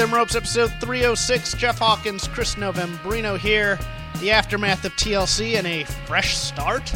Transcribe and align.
Them 0.00 0.14
Ropes, 0.14 0.34
episode 0.34 0.72
306. 0.80 1.52
Jeff 1.58 1.78
Hawkins, 1.78 2.26
Chris 2.26 2.54
Novembrino 2.54 3.38
here. 3.38 3.78
The 4.20 4.30
aftermath 4.30 4.82
of 4.86 4.92
TLC 4.92 5.56
and 5.58 5.66
a 5.66 5.84
fresh 6.06 6.38
start 6.38 6.88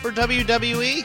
for 0.00 0.10
WWE. 0.10 1.04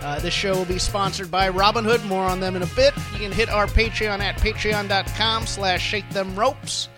Uh, 0.00 0.18
this 0.20 0.32
show 0.32 0.56
will 0.56 0.64
be 0.64 0.78
sponsored 0.78 1.30
by 1.30 1.50
Robinhood. 1.50 2.02
More 2.06 2.24
on 2.24 2.40
them 2.40 2.56
in 2.56 2.62
a 2.62 2.66
bit. 2.74 2.94
You 3.12 3.18
can 3.18 3.30
hit 3.30 3.50
our 3.50 3.66
Patreon 3.66 4.20
at 4.20 4.38
patreon.com 4.38 5.46
slash 5.46 5.82
shake 5.82 6.08
them 6.12 6.34
ropes. 6.34 6.88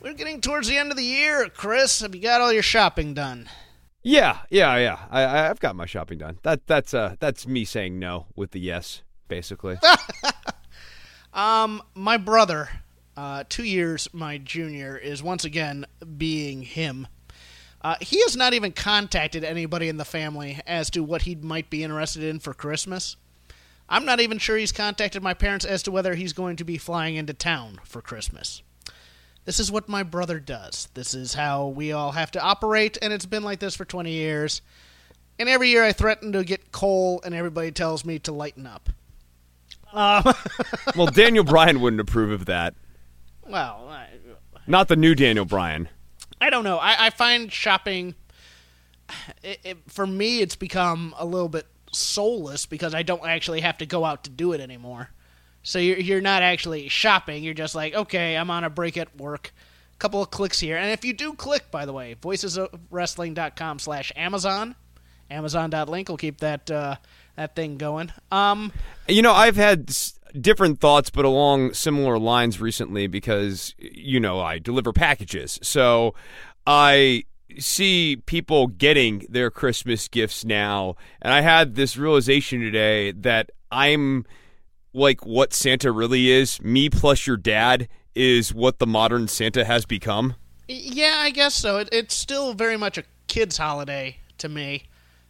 We're 0.00 0.14
getting 0.14 0.40
towards 0.40 0.68
the 0.68 0.76
end 0.76 0.92
of 0.92 0.96
the 0.96 1.02
year. 1.02 1.48
Chris, 1.48 2.02
have 2.02 2.14
you 2.14 2.22
got 2.22 2.40
all 2.40 2.52
your 2.52 2.62
shopping 2.62 3.12
done? 3.12 3.50
Yeah, 4.04 4.38
yeah, 4.50 4.76
yeah. 4.76 4.98
I, 5.10 5.22
I- 5.22 5.50
I've 5.50 5.58
got 5.58 5.74
my 5.74 5.86
shopping 5.86 6.18
done. 6.18 6.38
That 6.44 6.64
that's 6.68 6.94
uh 6.94 7.16
that's 7.18 7.44
me 7.44 7.64
saying 7.64 7.98
no 7.98 8.26
with 8.36 8.52
the 8.52 8.60
yes, 8.60 9.02
basically. 9.26 9.78
Um, 11.32 11.82
my 11.94 12.16
brother, 12.16 12.68
uh, 13.20 13.44
two 13.50 13.64
years 13.64 14.08
my 14.14 14.38
junior, 14.38 14.96
is 14.96 15.22
once 15.22 15.44
again 15.44 15.84
being 16.16 16.62
him. 16.62 17.06
Uh, 17.82 17.94
he 18.00 18.18
has 18.22 18.34
not 18.34 18.54
even 18.54 18.72
contacted 18.72 19.44
anybody 19.44 19.90
in 19.90 19.98
the 19.98 20.06
family 20.06 20.58
as 20.66 20.88
to 20.88 21.02
what 21.02 21.22
he 21.22 21.34
might 21.34 21.68
be 21.68 21.84
interested 21.84 22.22
in 22.22 22.38
for 22.38 22.54
Christmas. 22.54 23.16
I'm 23.90 24.06
not 24.06 24.20
even 24.20 24.38
sure 24.38 24.56
he's 24.56 24.72
contacted 24.72 25.22
my 25.22 25.34
parents 25.34 25.66
as 25.66 25.82
to 25.82 25.90
whether 25.90 26.14
he's 26.14 26.32
going 26.32 26.56
to 26.56 26.64
be 26.64 26.78
flying 26.78 27.16
into 27.16 27.34
town 27.34 27.80
for 27.84 28.00
Christmas. 28.00 28.62
This 29.44 29.60
is 29.60 29.70
what 29.70 29.86
my 29.86 30.02
brother 30.02 30.40
does. 30.40 30.88
This 30.94 31.12
is 31.12 31.34
how 31.34 31.66
we 31.66 31.92
all 31.92 32.12
have 32.12 32.30
to 32.30 32.40
operate, 32.40 32.96
and 33.02 33.12
it's 33.12 33.26
been 33.26 33.42
like 33.42 33.58
this 33.58 33.76
for 33.76 33.84
20 33.84 34.10
years. 34.10 34.62
And 35.38 35.46
every 35.46 35.68
year 35.68 35.84
I 35.84 35.92
threaten 35.92 36.32
to 36.32 36.42
get 36.42 36.72
coal, 36.72 37.20
and 37.22 37.34
everybody 37.34 37.70
tells 37.70 38.02
me 38.02 38.18
to 38.20 38.32
lighten 38.32 38.66
up. 38.66 38.88
Um, 39.92 40.24
well, 40.96 41.08
Daniel 41.08 41.44
Bryan 41.44 41.82
wouldn't 41.82 42.00
approve 42.00 42.30
of 42.30 42.46
that. 42.46 42.74
Well, 43.50 43.88
I, 43.90 44.06
Not 44.66 44.88
the 44.88 44.96
new 44.96 45.14
Daniel 45.14 45.44
Bryan. 45.44 45.88
I 46.40 46.50
don't 46.50 46.64
know. 46.64 46.78
I, 46.78 47.06
I 47.06 47.10
find 47.10 47.52
shopping, 47.52 48.14
it, 49.42 49.60
it, 49.64 49.78
for 49.88 50.06
me, 50.06 50.40
it's 50.40 50.56
become 50.56 51.14
a 51.18 51.26
little 51.26 51.48
bit 51.48 51.66
soulless 51.92 52.66
because 52.66 52.94
I 52.94 53.02
don't 53.02 53.24
actually 53.26 53.60
have 53.60 53.78
to 53.78 53.86
go 53.86 54.04
out 54.04 54.24
to 54.24 54.30
do 54.30 54.52
it 54.52 54.60
anymore. 54.60 55.10
So 55.62 55.78
you're, 55.78 55.98
you're 55.98 56.20
not 56.20 56.42
actually 56.42 56.88
shopping. 56.88 57.44
You're 57.44 57.54
just 57.54 57.74
like, 57.74 57.94
okay, 57.94 58.36
I'm 58.36 58.50
on 58.50 58.64
a 58.64 58.70
break 58.70 58.96
at 58.96 59.14
work. 59.18 59.52
A 59.94 59.98
couple 59.98 60.22
of 60.22 60.30
clicks 60.30 60.60
here. 60.60 60.76
And 60.76 60.90
if 60.90 61.04
you 61.04 61.12
do 61.12 61.34
click, 61.34 61.70
by 61.70 61.84
the 61.84 61.92
way, 61.92 62.16
voicesofwrestling.com 62.20 63.78
slash 63.78 64.12
Amazon. 64.16 64.76
Amazon.link 65.30 66.08
will 66.08 66.16
keep 66.16 66.38
that 66.38 66.70
uh, 66.70 66.96
that 67.36 67.54
thing 67.54 67.76
going. 67.76 68.10
Um, 68.32 68.72
You 69.06 69.22
know, 69.22 69.32
I've 69.32 69.56
had 69.56 69.94
different 70.38 70.80
thoughts, 70.80 71.10
but 71.10 71.24
along 71.24 71.74
similar 71.74 72.18
lines 72.18 72.60
recently 72.60 73.06
because 73.06 73.74
you 73.78 74.20
know 74.20 74.40
I 74.40 74.58
deliver 74.58 74.92
packages, 74.92 75.58
so 75.62 76.14
I 76.66 77.24
see 77.58 78.16
people 78.26 78.68
getting 78.68 79.26
their 79.28 79.50
Christmas 79.50 80.08
gifts 80.08 80.44
now, 80.44 80.96
and 81.20 81.32
I 81.32 81.40
had 81.40 81.74
this 81.74 81.96
realization 81.96 82.60
today 82.60 83.12
that 83.12 83.50
I'm 83.70 84.24
like 84.92 85.24
what 85.24 85.52
Santa 85.52 85.92
really 85.92 86.30
is. 86.30 86.60
Me 86.62 86.90
plus 86.90 87.26
your 87.26 87.36
dad 87.36 87.88
is 88.14 88.52
what 88.52 88.78
the 88.78 88.86
modern 88.86 89.28
Santa 89.28 89.64
has 89.64 89.84
become. 89.86 90.34
Yeah, 90.68 91.14
I 91.16 91.30
guess 91.30 91.54
so. 91.54 91.78
It, 91.78 91.88
it's 91.92 92.14
still 92.14 92.54
very 92.54 92.76
much 92.76 92.98
a 92.98 93.04
kid's 93.26 93.56
holiday 93.56 94.18
to 94.38 94.48
me, 94.48 94.84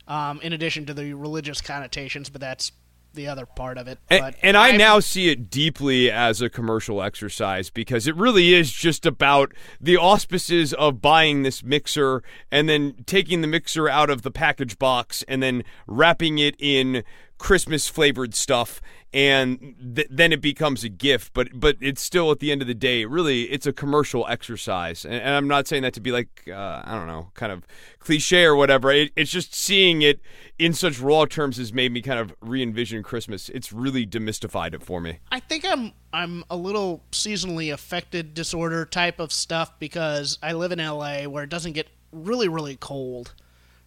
um, 0.09 0.41
in 0.43 0.53
addition 0.53 0.87
to 0.87 0.95
the 0.95 1.15
religious 1.15 1.61
connotations, 1.61 2.29
but 2.31 2.41
that's 2.41 2.73
the 3.15 3.29
other 3.29 3.47
part 3.47 3.79
of 3.79 3.89
it. 3.89 3.99
And, 4.09 4.21
but 4.21 4.35
and 4.43 4.57
I 4.57 4.77
now 4.77 5.01
see 5.01 5.29
it 5.29 5.51
deeply 5.51 6.11
as 6.11 6.41
a 6.41 6.49
commercial 6.49 7.03
exercise 7.03 7.71
because 7.71 8.07
it 8.07 8.17
really 8.17 8.55
is 8.55 8.71
just 8.71 9.07
about 9.07 9.53
the 9.81 9.97
auspices 9.97 10.73
of 10.75 11.01
buying 11.01 11.43
this 11.43 11.63
mixer 11.63 12.23
and 12.51 12.69
then 12.69 12.95
taking 13.07 13.41
the 13.41 13.49
mixer 13.49 13.89
out 13.89 14.11
of 14.11 14.23
the 14.23 14.31
package 14.31 14.79
box 14.79 15.25
and 15.29 15.43
then 15.43 15.65
wrapping 15.87 16.39
it 16.39 16.55
in 16.59 17.03
Christmas 17.41 17.89
flavored 17.89 18.35
stuff 18.35 18.83
and 19.15 19.75
th- 19.97 20.07
then 20.11 20.31
it 20.31 20.43
becomes 20.43 20.85
a 20.85 20.91
gift 20.91 21.33
but 21.33 21.49
but 21.55 21.75
it's 21.81 22.03
still 22.03 22.31
at 22.31 22.39
the 22.39 22.53
end 22.53 22.61
of 22.61 22.69
the 22.69 22.75
day 22.75 23.07
really 23.07 23.45
it's 23.45 23.67
a 23.67 23.73
commercial 23.73 24.27
exercise. 24.29 25.07
And, 25.07 25.15
and 25.15 25.35
I'm 25.35 25.49
not 25.49 25.67
saying 25.67 25.83
that 25.83 25.95
to 25.95 26.01
be 26.03 26.13
like 26.13 26.45
uh, 26.47 26.83
I 26.85 26.95
don't 26.95 27.07
know 27.07 27.31
kind 27.33 27.51
of 27.51 27.67
cliche 27.99 28.45
or 28.45 28.55
whatever. 28.55 28.91
It, 28.91 29.13
it's 29.17 29.31
just 29.31 29.55
seeing 29.55 30.03
it 30.03 30.21
in 30.59 30.75
such 30.75 31.01
raw 31.01 31.25
terms 31.25 31.57
has 31.57 31.73
made 31.73 31.93
me 31.93 32.03
kind 32.03 32.21
of 32.21 32.35
re-envision 32.43 33.03
Christmas. 33.03 33.49
It's 33.49 33.73
really 33.73 34.07
demystified 34.07 34.75
it 34.75 34.83
for 34.83 35.01
me. 35.01 35.21
I 35.33 35.41
think 35.41 35.65
I'm 35.65 35.93
I'm 36.13 36.45
a 36.51 36.57
little 36.57 37.03
seasonally 37.11 37.73
affected 37.73 38.35
disorder 38.35 38.85
type 38.85 39.19
of 39.19 39.33
stuff 39.33 39.79
because 39.79 40.39
I 40.43 40.53
live 40.53 40.73
in 40.73 40.79
LA 40.79 41.23
where 41.23 41.45
it 41.45 41.51
doesn't 41.51 41.73
get 41.73 41.89
really 42.13 42.49
really 42.49 42.77
cold 42.77 43.33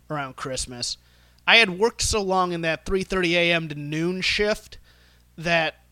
around 0.10 0.38
Christmas. 0.38 0.98
I 1.46 1.58
had 1.58 1.78
worked 1.78 2.02
so 2.02 2.22
long 2.22 2.52
in 2.52 2.62
that 2.62 2.86
3:30 2.86 3.32
a.m. 3.34 3.70
to 3.70 3.76
noon 3.76 4.22
shift 4.22 4.78
that 5.38 5.84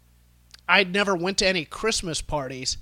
I'd 0.67 0.93
never 0.93 1.15
went 1.15 1.37
to 1.39 1.47
any 1.47 1.65
Christmas 1.65 2.21
parties. 2.21 2.77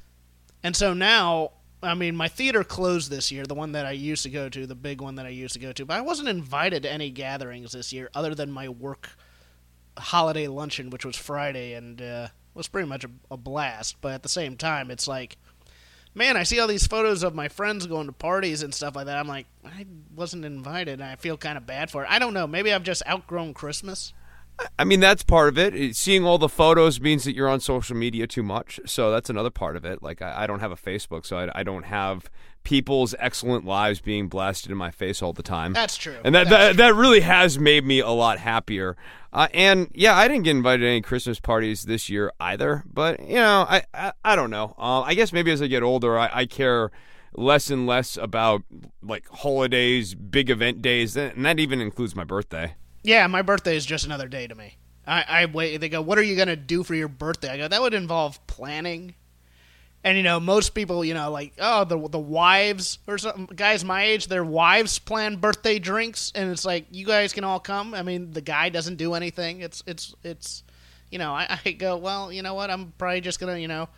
And 0.62 0.76
so 0.76 0.94
now, 0.94 1.52
I 1.82 1.94
mean, 1.96 2.16
my 2.16 2.28
theater 2.28 2.64
closed 2.64 3.10
this 3.10 3.32
year, 3.32 3.46
the 3.46 3.56
one 3.56 3.72
that 3.72 3.86
I 3.86 3.92
used 3.92 4.24
to 4.24 4.30
go 4.30 4.50
to, 4.50 4.68
the 4.68 4.76
big 4.76 5.02
one 5.02 5.16
that 5.16 5.26
I 5.26 5.30
used 5.30 5.54
to 5.54 5.60
go 5.60 5.72
to, 5.72 5.86
but 5.86 5.98
I 5.98 6.02
wasn't 6.02 6.30
invited 6.30 6.84
to 6.84 6.92
any 6.92 7.10
gatherings 7.10 7.72
this 7.72 7.94
year 7.94 8.10
other 8.14 8.36
than 8.36 8.52
my 8.52 8.70
work 8.70 9.12
holiday 9.98 10.48
luncheon, 10.48 10.90
which 10.90 11.06
was 11.06 11.16
Friday, 11.16 11.74
and 11.74 12.02
uh, 12.02 12.28
was 12.54 12.68
pretty 12.68 12.88
much 12.88 13.04
a, 13.06 13.10
a 13.32 13.38
blast. 13.38 14.02
But 14.02 14.14
at 14.14 14.24
the 14.24 14.30
same 14.30 14.58
time, 14.58 14.92
it's 14.92 15.08
like, 15.08 15.38
man, 16.16 16.38
I 16.38 16.44
see 16.44 16.60
all 16.60 16.68
these 16.68 16.88
photos 16.88 17.24
of 17.24 17.36
my 17.36 17.48
friends 17.48 17.86
going 17.88 18.08
to 18.08 18.14
parties 18.14 18.64
and 18.64 18.74
stuff 18.74 18.96
like 18.96 19.06
that. 19.06 19.18
I'm 19.18 19.28
like, 19.28 19.46
I 19.66 19.86
wasn't 20.16 20.46
invited, 20.46 21.00
and 21.00 21.04
I 21.04 21.16
feel 21.16 21.38
kind 21.38 21.58
of 21.58 21.66
bad 21.66 21.90
for 21.92 22.04
it. 22.04 22.08
I 22.10 22.20
don't 22.20 22.34
know. 22.34 22.48
Maybe 22.48 22.74
I've 22.74 22.84
just 22.84 23.04
outgrown 23.08 23.54
Christmas. 23.54 24.14
I 24.78 24.84
mean, 24.84 25.00
that's 25.00 25.24
part 25.24 25.48
of 25.48 25.58
it. 25.58 25.74
It- 25.74 25.96
Seeing 25.96 26.26
all 26.26 26.38
the 26.38 26.50
photos 26.50 27.00
means 27.00 27.24
that 27.24 27.34
you're 27.34 27.48
on 27.48 27.62
social 27.62 27.96
media 27.96 28.28
too 28.28 28.44
much. 28.44 28.80
So 28.86 29.10
that's 29.12 29.30
another 29.30 29.50
part 29.50 29.78
of 29.78 29.86
it. 29.86 30.04
Like, 30.04 30.22
I, 30.22 30.44
I 30.44 30.48
don't 30.48 30.60
have 30.60 30.72
a 30.72 30.76
Facebook, 30.76 31.26
so 31.26 31.38
I, 31.38 31.60
I 31.60 31.64
don't 31.64 31.84
have 31.84 32.30
people's 32.66 33.16
excellent 33.20 33.64
lives 33.64 34.02
being 34.02 34.28
blasted 34.28 34.70
in 34.70 34.78
my 34.78 34.92
face 34.92 35.22
all 35.22 35.32
the 35.32 35.42
time. 35.44 35.72
That's 35.72 35.96
true. 35.96 36.18
And 36.26 36.36
that, 36.36 36.50
That's 36.50 36.76
that, 36.78 36.84
that 36.84 36.96
really 36.96 37.22
has 37.22 37.58
made 37.58 37.86
me 37.86 38.00
a 38.00 38.10
lot 38.10 38.38
happier. 38.40 38.98
Uh, 39.32 39.48
and 39.54 39.90
yeah, 39.94 40.16
I 40.16 40.28
didn't 40.28 40.44
get 40.44 40.52
invited 40.52 40.84
to 40.84 40.88
any 40.90 41.02
Christmas 41.02 41.40
parties 41.40 41.84
this 41.84 42.10
year 42.10 42.32
either. 42.40 42.84
But, 42.92 43.20
you 43.20 43.36
know, 43.36 43.66
I, 43.70 43.84
I, 43.94 44.14
I 44.24 44.36
don't 44.36 44.50
know. 44.50 44.76
Uh, 44.78 45.02
I 45.02 45.14
guess 45.14 45.32
maybe 45.32 45.52
as 45.52 45.62
I 45.62 45.68
get 45.68 45.84
older, 45.84 46.18
I, 46.18 46.30
I 46.34 46.46
care 46.46 46.92
less 47.34 47.70
and 47.70 47.86
less 47.86 48.18
about 48.18 48.64
like 49.02 49.28
holidays, 49.30 50.16
big 50.16 50.50
event 50.50 50.82
days, 50.82 51.16
and 51.16 51.46
that 51.46 51.60
even 51.60 51.82
includes 51.82 52.16
my 52.16 52.24
birthday. 52.24 52.76
Yeah, 53.04 53.28
my 53.28 53.42
birthday 53.42 53.76
is 53.76 53.86
just 53.86 54.06
another 54.06 54.28
day 54.28 54.48
to 54.48 54.56
me. 54.56 54.78
I, 55.08 55.26
I 55.28 55.46
wait. 55.46 55.78
They 55.78 55.90
go, 55.90 56.02
"What 56.02 56.18
are 56.18 56.24
you 56.24 56.36
gonna 56.36 56.56
do 56.56 56.84
for 56.84 56.96
your 56.96 57.08
birthday?" 57.08 57.50
I 57.50 57.58
go, 57.58 57.68
"That 57.68 57.82
would 57.82 57.94
involve 57.94 58.46
planning." 58.48 59.16
And 60.04 60.16
you 60.16 60.24
know, 60.24 60.40
most 60.40 60.70
people, 60.74 61.04
you 61.04 61.14
know, 61.14 61.30
like 61.30 61.54
oh, 61.60 61.84
the 61.84 61.98
the 62.08 62.20
wives 62.20 63.00
or 63.06 63.18
something, 63.18 63.48
guys 63.56 63.84
my 63.84 64.04
age, 64.04 64.28
their 64.28 64.46
wives 64.46 64.98
plan 64.98 65.36
birthday 65.36 65.78
drinks, 65.78 66.32
and 66.34 66.50
it's 66.52 66.64
like 66.64 66.86
you 66.92 67.06
guys 67.06 67.34
can 67.34 67.44
all 67.44 67.60
come. 67.60 67.94
I 67.94 68.02
mean, 68.02 68.32
the 68.32 68.42
guy 68.42 68.70
doesn't 68.70 68.96
do 68.96 69.14
anything. 69.14 69.60
It's 69.60 69.84
it's 69.86 70.16
it's, 70.24 70.64
you 71.12 71.20
know, 71.20 71.34
I, 71.34 71.60
I 71.66 71.72
go, 71.72 71.98
well, 71.98 72.32
you 72.32 72.42
know 72.42 72.54
what? 72.54 72.70
I'm 72.70 72.94
probably 72.98 73.20
just 73.20 73.42
gonna, 73.42 73.58
you 73.58 73.68
know, 73.68 73.90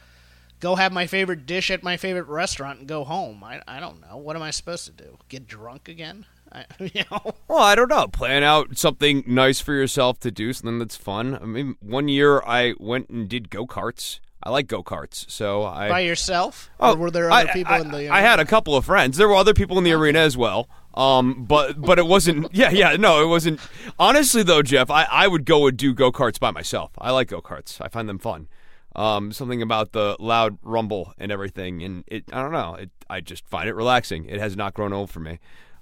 go 0.59 0.75
have 0.75 0.91
my 0.91 1.05
favorite 1.05 1.45
dish 1.45 1.69
at 1.69 1.83
my 1.83 1.97
favorite 1.97 2.27
restaurant 2.27 2.79
and 2.79 2.87
go 2.87 3.03
home. 3.03 3.43
I 3.43 3.61
I 3.67 3.79
don't 3.79 4.01
know. 4.01 4.17
What 4.17 4.35
am 4.35 4.41
I 4.41 4.49
supposed 4.49 4.85
to 4.85 4.91
do? 4.91 5.19
Get 5.29 5.47
drunk 5.47 5.87
again? 5.87 6.25
I, 6.51 6.65
you 6.79 7.03
know. 7.11 7.35
Well, 7.47 7.59
I 7.59 7.75
don't 7.75 7.89
know. 7.89 8.07
Plan 8.07 8.43
out 8.43 8.77
something 8.77 9.23
nice 9.27 9.59
for 9.59 9.73
yourself 9.73 10.19
to 10.21 10.31
do, 10.31 10.51
something 10.51 10.79
that's 10.79 10.95
fun. 10.95 11.35
I 11.35 11.45
mean, 11.45 11.75
one 11.79 12.07
year 12.07 12.41
I 12.41 12.73
went 12.79 13.09
and 13.09 13.29
did 13.29 13.49
go 13.51 13.67
karts. 13.67 14.19
I 14.43 14.49
like 14.49 14.67
go 14.67 14.83
karts, 14.83 15.29
so 15.29 15.63
I. 15.63 15.89
By 15.89 15.99
yourself? 16.01 16.69
Oh, 16.79 16.93
or 16.93 16.97
were 16.97 17.11
there 17.11 17.29
other 17.31 17.49
I- 17.49 17.53
people 17.53 17.73
I, 17.73 17.79
in 17.79 17.91
the? 17.91 17.97
Arena? 17.97 18.13
I 18.13 18.21
had 18.21 18.39
a 18.39 18.45
couple 18.45 18.75
of 18.75 18.85
friends. 18.85 19.17
There 19.17 19.27
were 19.27 19.35
other 19.35 19.53
people 19.53 19.77
in 19.77 19.83
the 19.83 19.93
arena 19.93 20.19
as 20.19 20.35
well. 20.35 20.67
Um, 20.93 21.45
but 21.45 21.79
but 21.79 21.99
it 21.99 22.05
wasn't. 22.07 22.47
Yeah, 22.53 22.69
yeah. 22.71 22.95
No, 22.97 23.23
it 23.23 23.27
wasn't. 23.27 23.59
Honestly, 23.97 24.43
though, 24.43 24.61
Jeff, 24.61 24.89
I, 24.89 25.03
I 25.09 25.27
would 25.27 25.45
go 25.45 25.67
and 25.67 25.77
do 25.77 25.93
go 25.93 26.11
karts 26.11 26.39
by 26.39 26.51
myself. 26.51 26.91
I 26.97 27.11
like 27.11 27.27
go 27.29 27.41
karts. 27.41 27.79
I 27.79 27.87
find 27.87 28.09
them 28.09 28.19
fun. 28.19 28.47
Um, 28.93 29.31
something 29.31 29.61
about 29.61 29.93
the 29.93 30.17
loud 30.19 30.57
rumble 30.63 31.13
and 31.17 31.31
everything, 31.31 31.81
and 31.81 32.03
it 32.07 32.25
I 32.33 32.41
don't 32.41 32.51
know. 32.51 32.75
It, 32.75 32.89
I 33.09 33.21
just 33.21 33.47
find 33.47 33.69
it 33.69 33.73
relaxing. 33.75 34.25
It 34.25 34.39
has 34.39 34.57
not 34.57 34.73
grown 34.73 34.91
old 34.91 35.09
for 35.09 35.21
me. 35.21 35.39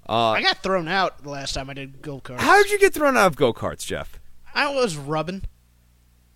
Uh, 0.08 0.30
I 0.30 0.42
got 0.42 0.62
thrown 0.62 0.86
out 0.86 1.22
the 1.22 1.30
last 1.30 1.54
time 1.54 1.70
I 1.70 1.74
did 1.74 2.02
go 2.02 2.20
karts. 2.20 2.38
how 2.40 2.62
did 2.62 2.70
you 2.70 2.78
get 2.78 2.94
thrown 2.94 3.16
out 3.16 3.26
of 3.26 3.36
go 3.36 3.52
karts, 3.52 3.84
Jeff? 3.84 4.20
I 4.54 4.72
was 4.72 4.96
rubbing. 4.96 5.42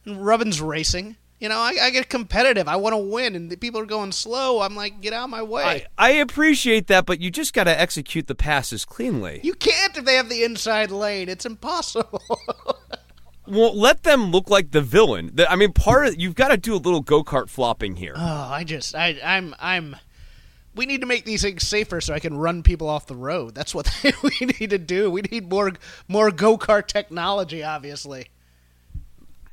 And 0.05 0.25
rubbing's 0.25 0.61
racing. 0.61 1.17
You 1.41 1.49
know, 1.49 1.59
I, 1.59 1.75
I 1.83 1.91
get 1.91 2.09
competitive. 2.09 2.69
I 2.69 2.77
want 2.77 2.95
to 2.95 2.99
win, 2.99 3.35
and 3.35 3.51
the 3.51 3.57
people 3.57 3.81
are 3.81 3.87
going 3.87 4.13
slow. 4.13 4.61
I'm 4.63 4.75
like, 4.77 5.01
get 5.01 5.13
out 5.13 5.25
of 5.25 5.31
my 5.31 5.43
way. 5.43 5.87
I, 5.99 6.09
I 6.09 6.11
appreciate 6.13 6.87
that, 6.87 7.05
but 7.07 7.21
you 7.21 7.31
just 7.31 7.53
got 7.53 7.65
to 7.65 7.79
execute 7.79 8.29
the 8.29 8.35
passes 8.35 8.85
cleanly. 8.85 9.41
you 9.43 9.55
can't 9.55 9.97
if 9.97 10.05
they 10.05 10.15
have 10.15 10.29
the 10.29 10.45
inside 10.45 10.91
lane. 10.91 11.29
It's 11.29 11.45
impossible. 11.45 12.23
Well, 13.47 13.79
let 13.79 14.05
them 14.05 14.31
look 14.31 14.49
like 14.49 14.71
the 14.71 14.81
villain. 14.81 15.39
I 15.51 15.57
mean, 15.57 15.75
part 15.75 16.07
of 16.07 16.19
you've 16.19 16.35
got 16.35 16.49
to 16.49 16.57
do 16.57 16.75
a 16.75 16.77
little 16.79 17.03
go 17.03 17.23
kart 17.23 17.51
flopping 17.51 17.97
here. 17.97 18.15
oh, 18.17 18.49
I 18.51 18.65
just, 18.65 18.95
I, 18.95 19.19
I'm, 19.23 19.55
I'm. 19.59 19.97
We 20.75 20.87
need 20.87 21.03
to 21.03 21.07
make 21.07 21.27
these 21.27 21.43
things 21.43 21.69
safer 21.69 22.01
so 22.01 22.15
I 22.15 22.21
can 22.21 22.39
run 22.39 22.63
people 22.63 22.89
off 22.89 23.07
the 23.07 23.15
road. 23.15 23.55
That's 23.55 23.75
what 23.75 23.95
we 24.23 24.47
need 24.59 24.71
to 24.71 24.79
do. 24.79 25.11
We 25.11 25.21
need 25.31 25.51
more, 25.51 25.73
more 26.09 26.31
go 26.31 26.57
kart 26.57 26.87
technology. 26.87 27.63
Obviously. 27.63 28.29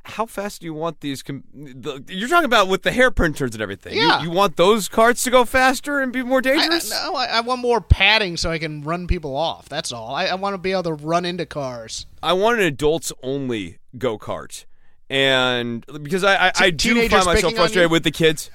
How 0.03 0.25
fast 0.25 0.61
do 0.61 0.65
you 0.65 0.73
want 0.73 0.99
these? 1.01 1.21
Com- 1.21 1.43
the, 1.53 2.03
you're 2.07 2.27
talking 2.27 2.45
about 2.45 2.67
with 2.67 2.81
the 2.83 2.91
hair 2.91 3.11
printers 3.11 3.51
and 3.53 3.61
everything. 3.61 3.93
You- 3.95 4.07
Yeah. 4.07 4.23
You, 4.23 4.31
want 4.31 4.55
those 4.57 4.87
carts 4.87 5.23
to 5.25 5.29
go 5.31 5.45
faster 5.45 5.99
and 5.99 6.11
be 6.11 6.23
more 6.23 6.37
I, 6.43 6.49
I, 6.49 6.57
dangerous? 6.57 6.89
no, 6.89 7.15
I, 7.15 7.25
I 7.25 7.41
want 7.41 7.61
more 7.61 7.81
padding 7.81 8.35
so 8.37 8.49
I 8.51 8.57
can 8.57 8.81
run 8.81 9.05
people 9.07 9.35
off. 9.35 9.69
That's 9.69 9.91
all. 9.91 10.13
I, 10.15 10.25
I 10.25 10.35
want 10.35 10.55
to 10.55 10.57
be 10.57 10.71
able 10.71 10.83
to 10.83 10.93
run 10.93 11.23
into 11.25 11.45
cars. 11.45 12.07
I 12.23 12.33
want 12.33 12.59
an 12.59 12.65
adults 12.65 13.11
only 13.21 13.77
go 13.97 14.17
kart, 14.17 14.65
and 15.09 15.85
because 16.01 16.23
I 16.23 16.47
I, 16.47 16.51
I 16.55 16.69
do 16.71 17.07
find 17.09 17.25
myself 17.25 17.53
frustrated 17.53 17.91
with 17.91 18.03
the 18.03 18.11
kids. 18.11 18.49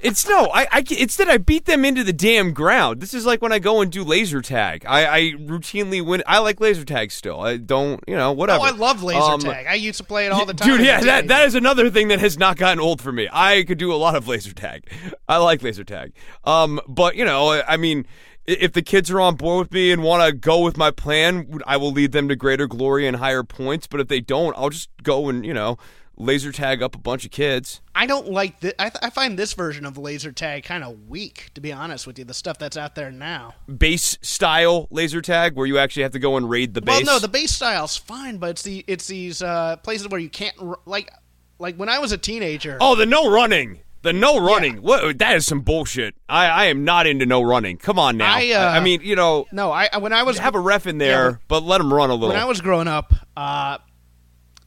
It's 0.00 0.28
no, 0.28 0.50
I, 0.52 0.66
I 0.70 0.84
instead 0.98 1.28
I 1.28 1.38
beat 1.38 1.64
them 1.64 1.84
into 1.84 2.04
the 2.04 2.12
damn 2.12 2.52
ground. 2.52 3.00
This 3.00 3.14
is 3.14 3.26
like 3.26 3.42
when 3.42 3.52
I 3.52 3.58
go 3.58 3.80
and 3.80 3.90
do 3.90 4.04
laser 4.04 4.40
tag. 4.40 4.84
I, 4.86 5.06
I 5.06 5.20
routinely 5.32 6.04
win. 6.04 6.22
I 6.26 6.38
like 6.38 6.60
laser 6.60 6.84
tag 6.84 7.10
still. 7.10 7.40
I 7.40 7.56
don't, 7.56 8.02
you 8.06 8.16
know, 8.16 8.32
whatever. 8.32 8.60
Oh, 8.60 8.66
I 8.66 8.70
love 8.70 9.02
laser 9.02 9.20
Um, 9.20 9.40
tag. 9.40 9.66
I 9.66 9.74
used 9.74 9.98
to 9.98 10.04
play 10.04 10.26
it 10.26 10.32
all 10.32 10.46
the 10.46 10.54
time. 10.54 10.68
Dude, 10.68 10.86
yeah, 10.86 11.00
that, 11.00 11.28
that 11.28 11.46
is 11.46 11.54
another 11.54 11.90
thing 11.90 12.08
that 12.08 12.20
has 12.20 12.38
not 12.38 12.56
gotten 12.56 12.80
old 12.80 13.00
for 13.00 13.12
me. 13.12 13.28
I 13.32 13.64
could 13.64 13.78
do 13.78 13.92
a 13.92 13.96
lot 13.96 14.14
of 14.16 14.28
laser 14.28 14.52
tag. 14.52 14.90
I 15.28 15.38
like 15.38 15.62
laser 15.62 15.84
tag. 15.84 16.12
Um, 16.44 16.80
but 16.86 17.16
you 17.16 17.24
know, 17.24 17.60
I 17.66 17.76
mean, 17.76 18.06
if 18.46 18.72
the 18.72 18.82
kids 18.82 19.10
are 19.10 19.20
on 19.20 19.34
board 19.36 19.66
with 19.66 19.72
me 19.72 19.92
and 19.92 20.02
want 20.02 20.24
to 20.26 20.32
go 20.32 20.60
with 20.60 20.76
my 20.76 20.90
plan, 20.90 21.60
I 21.66 21.76
will 21.76 21.92
lead 21.92 22.12
them 22.12 22.28
to 22.28 22.36
greater 22.36 22.66
glory 22.66 23.06
and 23.06 23.16
higher 23.16 23.42
points. 23.42 23.86
But 23.86 24.00
if 24.00 24.08
they 24.08 24.20
don't, 24.20 24.56
I'll 24.56 24.70
just 24.70 24.88
go 25.02 25.28
and 25.28 25.44
you 25.44 25.52
know, 25.52 25.76
laser 26.18 26.52
tag 26.52 26.82
up 26.82 26.94
a 26.94 26.98
bunch 26.98 27.24
of 27.24 27.30
kids. 27.30 27.80
I 27.94 28.06
don't 28.06 28.28
like 28.30 28.60
this. 28.60 28.74
I, 28.78 28.90
th- 28.90 28.98
I 29.02 29.10
find 29.10 29.38
this 29.38 29.52
version 29.54 29.86
of 29.86 29.96
laser 29.96 30.32
tag 30.32 30.64
kind 30.64 30.84
of 30.84 31.08
weak, 31.08 31.50
to 31.54 31.60
be 31.60 31.72
honest 31.72 32.06
with 32.06 32.18
you. 32.18 32.24
The 32.24 32.34
stuff 32.34 32.58
that's 32.58 32.76
out 32.76 32.94
there 32.94 33.10
now. 33.10 33.54
Base 33.74 34.18
style 34.20 34.88
laser 34.90 35.20
tag 35.22 35.54
where 35.56 35.66
you 35.66 35.78
actually 35.78 36.02
have 36.02 36.12
to 36.12 36.18
go 36.18 36.36
and 36.36 36.48
raid 36.50 36.74
the 36.74 36.80
base. 36.80 37.04
Well, 37.06 37.16
no, 37.16 37.18
the 37.18 37.28
base 37.28 37.52
style's 37.52 37.96
fine, 37.96 38.38
but 38.38 38.50
it's 38.50 38.62
the 38.62 38.84
it's 38.86 39.06
these 39.06 39.42
uh, 39.42 39.76
places 39.78 40.08
where 40.08 40.20
you 40.20 40.28
can't 40.30 40.54
r- 40.60 40.78
like 40.86 41.10
like 41.58 41.76
when 41.76 41.88
I 41.88 41.98
was 41.98 42.12
a 42.12 42.18
teenager. 42.18 42.78
oh, 42.80 42.94
the 42.94 43.06
no 43.06 43.30
running. 43.30 43.80
The 44.02 44.12
no 44.12 44.38
running. 44.40 44.76
What? 44.80 45.18
That 45.18 45.34
is 45.36 45.44
some 45.44 45.60
bullshit. 45.62 46.14
I, 46.28 46.46
I 46.46 46.64
am 46.66 46.84
not 46.84 47.08
into 47.08 47.26
no 47.26 47.42
running. 47.42 47.78
Come 47.78 47.98
on 47.98 48.16
now. 48.16 48.32
I, 48.32 48.52
uh, 48.52 48.70
I 48.70 48.78
mean, 48.78 49.00
you 49.02 49.16
know, 49.16 49.46
No, 49.50 49.72
I 49.72 49.88
when 49.98 50.12
I 50.12 50.22
was 50.22 50.38
have 50.38 50.54
a 50.54 50.60
ref 50.60 50.86
in 50.86 50.98
there, 50.98 51.30
Yeah, 51.30 51.36
but 51.48 51.64
let 51.64 51.80
him 51.80 51.92
run 51.92 52.08
a 52.10 52.14
little. 52.14 52.28
when 52.28 52.38
I 52.38 52.44
was 52.44 52.60
growing 52.60 52.86
up, 52.86 53.12
uh, 53.36 53.78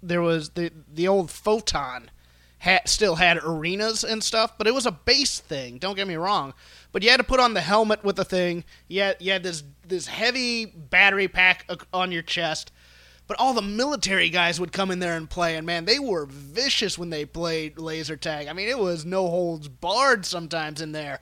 there 0.02 0.22
was 0.22 0.52
the 0.52 0.72
the 0.92 1.08
old 1.08 1.32
photon 1.32 2.10
had 2.60 2.88
still 2.88 3.16
had 3.16 3.40
arenas 3.44 4.04
and 4.04 4.24
stuff, 4.24 4.56
but 4.58 4.68
it 4.68 4.74
was 4.74 4.86
a 4.86 4.92
base 4.92 5.40
thing. 5.40 5.80
Don't 5.80 5.96
get 5.96 6.08
me 6.08 6.16
wrong, 6.16 6.54
but 6.92 7.02
you 7.02 7.10
had 7.10 7.18
to 7.18 7.24
put 7.24 7.40
on 7.40 7.56
the 7.56 7.62
helmet 7.62 8.04
with 8.04 8.16
the 8.16 8.26
thing. 8.26 8.64
You 8.88 9.14
you 9.20 9.32
had 9.32 9.44
this 9.44 9.64
this 9.88 10.08
heavy 10.08 10.66
battery 10.66 11.28
pack 11.28 11.66
uh, 11.70 11.78
on 11.94 12.12
your 12.12 12.22
chest. 12.22 12.72
But 13.28 13.40
all 13.40 13.54
the 13.54 13.62
military 13.62 14.30
guys 14.30 14.60
would 14.60 14.74
come 14.74 14.92
in 14.92 15.00
there 15.00 15.16
and 15.16 15.30
play, 15.30 15.56
and 15.56 15.66
man, 15.66 15.86
they 15.86 16.00
were 16.00 16.26
vicious 16.26 16.98
when 16.98 17.12
they 17.12 17.24
played 17.24 17.80
laser 17.80 18.18
tag. 18.18 18.48
I 18.48 18.54
mean, 18.54 18.68
it 18.68 18.78
was 18.78 19.06
no 19.06 19.30
holds 19.30 19.70
barred 19.70 20.26
sometimes 20.26 20.82
in 20.82 20.92
there. 20.92 21.22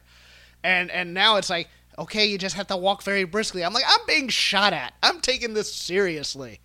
And 0.63 0.89
and 0.89 1.13
now 1.13 1.35
it's 1.35 1.51
like, 1.51 1.69
okay, 1.99 2.25
you 2.25 2.37
just 2.37 2.55
have 2.55 2.67
to 2.67 2.77
walk 2.77 3.03
very 3.03 3.25
briskly. 3.25 3.63
I'm 3.63 3.73
like, 3.73 3.83
I'm 3.87 4.05
being 4.07 4.27
shot 4.27 4.73
at. 4.73 4.93
I'm 5.03 5.21
taking 5.21 5.53
this 5.53 5.71
seriously. 5.71 6.59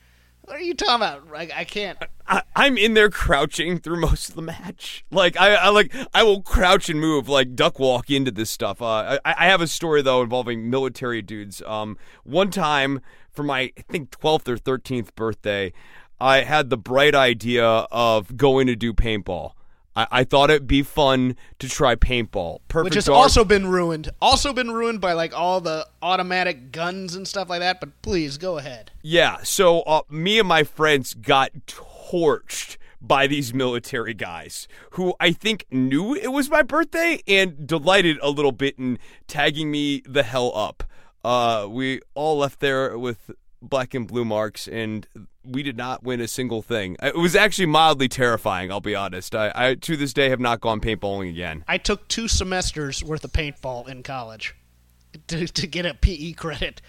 What 0.44 0.56
are 0.56 0.62
you 0.62 0.74
talking 0.74 0.96
about? 0.96 1.30
Like, 1.30 1.52
I 1.54 1.64
can't. 1.64 1.98
I, 2.26 2.42
I'm 2.54 2.76
in 2.76 2.92
there 2.92 3.08
crouching 3.08 3.78
through 3.78 4.00
most 4.00 4.28
of 4.28 4.34
the 4.34 4.42
match. 4.42 5.04
Like 5.10 5.38
I, 5.38 5.54
I 5.54 5.68
like 5.70 5.94
I 6.12 6.22
will 6.22 6.42
crouch 6.42 6.90
and 6.90 7.00
move 7.00 7.28
like 7.28 7.54
duck 7.54 7.78
walk 7.78 8.10
into 8.10 8.30
this 8.30 8.50
stuff. 8.50 8.82
Uh, 8.82 9.18
I, 9.24 9.34
I 9.38 9.46
have 9.46 9.60
a 9.60 9.66
story 9.66 10.02
though 10.02 10.22
involving 10.22 10.68
military 10.68 11.22
dudes. 11.22 11.62
Um, 11.62 11.96
one 12.24 12.50
time 12.50 13.00
for 13.30 13.42
my 13.42 13.72
I 13.76 13.82
think 13.88 14.10
12th 14.10 14.48
or 14.48 14.56
13th 14.56 15.14
birthday, 15.14 15.72
I 16.20 16.42
had 16.42 16.68
the 16.68 16.78
bright 16.78 17.14
idea 17.14 17.66
of 17.66 18.36
going 18.36 18.66
to 18.66 18.76
do 18.76 18.92
paintball. 18.92 19.52
I, 19.96 20.06
I 20.10 20.24
thought 20.24 20.50
it'd 20.50 20.66
be 20.66 20.82
fun 20.82 21.36
to 21.58 21.68
try 21.68 21.94
paintball. 21.94 22.60
Perfect 22.68 22.84
Which 22.84 22.94
has 22.94 23.04
dark- 23.06 23.18
also 23.18 23.44
been 23.44 23.66
ruined. 23.66 24.10
Also 24.20 24.52
been 24.52 24.70
ruined 24.70 25.00
by 25.00 25.12
like 25.12 25.36
all 25.36 25.60
the 25.60 25.86
automatic 26.02 26.72
guns 26.72 27.14
and 27.14 27.26
stuff 27.26 27.48
like 27.48 27.60
that. 27.60 27.80
But 27.80 28.02
please 28.02 28.38
go 28.38 28.58
ahead. 28.58 28.90
Yeah, 29.02 29.38
so 29.42 29.80
uh, 29.82 30.02
me 30.08 30.38
and 30.38 30.48
my 30.48 30.64
friends 30.64 31.14
got 31.14 31.52
torched 31.66 32.76
by 33.00 33.26
these 33.26 33.52
military 33.52 34.14
guys 34.14 34.66
who 34.92 35.14
I 35.20 35.32
think 35.32 35.66
knew 35.70 36.14
it 36.14 36.32
was 36.32 36.48
my 36.48 36.62
birthday 36.62 37.20
and 37.28 37.66
delighted 37.66 38.18
a 38.22 38.30
little 38.30 38.52
bit 38.52 38.78
in 38.78 38.98
tagging 39.28 39.70
me 39.70 40.02
the 40.08 40.22
hell 40.22 40.52
up. 40.56 40.84
Uh, 41.22 41.66
we 41.68 42.00
all 42.14 42.38
left 42.38 42.60
there 42.60 42.96
with 42.98 43.30
black 43.60 43.94
and 43.94 44.06
blue 44.06 44.24
marks, 44.24 44.68
and 44.68 45.06
we 45.44 45.62
did 45.62 45.76
not 45.76 46.02
win 46.02 46.20
a 46.20 46.28
single 46.28 46.62
thing. 46.62 46.96
It 47.02 47.16
was 47.16 47.36
actually 47.36 47.66
mildly 47.66 48.08
terrifying. 48.08 48.70
I'll 48.70 48.80
be 48.80 48.94
honest. 48.94 49.34
I, 49.34 49.52
I 49.54 49.74
to 49.74 49.96
this 49.96 50.12
day 50.12 50.30
have 50.30 50.40
not 50.40 50.60
gone 50.60 50.80
paintballing 50.80 51.30
again. 51.30 51.64
I 51.68 51.78
took 51.78 52.08
two 52.08 52.28
semesters 52.28 53.02
worth 53.04 53.24
of 53.24 53.32
paintball 53.32 53.88
in 53.88 54.02
college 54.02 54.54
to, 55.28 55.46
to 55.46 55.66
get 55.66 55.86
a 55.86 55.94
PE 55.94 56.32
credit, 56.32 56.80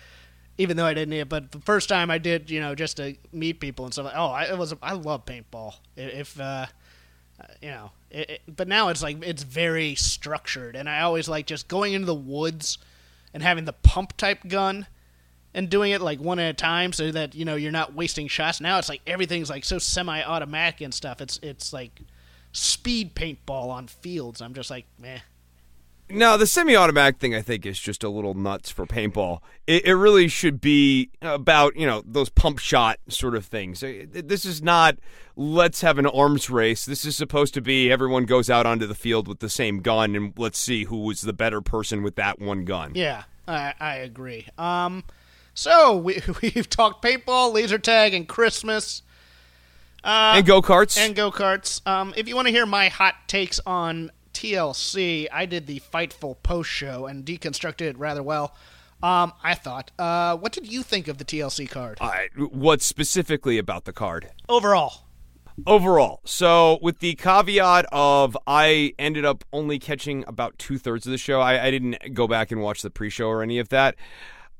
even 0.57 0.77
though 0.77 0.85
I 0.85 0.93
didn't 0.93 1.09
need 1.09 1.21
it. 1.21 1.29
But 1.29 1.51
the 1.51 1.59
first 1.59 1.89
time 1.89 2.09
I 2.09 2.17
did, 2.17 2.49
you 2.49 2.59
know, 2.59 2.75
just 2.75 2.97
to 2.97 3.15
meet 3.31 3.59
people 3.59 3.85
and 3.85 3.93
stuff. 3.93 4.11
Oh, 4.15 4.27
I 4.27 4.45
it 4.45 4.57
was 4.57 4.73
I 4.81 4.93
love 4.93 5.25
paintball. 5.25 5.75
If 5.95 6.39
uh, 6.39 6.67
you 7.61 7.69
know, 7.69 7.91
it, 8.09 8.29
it, 8.29 8.41
but 8.47 8.67
now 8.67 8.89
it's 8.89 9.03
like 9.03 9.23
it's 9.23 9.43
very 9.43 9.95
structured, 9.95 10.75
and 10.75 10.89
I 10.89 11.01
always 11.01 11.27
like 11.27 11.45
just 11.45 11.67
going 11.67 11.93
into 11.93 12.05
the 12.05 12.15
woods 12.15 12.77
and 13.33 13.43
having 13.43 13.65
the 13.65 13.73
pump 13.73 14.15
type 14.15 14.47
gun 14.47 14.87
and 15.55 15.69
doing 15.69 15.91
it 15.91 16.01
like 16.01 16.19
one 16.19 16.37
at 16.37 16.49
a 16.49 16.53
time 16.53 16.93
so 16.93 17.09
that 17.11 17.33
you 17.33 17.45
know 17.45 17.55
you're 17.55 17.71
not 17.71 17.95
wasting 17.95 18.27
shots. 18.27 18.61
Now 18.61 18.77
it's 18.77 18.89
like 18.89 19.01
everything's 19.07 19.49
like 19.49 19.63
so 19.63 19.79
semi-automatic 19.79 20.81
and 20.81 20.93
stuff. 20.93 21.21
It's 21.21 21.39
it's 21.41 21.73
like 21.73 22.01
speed 22.51 23.15
paintball 23.15 23.69
on 23.69 23.87
fields. 23.87 24.41
I'm 24.41 24.53
just 24.53 24.69
like, 24.69 24.85
meh. 24.99 25.19
No, 26.07 26.37
the 26.37 26.45
semi-automatic 26.45 27.17
thing 27.17 27.33
I 27.33 27.41
think 27.41 27.65
is 27.65 27.79
just 27.79 28.03
a 28.03 28.09
little 28.09 28.35
nuts 28.35 28.69
for 28.69 28.85
paintball. 28.85 29.39
It, 29.65 29.85
it 29.85 29.95
really 29.95 30.27
should 30.27 30.61
be 30.61 31.09
about 31.21 31.75
you 31.77 31.87
know 31.87 32.03
those 32.05 32.29
pump 32.29 32.59
shot 32.59 32.99
sort 33.07 33.33
of 33.33 33.45
things. 33.45 33.79
This 33.79 34.43
is 34.43 34.61
not 34.61 34.97
let's 35.37 35.81
have 35.81 35.97
an 35.97 36.05
arms 36.05 36.49
race. 36.49 36.85
This 36.85 37.05
is 37.05 37.15
supposed 37.15 37.53
to 37.53 37.61
be 37.61 37.89
everyone 37.89 38.25
goes 38.25 38.49
out 38.49 38.65
onto 38.65 38.85
the 38.85 38.93
field 38.93 39.29
with 39.29 39.39
the 39.39 39.49
same 39.49 39.79
gun 39.79 40.17
and 40.17 40.33
let's 40.37 40.59
see 40.59 40.83
who 40.83 40.97
was 40.97 41.21
the 41.21 41.33
better 41.33 41.61
person 41.61 42.03
with 42.03 42.17
that 42.17 42.39
one 42.39 42.65
gun. 42.65 42.91
Yeah, 42.93 43.23
I 43.47 43.73
I 43.79 43.95
agree. 43.95 44.47
Um, 44.57 45.05
so 45.55 45.97
we 45.97 46.21
we've 46.43 46.69
talked 46.69 47.03
paintball, 47.03 47.51
laser 47.51 47.79
tag, 47.79 48.13
and 48.13 48.27
Christmas. 48.27 49.01
and 50.03 50.45
go 50.45 50.61
karts. 50.61 50.99
and 50.99 51.15
go 51.15 51.31
karts. 51.31 51.81
Um, 51.87 52.13
if 52.15 52.27
you 52.27 52.35
want 52.35 52.47
to 52.47 52.51
hear 52.51 52.67
my 52.67 52.89
hot 52.89 53.15
takes 53.27 53.59
on 53.65 54.11
TLC, 54.33 55.27
I 55.33 55.45
did 55.47 55.65
the 55.65 55.79
Fightful 55.91 56.35
post 56.43 56.69
show 56.69 57.07
and 57.07 57.25
deconstructed 57.25 57.81
it 57.81 57.97
rather 57.97 58.21
well. 58.21 58.55
Um, 59.01 59.33
I 59.43 59.55
thought. 59.55 59.91
Uh, 59.97 60.35
what 60.37 60.51
did 60.51 60.71
you 60.71 60.83
think 60.83 61.07
of 61.07 61.17
the 61.17 61.25
TLC 61.25 61.69
card 61.69 61.97
All 62.01 62.09
right, 62.09 62.29
what 62.37 62.81
specifically 62.81 63.57
about 63.57 63.85
the 63.85 63.93
card? 63.93 64.29
overall? 64.47 65.01
overall. 65.65 66.19
So, 66.25 66.79
with 66.81 66.99
the 66.99 67.15
caveat 67.15 67.85
of 67.91 68.37
I 68.45 68.93
ended 68.99 69.23
up 69.23 69.43
only 69.53 69.79
catching 69.79 70.25
about 70.27 70.57
two 70.59 70.77
thirds 70.77 71.05
of 71.05 71.11
the 71.11 71.17
show, 71.17 71.39
I, 71.39 71.67
I 71.67 71.71
didn't 71.71 72.13
go 72.13 72.27
back 72.27 72.51
and 72.51 72.61
watch 72.61 72.81
the 72.81 72.89
pre-show 72.89 73.27
or 73.27 73.41
any 73.41 73.57
of 73.59 73.69
that. 73.69 73.95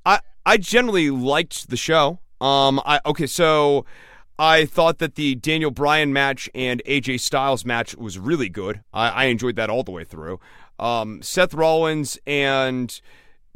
I 0.05 0.19
I 0.45 0.57
generally 0.57 1.09
liked 1.09 1.69
the 1.69 1.77
show. 1.77 2.19
Um, 2.41 2.81
I 2.85 2.99
okay, 3.05 3.27
so 3.27 3.85
I 4.37 4.65
thought 4.65 4.99
that 4.99 5.15
the 5.15 5.35
Daniel 5.35 5.71
Bryan 5.71 6.11
match 6.13 6.49
and 6.53 6.83
AJ 6.85 7.21
Styles 7.21 7.65
match 7.65 7.95
was 7.95 8.19
really 8.19 8.49
good. 8.49 8.81
I, 8.93 9.09
I 9.09 9.23
enjoyed 9.25 9.55
that 9.55 9.69
all 9.69 9.83
the 9.83 9.91
way 9.91 10.03
through. 10.03 10.39
Um, 10.77 11.21
Seth 11.21 11.53
Rollins 11.53 12.19
and 12.27 12.99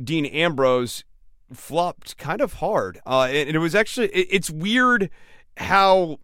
Dean 0.01 0.25
Ambrose 0.25 1.03
flopped 1.51 2.17
kind 2.17 2.41
of 2.41 2.53
hard. 2.53 3.01
Uh, 3.05 3.23
and, 3.23 3.49
and 3.49 3.55
it 3.55 3.59
was 3.59 3.75
actually 3.75 4.07
it, 4.07 4.27
it's 4.31 4.49
weird 4.49 5.09
how 5.57 6.19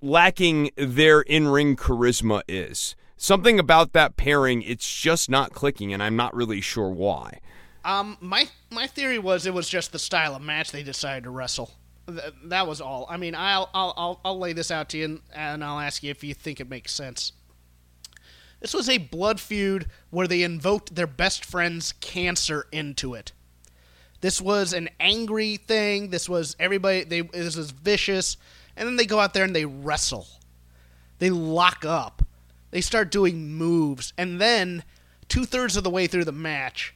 lacking 0.00 0.70
their 0.76 1.22
in-ring 1.22 1.74
charisma 1.74 2.42
is. 2.46 2.94
something 3.16 3.58
about 3.58 3.92
that 3.92 4.16
pairing, 4.16 4.62
it's 4.62 4.88
just 5.00 5.28
not 5.28 5.52
clicking, 5.52 5.92
and 5.92 6.00
I'm 6.00 6.14
not 6.14 6.34
really 6.34 6.60
sure 6.60 6.88
why. 6.88 7.40
Um, 7.84 8.16
my 8.20 8.48
my 8.70 8.86
theory 8.86 9.18
was 9.18 9.46
it 9.46 9.54
was 9.54 9.68
just 9.68 9.92
the 9.92 9.98
style 9.98 10.34
of 10.34 10.42
match 10.42 10.72
they 10.72 10.82
decided 10.82 11.24
to 11.24 11.30
wrestle. 11.30 11.70
Th- 12.06 12.32
that 12.44 12.66
was 12.66 12.80
all. 12.80 13.06
I 13.08 13.16
mean, 13.16 13.34
I'll 13.34 13.70
I'll 13.72 13.94
I'll, 13.96 14.20
I'll 14.24 14.38
lay 14.38 14.52
this 14.52 14.70
out 14.70 14.88
to 14.90 14.98
you, 14.98 15.04
and, 15.04 15.20
and 15.34 15.64
I'll 15.64 15.80
ask 15.80 16.02
you 16.02 16.10
if 16.10 16.22
you 16.24 16.34
think 16.34 16.60
it 16.60 16.68
makes 16.68 16.92
sense. 16.92 17.32
This 18.60 18.74
was 18.74 18.88
a 18.88 18.98
blood 18.98 19.38
feud 19.38 19.86
where 20.10 20.26
they 20.26 20.42
invoked 20.42 20.94
their 20.94 21.06
best 21.06 21.44
friend's 21.44 21.92
cancer 21.92 22.66
into 22.72 23.14
it. 23.14 23.32
This 24.20 24.40
was 24.40 24.72
an 24.72 24.88
angry 24.98 25.56
thing. 25.56 26.10
This 26.10 26.28
was 26.28 26.56
everybody. 26.58 27.04
They 27.04 27.20
this 27.20 27.56
was 27.56 27.70
vicious, 27.70 28.36
and 28.76 28.88
then 28.88 28.96
they 28.96 29.06
go 29.06 29.20
out 29.20 29.32
there 29.32 29.44
and 29.44 29.54
they 29.54 29.64
wrestle. 29.64 30.26
They 31.18 31.30
lock 31.30 31.84
up. 31.84 32.22
They 32.70 32.80
start 32.80 33.10
doing 33.10 33.52
moves, 33.52 34.12
and 34.18 34.40
then 34.40 34.84
two 35.28 35.44
thirds 35.44 35.76
of 35.76 35.84
the 35.84 35.90
way 35.90 36.06
through 36.06 36.24
the 36.24 36.32
match, 36.32 36.94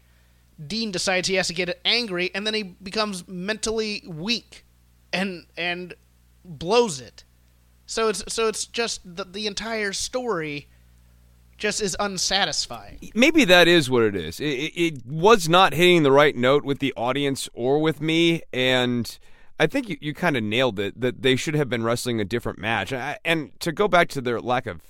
Dean 0.64 0.90
decides 0.90 1.28
he 1.28 1.34
has 1.34 1.48
to 1.48 1.54
get 1.54 1.80
angry, 1.84 2.30
and 2.34 2.46
then 2.46 2.54
he 2.54 2.62
becomes 2.62 3.26
mentally 3.26 4.02
weak, 4.06 4.64
and 5.12 5.46
and 5.56 5.94
blows 6.44 7.00
it. 7.00 7.24
So 7.86 8.08
it's 8.08 8.24
so 8.32 8.48
it's 8.48 8.66
just 8.66 9.00
the, 9.04 9.24
the 9.24 9.46
entire 9.46 9.92
story 9.92 10.68
just 11.58 11.80
is 11.80 11.96
unsatisfying. 12.00 12.98
Maybe 13.14 13.44
that 13.44 13.68
is 13.68 13.88
what 13.88 14.02
it 14.02 14.16
is. 14.16 14.40
It, 14.40 14.72
it, 14.74 15.06
was 15.06 15.48
not 15.48 15.74
hitting 15.74 16.02
the 16.02 16.10
right 16.10 16.34
note 16.34 16.64
with 16.64 16.80
the 16.80 16.92
audience 16.96 17.48
or 17.54 17.80
with 17.80 18.00
me, 18.00 18.42
and 18.52 19.16
I 19.60 19.68
think 19.68 19.88
you, 19.88 19.96
you 20.00 20.12
kind 20.12 20.36
of 20.36 20.42
nailed 20.42 20.80
it 20.80 21.00
that 21.00 21.22
they 21.22 21.36
should 21.36 21.54
have 21.54 21.68
been 21.68 21.84
wrestling 21.84 22.20
a 22.20 22.24
different 22.24 22.58
match. 22.58 22.92
I, 22.92 23.18
and 23.24 23.52
to 23.60 23.70
go 23.70 23.86
back 23.86 24.08
to 24.08 24.20
their 24.20 24.40
lack 24.40 24.66
of 24.66 24.80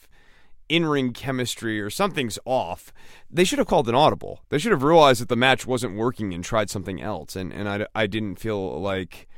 in 0.72 0.86
ring 0.86 1.12
chemistry 1.12 1.78
or 1.82 1.90
something's 1.90 2.38
off, 2.46 2.94
they 3.30 3.44
should 3.44 3.58
have 3.58 3.68
called 3.68 3.90
an 3.90 3.94
audible. 3.94 4.40
They 4.48 4.56
should 4.56 4.72
have 4.72 4.82
realized 4.82 5.20
that 5.20 5.28
the 5.28 5.36
match 5.36 5.66
wasn't 5.66 5.98
working 5.98 6.32
and 6.32 6.42
tried 6.42 6.70
something 6.70 7.00
else. 7.00 7.36
And, 7.36 7.52
and 7.52 7.68
I, 7.68 7.86
I 7.94 8.06
didn't 8.06 8.36
feel 8.36 8.80
like 8.80 9.28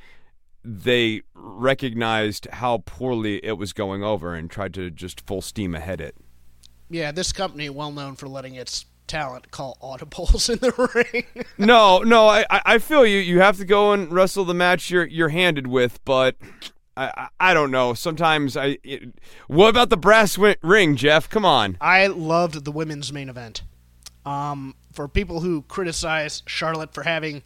they 0.62 1.22
recognized 1.34 2.46
how 2.52 2.84
poorly 2.86 3.44
it 3.44 3.58
was 3.58 3.72
going 3.72 4.04
over 4.04 4.32
and 4.32 4.48
tried 4.48 4.74
to 4.74 4.92
just 4.92 5.26
full 5.26 5.42
steam 5.42 5.74
ahead 5.74 6.00
it. 6.00 6.14
Yeah, 6.88 7.10
this 7.10 7.32
company 7.32 7.68
well 7.68 7.90
known 7.90 8.14
for 8.14 8.28
letting 8.28 8.54
its 8.54 8.86
talent 9.08 9.50
call 9.50 9.76
audibles 9.82 10.48
in 10.52 10.60
the 10.60 10.90
ring. 10.94 11.44
no, 11.58 11.98
no, 11.98 12.28
I, 12.28 12.44
I 12.48 12.78
feel 12.78 13.04
you. 13.04 13.18
You 13.18 13.40
have 13.40 13.56
to 13.58 13.64
go 13.64 13.92
and 13.92 14.12
wrestle 14.12 14.44
the 14.44 14.54
match 14.54 14.88
you're 14.88 15.06
you're 15.06 15.30
handed 15.30 15.66
with, 15.66 16.02
but 16.04 16.36
I, 16.96 17.28
I 17.40 17.54
don't 17.54 17.70
know. 17.70 17.94
Sometimes 17.94 18.56
I. 18.56 18.78
It, 18.82 19.14
what 19.48 19.68
about 19.68 19.90
the 19.90 19.96
brass 19.96 20.38
ring, 20.38 20.96
Jeff? 20.96 21.28
Come 21.28 21.44
on. 21.44 21.76
I 21.80 22.06
loved 22.06 22.64
the 22.64 22.72
women's 22.72 23.12
main 23.12 23.28
event. 23.28 23.62
Um, 24.24 24.74
for 24.92 25.08
people 25.08 25.40
who 25.40 25.62
criticize 25.62 26.42
Charlotte 26.46 26.94
for 26.94 27.02
having 27.02 27.42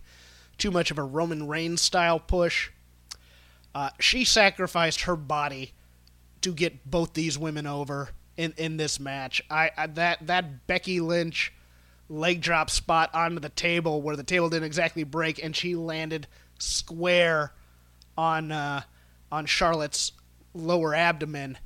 too 0.58 0.70
much 0.70 0.90
of 0.90 0.98
a 0.98 1.02
Roman 1.02 1.48
Reigns 1.48 1.80
style 1.80 2.20
push, 2.20 2.70
uh, 3.74 3.90
she 3.98 4.24
sacrificed 4.24 5.02
her 5.02 5.16
body 5.16 5.72
to 6.42 6.52
get 6.52 6.88
both 6.88 7.14
these 7.14 7.38
women 7.38 7.66
over 7.66 8.10
in, 8.36 8.54
in 8.56 8.76
this 8.76 9.00
match. 9.00 9.42
I, 9.50 9.70
I 9.76 9.86
that 9.88 10.26
that 10.26 10.66
Becky 10.66 11.00
Lynch 11.00 11.52
leg 12.08 12.40
drop 12.40 12.70
spot 12.70 13.10
onto 13.14 13.40
the 13.40 13.48
table 13.50 14.00
where 14.00 14.16
the 14.16 14.22
table 14.22 14.48
didn't 14.48 14.64
exactly 14.64 15.04
break 15.04 15.42
and 15.42 15.54
she 15.54 15.74
landed 15.74 16.26
square 16.58 17.52
on 18.16 18.50
uh, 18.50 18.82
on 19.30 19.46
Charlotte's 19.46 20.12
lower 20.54 20.94
abdomen. 20.94 21.58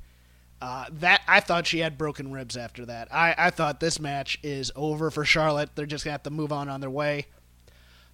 Uh, 0.61 0.85
that 0.91 1.21
I 1.27 1.41
thought 1.41 1.67
she 1.67 1.79
had 1.79 1.97
broken 1.97 2.31
ribs 2.31 2.55
after 2.55 2.85
that. 2.85 3.13
I, 3.13 3.35
I 3.37 3.49
thought 3.49 3.81
this 3.81 3.99
match 3.99 4.39
is 4.43 4.71
over 4.75 5.11
for 5.11 5.25
Charlotte. 5.25 5.71
They're 5.75 5.85
just 5.85 6.05
gonna 6.05 6.13
have 6.13 6.23
to 6.23 6.29
move 6.29 6.53
on 6.53 6.69
on 6.69 6.79
their 6.79 6.89
way. 6.89 7.25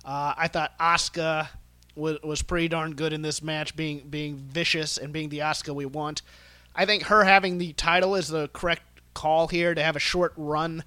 Uh, 0.03 0.33
I 0.35 0.47
thought 0.47 0.77
Asuka 0.79 1.47
was 1.95 2.17
was 2.23 2.41
pretty 2.41 2.67
darn 2.67 2.95
good 2.95 3.13
in 3.13 3.21
this 3.21 3.43
match, 3.43 3.75
being 3.75 3.99
being 4.09 4.37
vicious 4.37 4.97
and 4.97 5.13
being 5.13 5.29
the 5.29 5.39
Asuka 5.39 5.75
we 5.75 5.85
want. 5.85 6.23
I 6.75 6.85
think 6.85 7.03
her 7.03 7.23
having 7.23 7.59
the 7.59 7.73
title 7.73 8.15
is 8.15 8.29
the 8.29 8.47
correct 8.47 8.83
call 9.13 9.47
here 9.47 9.75
to 9.75 9.83
have 9.83 9.95
a 9.95 9.99
short 9.99 10.33
run 10.35 10.83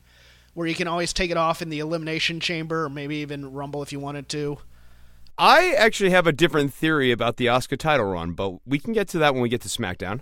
where 0.55 0.67
you 0.67 0.75
can 0.75 0.89
always 0.89 1.13
take 1.13 1.31
it 1.31 1.37
off 1.37 1.63
in 1.63 1.69
the 1.69 1.79
elimination 1.79 2.41
chamber 2.41 2.85
or 2.85 2.89
maybe 2.89 3.17
even 3.17 3.53
Rumble 3.53 3.83
if 3.83 3.93
you 3.93 4.01
wanted 4.01 4.29
to. 4.31 4.59
I 5.39 5.73
actually 5.73 6.11
have 6.11 6.27
a 6.27 6.33
different 6.33 6.73
theory 6.73 7.11
about 7.11 7.37
the 7.37 7.47
Asuka 7.47 7.79
title 7.79 8.07
run, 8.07 8.33
but 8.33 8.67
we 8.67 8.79
can 8.79 8.93
get 8.93 9.09
to 9.09 9.19
that 9.19 9.35
when 9.35 9.43
we 9.43 9.49
get 9.49 9.63
to 9.63 9.69
SmackDown. 9.69 10.21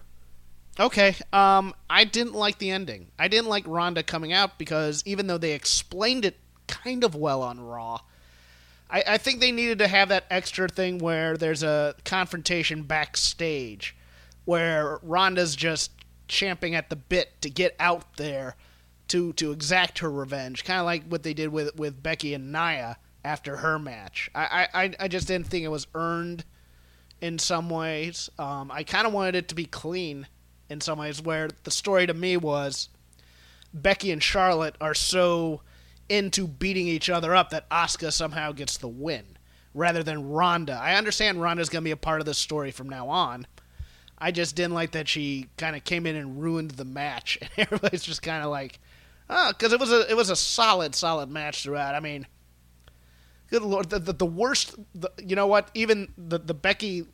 Okay. 0.78 1.16
Um, 1.32 1.74
I 1.88 2.04
didn't 2.04 2.34
like 2.34 2.58
the 2.58 2.70
ending. 2.70 3.10
I 3.18 3.28
didn't 3.28 3.48
like 3.48 3.64
Ronda 3.66 4.02
coming 4.02 4.32
out 4.32 4.58
because 4.58 5.02
even 5.04 5.26
though 5.26 5.38
they 5.38 5.52
explained 5.52 6.24
it 6.24 6.38
kind 6.68 7.04
of 7.04 7.14
well 7.14 7.42
on 7.42 7.60
Raw, 7.60 8.00
I, 8.88 9.02
I 9.06 9.18
think 9.18 9.40
they 9.40 9.52
needed 9.52 9.78
to 9.80 9.88
have 9.88 10.08
that 10.08 10.24
extra 10.30 10.68
thing 10.68 10.98
where 10.98 11.36
there's 11.36 11.62
a 11.62 11.94
confrontation 12.04 12.82
backstage 12.84 13.96
where 14.44 14.98
Ronda's 15.02 15.54
just 15.54 15.90
champing 16.28 16.74
at 16.74 16.88
the 16.88 16.96
bit 16.96 17.40
to 17.42 17.50
get 17.50 17.74
out 17.78 18.16
there 18.16 18.56
to 19.08 19.32
to 19.34 19.50
exact 19.50 19.98
her 19.98 20.10
revenge, 20.10 20.64
kind 20.64 20.78
of 20.78 20.86
like 20.86 21.04
what 21.08 21.24
they 21.24 21.34
did 21.34 21.48
with 21.48 21.74
with 21.76 22.02
Becky 22.02 22.32
and 22.32 22.52
Nia 22.52 22.96
after 23.24 23.56
her 23.58 23.78
match. 23.78 24.30
I 24.34 24.68
I, 24.72 24.94
I 25.00 25.08
just 25.08 25.28
didn't 25.28 25.46
think 25.46 25.64
it 25.64 25.68
was 25.68 25.86
earned 25.94 26.44
in 27.20 27.38
some 27.38 27.68
ways. 27.68 28.30
Um, 28.38 28.70
I 28.70 28.82
kind 28.82 29.06
of 29.06 29.12
wanted 29.12 29.34
it 29.34 29.48
to 29.48 29.54
be 29.54 29.66
clean 29.66 30.26
in 30.68 30.80
some 30.80 30.98
ways, 30.98 31.20
where 31.20 31.48
the 31.64 31.70
story 31.70 32.06
to 32.06 32.14
me 32.14 32.36
was 32.36 32.88
Becky 33.74 34.10
and 34.12 34.22
Charlotte 34.22 34.76
are 34.80 34.94
so 34.94 35.62
into 36.08 36.46
beating 36.46 36.86
each 36.86 37.10
other 37.10 37.34
up 37.34 37.50
that 37.50 37.68
Asuka 37.70 38.12
somehow 38.12 38.52
gets 38.52 38.76
the 38.76 38.88
win 38.88 39.36
rather 39.74 40.02
than 40.02 40.28
Ronda. 40.28 40.72
I 40.72 40.94
understand 40.94 41.40
Ronda's 41.40 41.68
going 41.68 41.82
to 41.82 41.88
be 41.88 41.92
a 41.92 41.96
part 41.96 42.20
of 42.20 42.26
the 42.26 42.34
story 42.34 42.70
from 42.70 42.88
now 42.88 43.08
on, 43.08 43.46
I 44.20 44.32
just 44.32 44.54
didn't 44.54 44.74
like 44.74 44.92
that 44.92 45.08
she 45.08 45.46
kind 45.56 45.74
of 45.74 45.84
came 45.84 46.06
in 46.06 46.14
and 46.14 46.42
ruined 46.42 46.72
the 46.72 46.84
match, 46.84 47.38
and 47.42 47.50
everybody's 47.56 48.02
just 48.02 48.22
kind 48.22 48.44
of 48.44 48.50
like, 48.50 48.78
oh, 49.30 49.52
because 49.56 49.72
it 49.72 49.80
was 49.80 49.90
a 49.90 50.08
it 50.10 50.16
was 50.16 50.30
a 50.30 50.36
solid 50.36 50.94
solid 50.94 51.30
match 51.30 51.62
throughout. 51.62 51.94
I 51.94 52.00
mean, 52.00 52.26
good 53.50 53.62
lord, 53.62 53.90
the 53.90 53.98
the, 53.98 54.12
the 54.12 54.26
worst, 54.26 54.76
the, 54.94 55.10
you 55.22 55.36
know 55.36 55.46
what? 55.46 55.70
Even 55.74 56.12
the 56.16 56.38
the 56.38 56.54
Becky 56.54 57.06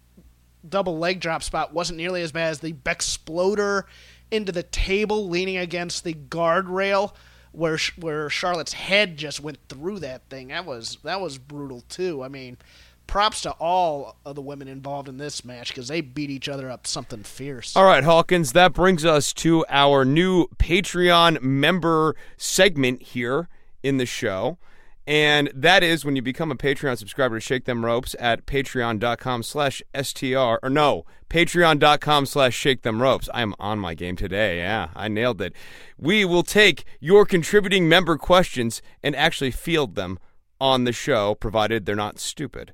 double 0.69 0.99
leg 0.99 1.21
drop 1.21 1.43
spot 1.43 1.73
wasn't 1.73 1.97
nearly 1.97 2.23
as 2.23 2.33
bad 2.33 2.50
as 2.50 2.61
the 2.61 2.73
Beck 2.73 2.97
exploder 2.97 3.87
into 4.31 4.52
the 4.52 4.62
table, 4.62 5.28
leaning 5.28 5.57
against 5.57 6.05
the 6.05 6.14
guardrail. 6.14 7.14
Where, 7.52 7.78
where 7.99 8.28
Charlotte's 8.28 8.75
head 8.75 9.16
just 9.16 9.40
went 9.40 9.57
through 9.71 10.00
that 10.00 10.28
thing. 10.28 10.49
That 10.49 10.66
was 10.66 10.99
that 11.05 11.23
was 11.23 11.38
brutal 11.38 11.85
too. 11.88 12.23
I 12.23 12.28
mean, 12.28 12.59
props 13.07 13.40
to 13.43 13.52
all 13.52 14.16
of 14.25 14.35
the 14.35 14.43
women 14.43 14.69
involved 14.69 15.09
in 15.09 15.16
this 15.16 15.45
match 15.45 15.69
because 15.69 15.88
they 15.88 16.00
beat 16.00 16.31
each 16.31 16.49
other 16.49 16.71
up 16.71 16.87
something 16.87 17.23
fierce. 17.23 17.76
All 17.76 17.85
right, 17.85 18.05
Hawkins, 18.05 18.52
that 18.52 18.73
brings 18.73 19.05
us 19.05 19.33
to 19.35 19.64
our 19.69 20.05
new 20.05 20.49
Patreon 20.59 21.40
member 21.40 22.14
segment 22.37 23.02
here 23.02 23.49
in 23.83 23.97
the 23.97 24.07
show. 24.07 24.59
And 25.06 25.52
that 25.54 25.84
is 25.84 26.04
when 26.04 26.16
you 26.16 26.22
become 26.22 26.50
a 26.50 26.56
Patreon 26.56 26.98
subscriber 26.98 27.36
to 27.36 27.40
Shake 27.40 27.64
Them 27.64 27.84
Ropes 27.84 28.16
at 28.18 28.44
patreon.com 28.44 29.44
slash 29.44 29.80
STR. 29.94 30.56
Or 30.62 30.68
no, 30.68 31.04
patreon.com 31.30 32.26
slash 32.26 32.54
Shake 32.54 32.82
Them 32.82 33.00
Ropes. 33.00 33.28
I 33.32 33.42
am 33.42 33.54
on 33.60 33.78
my 33.78 33.94
game 33.94 34.16
today. 34.16 34.58
Yeah, 34.58 34.88
I 34.96 35.06
nailed 35.06 35.40
it. 35.40 35.54
We 35.96 36.25
will 36.25 36.42
take 36.42 36.84
your 36.98 37.25
contributing 37.25 37.88
member 37.88 38.16
questions 38.16 38.82
and 39.02 39.14
actually 39.14 39.52
field 39.52 39.94
them 39.94 40.18
on 40.60 40.84
the 40.84 40.92
show, 40.92 41.36
provided 41.36 41.86
they're 41.86 41.94
not 41.94 42.18
stupid. 42.18 42.72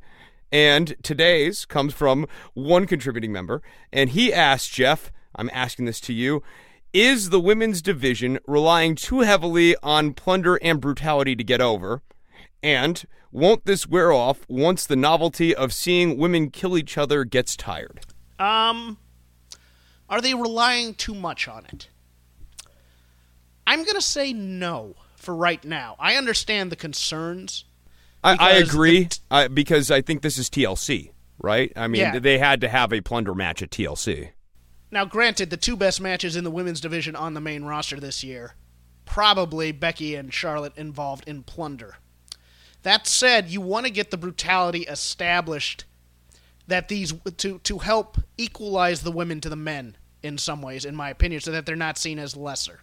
And 0.50 0.94
today's 1.02 1.64
comes 1.64 1.92
from 1.92 2.26
one 2.54 2.86
contributing 2.86 3.32
member, 3.32 3.62
and 3.92 4.10
he 4.10 4.32
asked 4.32 4.72
Jeff, 4.72 5.10
I'm 5.34 5.50
asking 5.52 5.86
this 5.86 6.00
to 6.02 6.12
you, 6.12 6.42
is 6.92 7.30
the 7.30 7.40
women's 7.40 7.80
division 7.80 8.38
relying 8.46 8.94
too 8.94 9.20
heavily 9.20 9.74
on 9.82 10.12
plunder 10.12 10.56
and 10.56 10.80
brutality 10.80 11.34
to 11.34 11.44
get 11.44 11.62
over? 11.62 12.02
And 12.62 13.04
won't 13.30 13.64
this 13.64 13.86
wear 13.86 14.12
off 14.12 14.46
once 14.48 14.86
the 14.86 14.96
novelty 14.96 15.54
of 15.54 15.72
seeing 15.72 16.16
women 16.16 16.50
kill 16.50 16.78
each 16.78 16.96
other 16.96 17.24
gets 17.24 17.56
tired? 17.56 18.00
Um, 18.38 18.98
are 20.08 20.20
they 20.20 20.34
relying 20.34 20.94
too 20.94 21.14
much 21.14 21.48
on 21.48 21.64
it? 21.66 21.88
I'm 23.66 23.84
going 23.84 23.96
to 23.96 24.02
say 24.02 24.32
no 24.32 24.94
for 25.16 25.34
right 25.34 25.64
now. 25.64 25.96
I 25.98 26.16
understand 26.16 26.70
the 26.70 26.76
concerns 26.76 27.64
I, 28.24 28.36
I 28.38 28.50
agree 28.52 29.06
t- 29.06 29.18
I, 29.30 29.48
because 29.48 29.90
I 29.90 30.00
think 30.00 30.22
this 30.22 30.38
is 30.38 30.48
TLC, 30.48 31.10
right? 31.38 31.72
I 31.74 31.88
mean, 31.88 32.00
yeah. 32.00 32.18
they 32.18 32.38
had 32.38 32.60
to 32.60 32.68
have 32.68 32.92
a 32.92 33.00
plunder 33.00 33.34
match 33.34 33.62
at 33.62 33.70
TLC. 33.70 34.30
Now, 34.90 35.04
granted, 35.04 35.50
the 35.50 35.56
two 35.56 35.76
best 35.76 36.00
matches 36.00 36.36
in 36.36 36.44
the 36.44 36.50
women's 36.50 36.80
division 36.80 37.16
on 37.16 37.34
the 37.34 37.40
main 37.40 37.64
roster 37.64 37.98
this 37.98 38.22
year, 38.22 38.54
probably 39.04 39.72
Becky 39.72 40.14
and 40.14 40.32
Charlotte 40.32 40.76
involved 40.76 41.26
in 41.26 41.42
plunder. 41.42 41.96
That 42.82 43.06
said, 43.06 43.48
you 43.48 43.60
want 43.60 43.86
to 43.86 43.92
get 43.92 44.10
the 44.10 44.16
brutality 44.16 44.82
established 44.82 45.84
that 46.66 46.88
these 46.88 47.12
to 47.38 47.58
to 47.58 47.78
help 47.78 48.18
equalize 48.36 49.02
the 49.02 49.12
women 49.12 49.40
to 49.40 49.48
the 49.48 49.56
men 49.56 49.96
in 50.22 50.38
some 50.38 50.62
ways, 50.62 50.84
in 50.84 50.94
my 50.94 51.10
opinion, 51.10 51.40
so 51.40 51.50
that 51.50 51.66
they're 51.66 51.76
not 51.76 51.98
seen 51.98 52.18
as 52.18 52.36
lesser. 52.36 52.80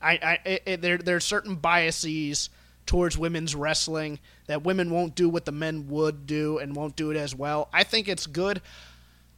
I, 0.00 0.12
I 0.44 0.58
it, 0.66 0.82
there 0.82 0.98
there 0.98 1.16
are 1.16 1.20
certain 1.20 1.56
biases 1.56 2.50
towards 2.86 3.18
women's 3.18 3.54
wrestling 3.54 4.18
that 4.46 4.64
women 4.64 4.90
won't 4.90 5.14
do 5.14 5.28
what 5.28 5.44
the 5.44 5.52
men 5.52 5.88
would 5.88 6.26
do 6.26 6.58
and 6.58 6.74
won't 6.74 6.96
do 6.96 7.10
it 7.10 7.16
as 7.16 7.34
well. 7.34 7.68
I 7.72 7.84
think 7.84 8.08
it's 8.08 8.26
good. 8.26 8.62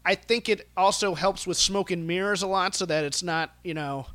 I 0.04 0.14
think 0.14 0.48
it 0.48 0.68
also 0.76 1.14
helps 1.14 1.46
with 1.46 1.56
smoke 1.56 1.90
and 1.90 2.06
mirrors 2.06 2.42
a 2.42 2.46
lot, 2.46 2.74
so 2.74 2.86
that 2.86 3.04
it's 3.04 3.22
not 3.22 3.54
you 3.64 3.74
know, 3.74 4.06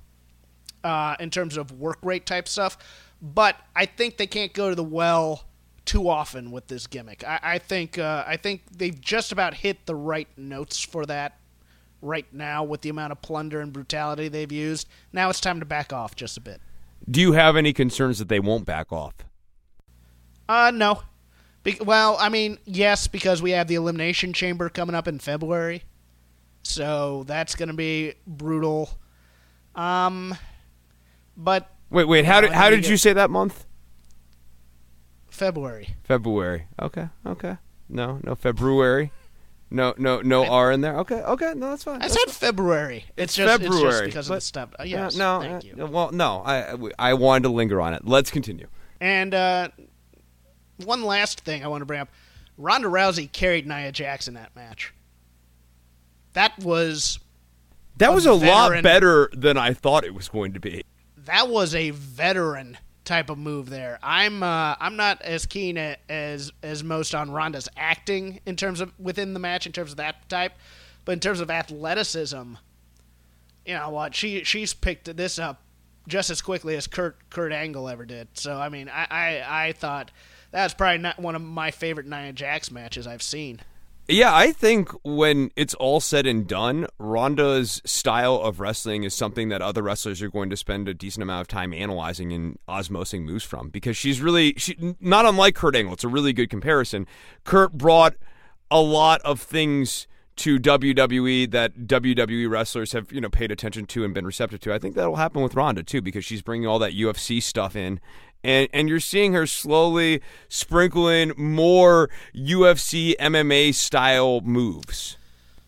uh, 0.83 1.15
in 1.19 1.29
terms 1.29 1.57
of 1.57 1.71
work 1.71 1.99
rate 2.03 2.25
type 2.25 2.47
stuff. 2.47 2.77
But 3.21 3.55
I 3.75 3.85
think 3.85 4.17
they 4.17 4.27
can't 4.27 4.53
go 4.53 4.69
to 4.69 4.75
the 4.75 4.83
well 4.83 5.44
too 5.85 6.09
often 6.09 6.51
with 6.51 6.67
this 6.67 6.87
gimmick. 6.87 7.23
I, 7.23 7.39
I 7.41 7.57
think 7.59 7.97
uh, 7.97 8.23
I 8.27 8.37
think 8.37 8.63
they've 8.75 8.99
just 8.99 9.31
about 9.31 9.53
hit 9.53 9.85
the 9.85 9.95
right 9.95 10.27
notes 10.37 10.81
for 10.81 11.05
that 11.05 11.39
right 12.01 12.31
now 12.33 12.63
with 12.63 12.81
the 12.81 12.89
amount 12.89 13.11
of 13.11 13.21
plunder 13.21 13.61
and 13.61 13.71
brutality 13.71 14.27
they've 14.27 14.51
used. 14.51 14.87
Now 15.13 15.29
it's 15.29 15.39
time 15.39 15.59
to 15.59 15.65
back 15.65 15.93
off 15.93 16.15
just 16.15 16.37
a 16.37 16.41
bit. 16.41 16.61
Do 17.09 17.21
you 17.21 17.33
have 17.33 17.55
any 17.55 17.73
concerns 17.73 18.19
that 18.19 18.29
they 18.29 18.39
won't 18.39 18.65
back 18.65 18.91
off? 18.91 19.13
Uh, 20.47 20.71
no. 20.73 21.01
Be- 21.63 21.79
well, 21.83 22.17
I 22.19 22.29
mean, 22.29 22.59
yes, 22.65 23.07
because 23.07 23.41
we 23.41 23.51
have 23.51 23.67
the 23.67 23.75
Elimination 23.75 24.33
Chamber 24.33 24.69
coming 24.69 24.95
up 24.95 25.07
in 25.07 25.19
February. 25.19 25.83
So 26.63 27.23
that's 27.27 27.55
going 27.55 27.69
to 27.69 27.75
be 27.75 28.13
brutal. 28.25 28.89
Um, 29.75 30.35
but. 31.37 31.71
Wait, 31.89 32.05
wait. 32.07 32.25
How 32.25 32.41
did 32.41 32.51
how 32.51 32.69
did 32.69 32.87
you 32.87 32.97
say 32.97 33.13
that 33.13 33.29
month? 33.29 33.65
February. 35.35 35.95
February. 36.03 36.67
Okay. 36.81 37.09
Okay. 37.25 37.57
No, 37.89 38.19
no 38.23 38.35
February. 38.35 39.11
No, 39.69 39.93
no, 39.97 40.21
no 40.21 40.43
I, 40.43 40.47
R 40.47 40.71
in 40.71 40.81
there. 40.81 40.97
Okay, 40.99 41.21
okay, 41.21 41.53
no, 41.55 41.71
that's 41.71 41.83
fine. 41.83 41.95
I 41.95 42.07
that's 42.07 42.13
said 42.13 42.25
fine. 42.25 42.33
February. 42.33 43.05
It's, 43.17 43.35
just 43.35 43.51
February 43.51 43.87
it's 43.87 43.97
just 43.97 44.03
because 44.05 44.29
of 44.29 44.35
the 44.35 44.41
stuff. 44.41 44.69
Uh, 44.79 44.83
yes, 44.83 45.15
no, 45.15 45.41
thank 45.41 45.55
uh, 45.55 45.67
you. 45.67 45.85
Well, 45.87 46.11
no, 46.11 46.43
I 46.45 46.75
I 46.99 47.13
wanted 47.15 47.43
to 47.43 47.49
linger 47.49 47.81
on 47.81 47.93
it. 47.93 48.05
Let's 48.05 48.31
continue. 48.31 48.67
And 49.01 49.33
uh, 49.33 49.69
one 50.83 51.03
last 51.03 51.41
thing 51.41 51.63
I 51.63 51.67
want 51.67 51.81
to 51.81 51.85
bring 51.85 51.99
up: 51.99 52.09
Ronda 52.57 52.87
Rousey 52.87 53.31
carried 53.31 53.67
Nia 53.67 53.91
Jax 53.91 54.27
in 54.27 54.35
that 54.35 54.55
match. 54.55 54.93
That 56.33 56.57
was 56.59 57.19
that 57.97 58.13
was 58.13 58.25
a, 58.25 58.31
a 58.31 58.33
lot 58.33 58.83
better 58.83 59.29
than 59.33 59.57
I 59.57 59.73
thought 59.73 60.05
it 60.05 60.13
was 60.13 60.29
going 60.29 60.53
to 60.53 60.59
be. 60.59 60.83
That 61.17 61.49
was 61.49 61.73
a 61.73 61.89
veteran 61.89 62.77
type 63.05 63.29
of 63.29 63.37
move 63.37 63.69
there. 63.69 63.99
I'm 64.03 64.43
uh, 64.43 64.75
I'm 64.79 64.95
not 64.95 65.21
as 65.21 65.45
keen 65.45 65.77
as 65.77 66.51
as 66.61 66.83
most 66.83 67.15
on 67.15 67.31
Ronda's 67.31 67.69
acting 67.77 68.39
in 68.45 68.55
terms 68.55 68.81
of 68.81 68.91
within 68.99 69.33
the 69.33 69.39
match 69.39 69.65
in 69.65 69.71
terms 69.71 69.91
of 69.91 69.97
that 69.97 70.27
type, 70.27 70.53
but 71.05 71.13
in 71.13 71.19
terms 71.19 71.39
of 71.39 71.49
athleticism, 71.49 72.53
you 73.65 73.73
know 73.73 73.89
what 73.89 74.15
she 74.15 74.43
she's 74.43 74.73
picked 74.73 75.15
this 75.15 75.39
up 75.39 75.61
just 76.07 76.29
as 76.29 76.41
quickly 76.41 76.75
as 76.75 76.87
Kurt 76.87 77.29
Kurt 77.29 77.51
Angle 77.51 77.87
ever 77.87 78.05
did. 78.05 78.27
So 78.33 78.57
I 78.57 78.69
mean 78.69 78.89
I 78.89 79.07
I, 79.09 79.67
I 79.67 79.71
thought 79.73 80.11
that's 80.51 80.73
probably 80.73 80.99
not 80.99 81.19
one 81.19 81.35
of 81.35 81.41
my 81.41 81.71
favorite 81.71 82.07
Nia 82.07 82.33
Jax 82.33 82.71
matches 82.71 83.07
I've 83.07 83.23
seen. 83.23 83.61
Yeah, 84.07 84.35
I 84.35 84.51
think 84.51 84.91
when 85.03 85.51
it's 85.55 85.73
all 85.73 85.99
said 85.99 86.27
and 86.27 86.47
done, 86.47 86.85
Ronda's 86.99 87.81
style 87.85 88.35
of 88.35 88.59
wrestling 88.59 89.03
is 89.03 89.15
something 89.15 89.49
that 89.49 89.63
other 89.63 89.81
wrestlers 89.81 90.21
are 90.21 90.29
going 90.29 90.51
to 90.51 90.57
spend 90.57 90.87
a 90.87 90.93
decent 90.93 91.23
amount 91.23 91.41
of 91.41 91.47
time 91.47 91.73
analyzing 91.73 92.31
and 92.31 92.59
osmosing 92.69 93.23
moves 93.23 93.43
from 93.43 93.69
because 93.69 93.97
she's 93.97 94.21
really 94.21 94.53
she 94.57 94.95
not 94.99 95.25
unlike 95.25 95.55
Kurt 95.55 95.75
Angle. 95.75 95.93
It's 95.93 96.03
a 96.03 96.07
really 96.07 96.33
good 96.33 96.51
comparison. 96.51 97.07
Kurt 97.45 97.73
brought 97.73 98.15
a 98.69 98.79
lot 98.79 99.21
of 99.21 99.41
things 99.41 100.07
to 100.35 100.59
WWE 100.59 101.49
that 101.51 101.75
WWE 101.87 102.49
wrestlers 102.49 102.91
have 102.91 103.11
you 103.11 103.21
know 103.21 103.29
paid 103.29 103.51
attention 103.51 103.87
to 103.87 104.03
and 104.03 104.13
been 104.13 104.25
receptive 104.25 104.59
to. 104.61 104.73
I 104.73 104.77
think 104.77 104.93
that'll 104.93 105.15
happen 105.15 105.41
with 105.41 105.55
Ronda 105.55 105.81
too 105.81 106.01
because 106.01 106.23
she's 106.25 106.43
bringing 106.43 106.67
all 106.67 106.77
that 106.79 106.93
UFC 106.93 107.41
stuff 107.41 107.75
in 107.75 107.99
and 108.45 108.69
and 108.71 108.87
you're 108.87 108.99
seeing 108.99 109.33
her 109.33 109.47
slowly 109.47 110.21
sprinkle 110.47 111.09
in 111.09 111.33
more 111.35 112.09
UFC 112.35 113.15
MMA 113.17 113.73
style 113.73 114.41
moves. 114.41 115.17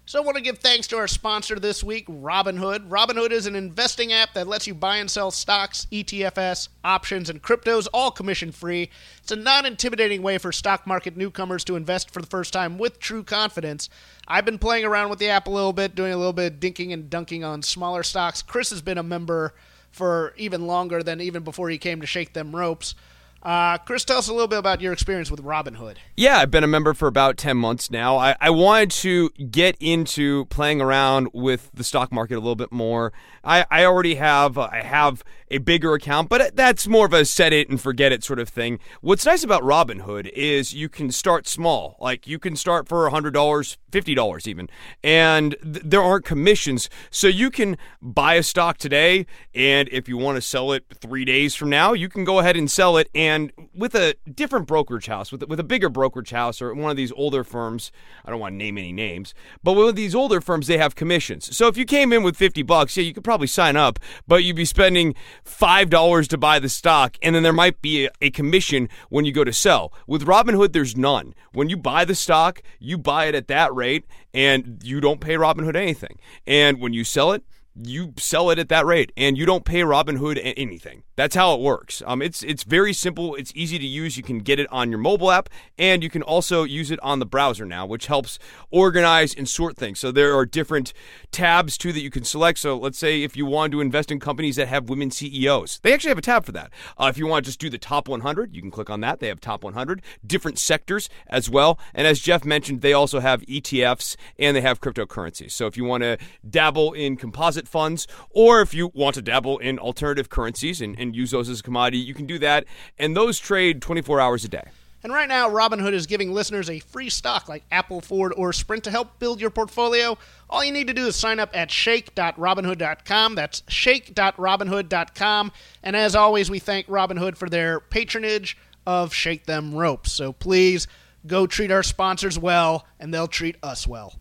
So 0.05 0.21
I 0.21 0.23
want 0.23 0.37
to 0.37 0.43
give 0.43 0.59
thanks 0.59 0.87
to 0.87 0.97
our 0.97 1.07
sponsor 1.07 1.59
this 1.59 1.83
week, 1.83 2.07
Robinhood. 2.07 2.87
Robinhood 2.87 3.31
is 3.31 3.45
an 3.45 3.57
investing 3.57 4.13
app 4.13 4.35
that 4.35 4.47
lets 4.47 4.65
you 4.65 4.73
buy 4.73 4.97
and 4.97 5.11
sell 5.11 5.31
stocks, 5.31 5.85
ETFs, 5.91 6.69
options, 6.81 7.29
and 7.29 7.43
cryptos, 7.43 7.89
all 7.93 8.11
commission 8.11 8.53
free. 8.53 8.89
It's 9.21 9.33
a 9.33 9.35
non 9.35 9.65
intimidating 9.65 10.21
way 10.21 10.37
for 10.37 10.53
stock 10.53 10.87
market 10.87 11.17
newcomers 11.17 11.65
to 11.65 11.75
invest 11.75 12.09
for 12.09 12.21
the 12.21 12.27
first 12.27 12.53
time 12.53 12.77
with 12.77 12.99
true 12.99 13.21
confidence. 13.21 13.89
I've 14.29 14.45
been 14.45 14.59
playing 14.59 14.85
around 14.85 15.09
with 15.09 15.19
the 15.19 15.27
app 15.27 15.47
a 15.47 15.51
little 15.51 15.73
bit, 15.73 15.93
doing 15.93 16.13
a 16.13 16.17
little 16.17 16.31
bit 16.31 16.53
of 16.53 16.59
dinking 16.61 16.93
and 16.93 17.09
dunking 17.09 17.43
on 17.43 17.61
smaller 17.61 18.03
stocks. 18.03 18.41
Chris 18.41 18.69
has 18.69 18.81
been 18.81 18.97
a 18.97 19.03
member 19.03 19.55
for 19.97 20.33
even 20.37 20.67
longer 20.67 21.01
than 21.01 21.19
even 21.19 21.43
before 21.43 21.69
he 21.69 21.79
came 21.79 22.01
to 22.01 22.07
shake 22.07 22.33
them 22.33 22.55
ropes. 22.55 22.93
Uh, 23.43 23.77
Chris, 23.77 24.03
tell 24.03 24.17
us 24.17 24.27
a 24.27 24.33
little 24.33 24.47
bit 24.47 24.59
about 24.59 24.81
your 24.81 24.91
experience 24.91 25.29
with 25.29 25.43
Robinhood. 25.43 25.97
Yeah, 26.15 26.39
I've 26.39 26.51
been 26.51 26.63
a 26.63 26.67
member 26.67 26.93
for 26.93 27.07
about 27.07 27.37
10 27.37 27.55
months 27.55 27.91
now. 27.91 28.17
I, 28.17 28.35
I 28.41 28.49
wanted 28.49 28.91
to 28.91 29.29
get 29.29 29.77
into 29.79 30.45
playing 30.45 30.81
around 30.81 31.29
with 31.33 31.69
the 31.73 31.83
stock 31.83 32.11
market 32.11 32.35
a 32.35 32.41
little 32.41 32.55
bit 32.55 32.71
more. 32.71 33.13
I, 33.43 33.65
I 33.71 33.85
already 33.85 34.15
have 34.15 34.57
uh, 34.57 34.67
I 34.71 34.81
have 34.81 35.23
a 35.49 35.59
bigger 35.59 35.93
account, 35.93 36.27
but 36.27 36.55
that's 36.55 36.87
more 36.87 37.05
of 37.05 37.13
a 37.13 37.23
set 37.23 37.53
it 37.53 37.69
and 37.69 37.79
forget 37.79 38.11
it 38.11 38.23
sort 38.23 38.39
of 38.39 38.49
thing. 38.49 38.79
What's 38.99 39.25
nice 39.25 39.43
about 39.43 39.61
Robinhood 39.61 40.29
is 40.33 40.73
you 40.73 40.89
can 40.89 41.11
start 41.11 41.47
small. 41.47 41.95
Like 42.01 42.27
you 42.27 42.39
can 42.39 42.57
start 42.57 42.89
for 42.89 43.09
$100, 43.09 43.77
$50 43.91 44.47
even, 44.47 44.69
and 45.01 45.55
th- 45.63 45.83
there 45.85 46.01
aren't 46.01 46.25
commissions. 46.25 46.89
So 47.09 47.27
you 47.27 47.49
can 47.49 47.77
buy 48.01 48.33
a 48.33 48.43
stock 48.43 48.77
today, 48.77 49.25
and 49.55 49.87
if 49.93 50.09
you 50.09 50.17
want 50.17 50.35
to 50.35 50.41
sell 50.41 50.73
it 50.73 50.83
three 50.93 51.23
days 51.23 51.55
from 51.55 51.69
now, 51.69 51.93
you 51.93 52.09
can 52.09 52.25
go 52.25 52.39
ahead 52.39 52.57
and 52.57 52.69
sell 52.69 52.97
it. 52.97 53.09
And 53.15 53.36
with 53.73 53.95
a 53.95 54.15
different 54.33 54.67
brokerage 54.67 55.07
house, 55.07 55.31
with, 55.31 55.43
with 55.47 55.59
a 55.59 55.63
bigger 55.63 55.89
brokerage 55.89 56.31
house 56.31 56.61
or 56.61 56.73
one 56.73 56.91
of 56.91 56.97
these 56.97 57.11
older 57.13 57.43
firms, 57.43 57.91
I 58.25 58.31
don't 58.31 58.39
want 58.39 58.53
to 58.53 58.57
name 58.57 58.77
any 58.77 58.91
names, 58.91 59.33
but 59.63 59.73
with 59.73 59.95
these 59.95 60.15
older 60.15 60.41
firms, 60.41 60.67
they 60.67 60.77
have 60.77 60.95
commissions. 60.95 61.55
So 61.55 61.67
if 61.67 61.77
you 61.77 61.85
came 61.85 62.13
in 62.13 62.23
with 62.23 62.35
50 62.37 62.63
bucks, 62.63 62.97
yeah, 62.97 63.03
you 63.03 63.13
could 63.13 63.23
probably 63.23 63.47
sign 63.47 63.75
up, 63.75 63.99
but 64.27 64.43
you'd 64.43 64.55
be 64.55 64.65
spending 64.65 65.15
$5 65.45 66.27
to 66.27 66.37
buy 66.37 66.59
the 66.59 66.69
stock, 66.69 67.17
and 67.21 67.35
then 67.35 67.43
there 67.43 67.53
might 67.53 67.81
be 67.81 68.05
a, 68.05 68.09
a, 68.21 68.29
commission 68.29 68.89
when 69.09 69.25
you 69.25 69.31
go 69.31 69.43
to 69.43 69.53
sell. 69.53 69.91
With 70.05 70.25
Robinhood, 70.25 70.73
there's 70.73 70.95
none. 70.95 71.33
When 71.53 71.69
you 71.69 71.77
buy 71.77 72.05
the 72.05 72.15
stock, 72.15 72.61
you 72.79 72.97
buy 72.97 73.25
it 73.25 73.35
at 73.35 73.47
that 73.47 73.73
rate, 73.73 74.05
and 74.33 74.79
you 74.83 75.01
don't 75.01 75.21
pay 75.21 75.35
Robinhood 75.35 75.75
anything. 75.75 76.19
And 76.45 76.79
when 76.79 76.93
you 76.93 77.03
sell 77.03 77.31
it, 77.31 77.43
you 77.83 78.13
sell 78.17 78.49
it 78.49 78.59
at 78.59 78.69
that 78.69 78.85
rate 78.85 79.11
and 79.15 79.37
you 79.37 79.45
don't 79.45 79.65
pay 79.65 79.81
Robinhood 79.81 80.39
anything. 80.57 81.03
That's 81.15 81.35
how 81.35 81.55
it 81.55 81.61
works. 81.61 82.03
Um, 82.05 82.21
it's 82.21 82.43
it's 82.43 82.63
very 82.63 82.93
simple. 82.93 83.33
It's 83.35 83.51
easy 83.55 83.79
to 83.79 83.85
use. 83.85 84.17
You 84.17 84.23
can 84.23 84.39
get 84.39 84.59
it 84.59 84.67
on 84.71 84.91
your 84.91 84.99
mobile 84.99 85.31
app, 85.31 85.49
and 85.77 86.03
you 86.03 86.11
can 86.11 86.21
also 86.21 86.63
use 86.63 86.91
it 86.91 86.99
on 87.01 87.17
the 87.17 87.25
browser 87.25 87.65
now, 87.65 87.87
which 87.87 88.05
helps 88.05 88.37
organize 88.69 89.33
and 89.33 89.49
sort 89.49 89.77
things. 89.77 89.99
So 89.99 90.11
there 90.11 90.37
are 90.37 90.45
different 90.45 90.93
tabs 91.31 91.75
too 91.75 91.91
that 91.91 92.01
you 92.01 92.11
can 92.11 92.23
select. 92.23 92.59
So 92.59 92.77
let's 92.77 92.99
say 92.99 93.23
if 93.23 93.35
you 93.35 93.47
want 93.47 93.71
to 93.71 93.81
invest 93.81 94.11
in 94.11 94.19
companies 94.19 94.57
that 94.57 94.67
have 94.67 94.89
women 94.89 95.09
CEOs, 95.09 95.79
they 95.81 95.91
actually 95.91 96.09
have 96.09 96.19
a 96.19 96.21
tab 96.21 96.45
for 96.45 96.51
that. 96.51 96.71
Uh, 96.99 97.07
if 97.09 97.17
you 97.17 97.25
want 97.25 97.45
to 97.45 97.49
just 97.49 97.59
do 97.59 97.69
the 97.69 97.79
top 97.79 98.07
100, 98.07 98.55
you 98.55 98.61
can 98.61 98.69
click 98.69 98.91
on 98.91 99.01
that. 99.01 99.19
They 99.19 99.27
have 99.27 99.41
top 99.41 99.63
100, 99.63 100.03
different 100.25 100.59
sectors 100.59 101.09
as 101.25 101.49
well. 101.49 101.79
And 101.95 102.05
as 102.05 102.19
Jeff 102.19 102.45
mentioned, 102.45 102.81
they 102.81 102.93
also 102.93 103.21
have 103.21 103.41
ETFs 103.41 104.15
and 104.37 104.55
they 104.55 104.61
have 104.61 104.81
cryptocurrencies. 104.81 105.51
So 105.51 105.65
if 105.65 105.77
you 105.77 105.83
want 105.83 106.03
to 106.03 106.19
dabble 106.47 106.93
in 106.93 107.17
composite 107.17 107.66
funds, 107.67 108.07
or 108.29 108.61
if 108.61 108.73
you 108.73 108.91
want 108.93 109.15
to 109.15 109.21
dabble 109.21 109.57
in 109.59 109.79
alternative 109.79 110.29
currencies 110.29 110.81
and, 110.81 110.97
and 110.99 111.15
use 111.15 111.31
those 111.31 111.49
as 111.49 111.59
a 111.59 111.63
commodity, 111.63 111.99
you 111.99 112.13
can 112.13 112.25
do 112.25 112.39
that. 112.39 112.65
And 112.97 113.15
those 113.15 113.39
trade 113.39 113.81
24 113.81 114.19
hours 114.19 114.45
a 114.45 114.47
day. 114.47 114.63
And 115.03 115.13
right 115.13 115.29
now, 115.29 115.49
Robinhood 115.49 115.93
is 115.93 116.07
giving 116.07 116.33
listeners 116.33 116.69
a 116.69 116.79
free 116.79 117.09
stock 117.09 117.47
like 117.47 117.63
Apple, 117.71 118.01
Ford, 118.01 118.33
or 118.35 118.51
Sprint 118.51 118.83
to 118.85 118.91
help 118.91 119.19
build 119.19 119.39
your 119.39 119.51
portfolio. 119.51 120.17
All 120.49 120.63
you 120.63 120.71
need 120.71 120.87
to 120.87 120.93
do 120.93 121.05
is 121.07 121.15
sign 121.15 121.39
up 121.39 121.55
at 121.55 121.69
shake.robinhood.com. 121.71 123.35
That's 123.35 123.63
shake.robinhood.com. 123.67 125.51
And 125.83 125.95
as 125.95 126.15
always, 126.15 126.49
we 126.49 126.59
thank 126.59 126.87
Robinhood 126.87 127.37
for 127.37 127.47
their 127.47 127.79
patronage 127.79 128.57
of 128.87 129.13
Shake 129.13 129.45
Them 129.45 129.75
Ropes. 129.75 130.11
So 130.11 130.33
please 130.33 130.87
go 131.27 131.45
treat 131.45 131.71
our 131.71 131.83
sponsors 131.83 132.39
well, 132.39 132.87
and 132.99 133.13
they'll 133.13 133.27
treat 133.27 133.57
us 133.61 133.87
well. 133.87 134.19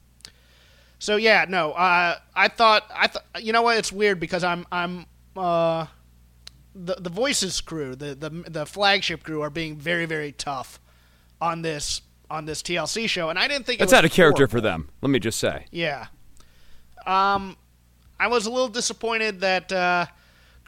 So 0.99 1.17
yeah, 1.17 1.45
no, 1.49 1.73
uh, 1.73 2.17
I 2.35 2.49
thought 2.49 2.85
I 2.95 3.07
thought 3.09 3.25
you 3.41 3.53
know 3.53 3.63
what? 3.63 3.77
It's 3.77 3.93
weird 3.93 4.19
because 4.19 4.43
I'm 4.43 4.67
I'm 4.73 5.07
uh, 5.37 5.87
the 6.75 6.95
the 6.95 7.11
voices 7.11 7.61
crew, 7.61 7.95
the 7.95 8.15
the 8.15 8.31
the 8.49 8.67
flagship 8.67 9.23
crew, 9.23 9.43
are 9.43 9.51
being 9.51 9.77
very 9.77 10.07
very 10.07 10.33
tough 10.33 10.81
on 11.41 11.63
this 11.63 12.03
on 12.31 12.47
this 12.47 12.63
TLC 12.63 13.09
show, 13.09 13.29
and 13.29 13.39
I 13.39 13.47
didn't 13.47 13.67
think 13.67 13.79
that's 13.79 13.93
out 13.93 14.05
of 14.05 14.11
character 14.11 14.49
for 14.49 14.61
them. 14.61 14.89
Let 15.03 15.11
me 15.11 15.19
just 15.19 15.39
say. 15.39 15.67
Yeah. 15.71 16.07
Um, 17.07 17.57
I 18.19 18.29
was 18.29 18.47
a 18.47 18.51
little 18.51 18.69
disappointed 18.69 19.41
that 19.41 19.71
uh, 19.71 20.07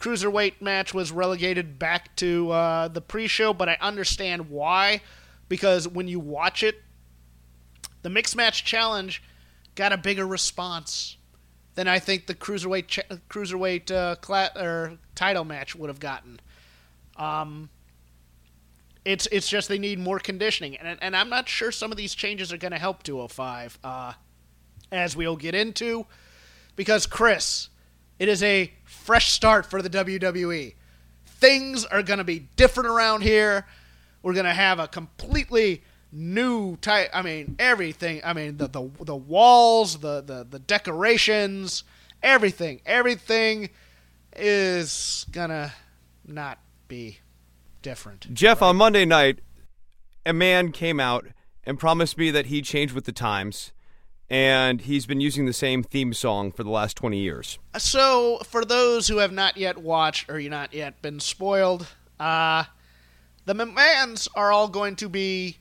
cruiserweight 0.01 0.61
match 0.61 0.95
was 0.95 1.11
relegated 1.11 1.79
back 1.79 2.15
to 2.17 2.51
uh, 2.51 2.89
the 2.89 3.01
pre-show, 3.01 3.53
but 3.53 3.69
I 3.69 3.77
understand 3.81 4.51
why 4.51 5.01
because 5.49 5.89
when 5.89 6.07
you 6.07 6.21
watch 6.21 6.63
it, 6.63 6.83
the 8.03 8.11
mixed 8.11 8.37
match 8.37 8.65
challenge 8.65 9.23
got 9.79 9.93
a 9.93 9.97
bigger 9.97 10.27
response 10.27 11.17
than 11.77 11.87
I 11.87 12.01
think 12.01 12.27
the 12.27 12.35
cruiserweight 12.35 12.89
ch- 12.89 13.09
cruiserweight 13.31 13.93
uh, 13.93 14.17
cla- 14.17 14.51
or 14.57 14.99
title 15.15 15.45
match 15.45 15.77
would 15.77 15.89
have 15.89 16.01
gotten. 16.01 16.41
Um, 17.17 17.71
it's 19.05 19.29
it's 19.31 19.49
just 19.49 19.69
they 19.69 19.79
need 19.79 20.01
more 20.01 20.19
conditioning, 20.19 20.77
and 20.77 20.99
and 21.01 21.17
I'm 21.17 21.31
not 21.31 21.49
sure 21.49 21.71
some 21.71 21.93
of 21.93 21.97
these 21.97 22.17
changes 22.17 22.53
are 22.53 22.57
going 22.59 22.73
to 22.73 22.79
help 22.79 23.05
205, 23.05 23.79
uh, 23.85 24.13
as 24.91 25.17
we'll 25.17 25.37
get 25.37 25.55
into, 25.55 26.07
because 26.75 27.07
Chris, 27.07 27.69
it 28.19 28.29
is 28.29 28.43
a 28.43 28.73
fresh 28.85 29.31
start 29.31 29.65
for 29.65 29.81
the 29.81 29.89
WWE. 29.89 30.75
Things 31.25 31.85
are 31.85 32.03
going 32.03 32.19
to 32.19 32.25
be 32.25 32.41
different 32.57 32.89
around 32.89 33.23
here. 33.23 33.65
We're 34.23 34.35
going 34.35 34.45
to 34.45 34.53
have 34.53 34.81
a 34.81 34.89
completely 34.89 35.85
new 36.13 36.77
type. 36.77 37.11
I 37.13 37.23
mean, 37.23 37.57
everything. 37.59 38.21
I 38.25 38.33
mean, 38.33 38.57
the 38.57 38.69
the 38.69 38.89
the 39.01 39.17
walls, 39.17 39.99
the 39.99 40.21
the 40.21 40.47
the 40.49 40.59
decorations, 40.59 41.85
everything, 42.23 42.81
everything 42.87 43.71
is 44.37 45.27
gonna 45.31 45.73
not 46.27 46.59
be 46.87 47.19
different. 47.83 48.33
Jeff, 48.33 48.63
on 48.63 48.77
Monday 48.77 49.05
night, 49.05 49.41
a 50.25 50.33
man 50.33 50.73
came 50.73 51.01
out 51.01 51.27
and 51.65 51.79
promised 51.79 52.17
me 52.17 52.31
that 52.31 52.47
he 52.47 52.63
changed 52.63 52.95
with 52.95 53.05
the 53.05 53.13
times, 53.13 53.73
and 54.31 54.83
he's 54.83 55.07
been 55.07 55.21
using 55.21 55.47
the 55.47 55.53
same 55.53 55.83
theme 55.83 56.13
song 56.13 56.51
for 56.53 56.63
the 56.65 56.71
last 56.71 56.97
20 56.97 57.19
years. 57.19 57.59
So, 57.77 58.39
for 58.45 58.65
those 58.65 59.09
who 59.09 59.19
have 59.19 59.33
not 59.33 59.57
yet 59.57 59.79
watched 59.79 60.31
or 60.31 60.39
you 60.39 60.51
not 60.51 60.73
yet 60.73 61.01
been 61.03 61.21
spoiled, 61.21 61.87
uh, 62.19 62.65
the 63.45 63.55
McMahons 63.55 64.29
are 64.35 64.53
all 64.53 64.69
going 64.69 64.97
to 64.97 65.09
be 65.09 65.59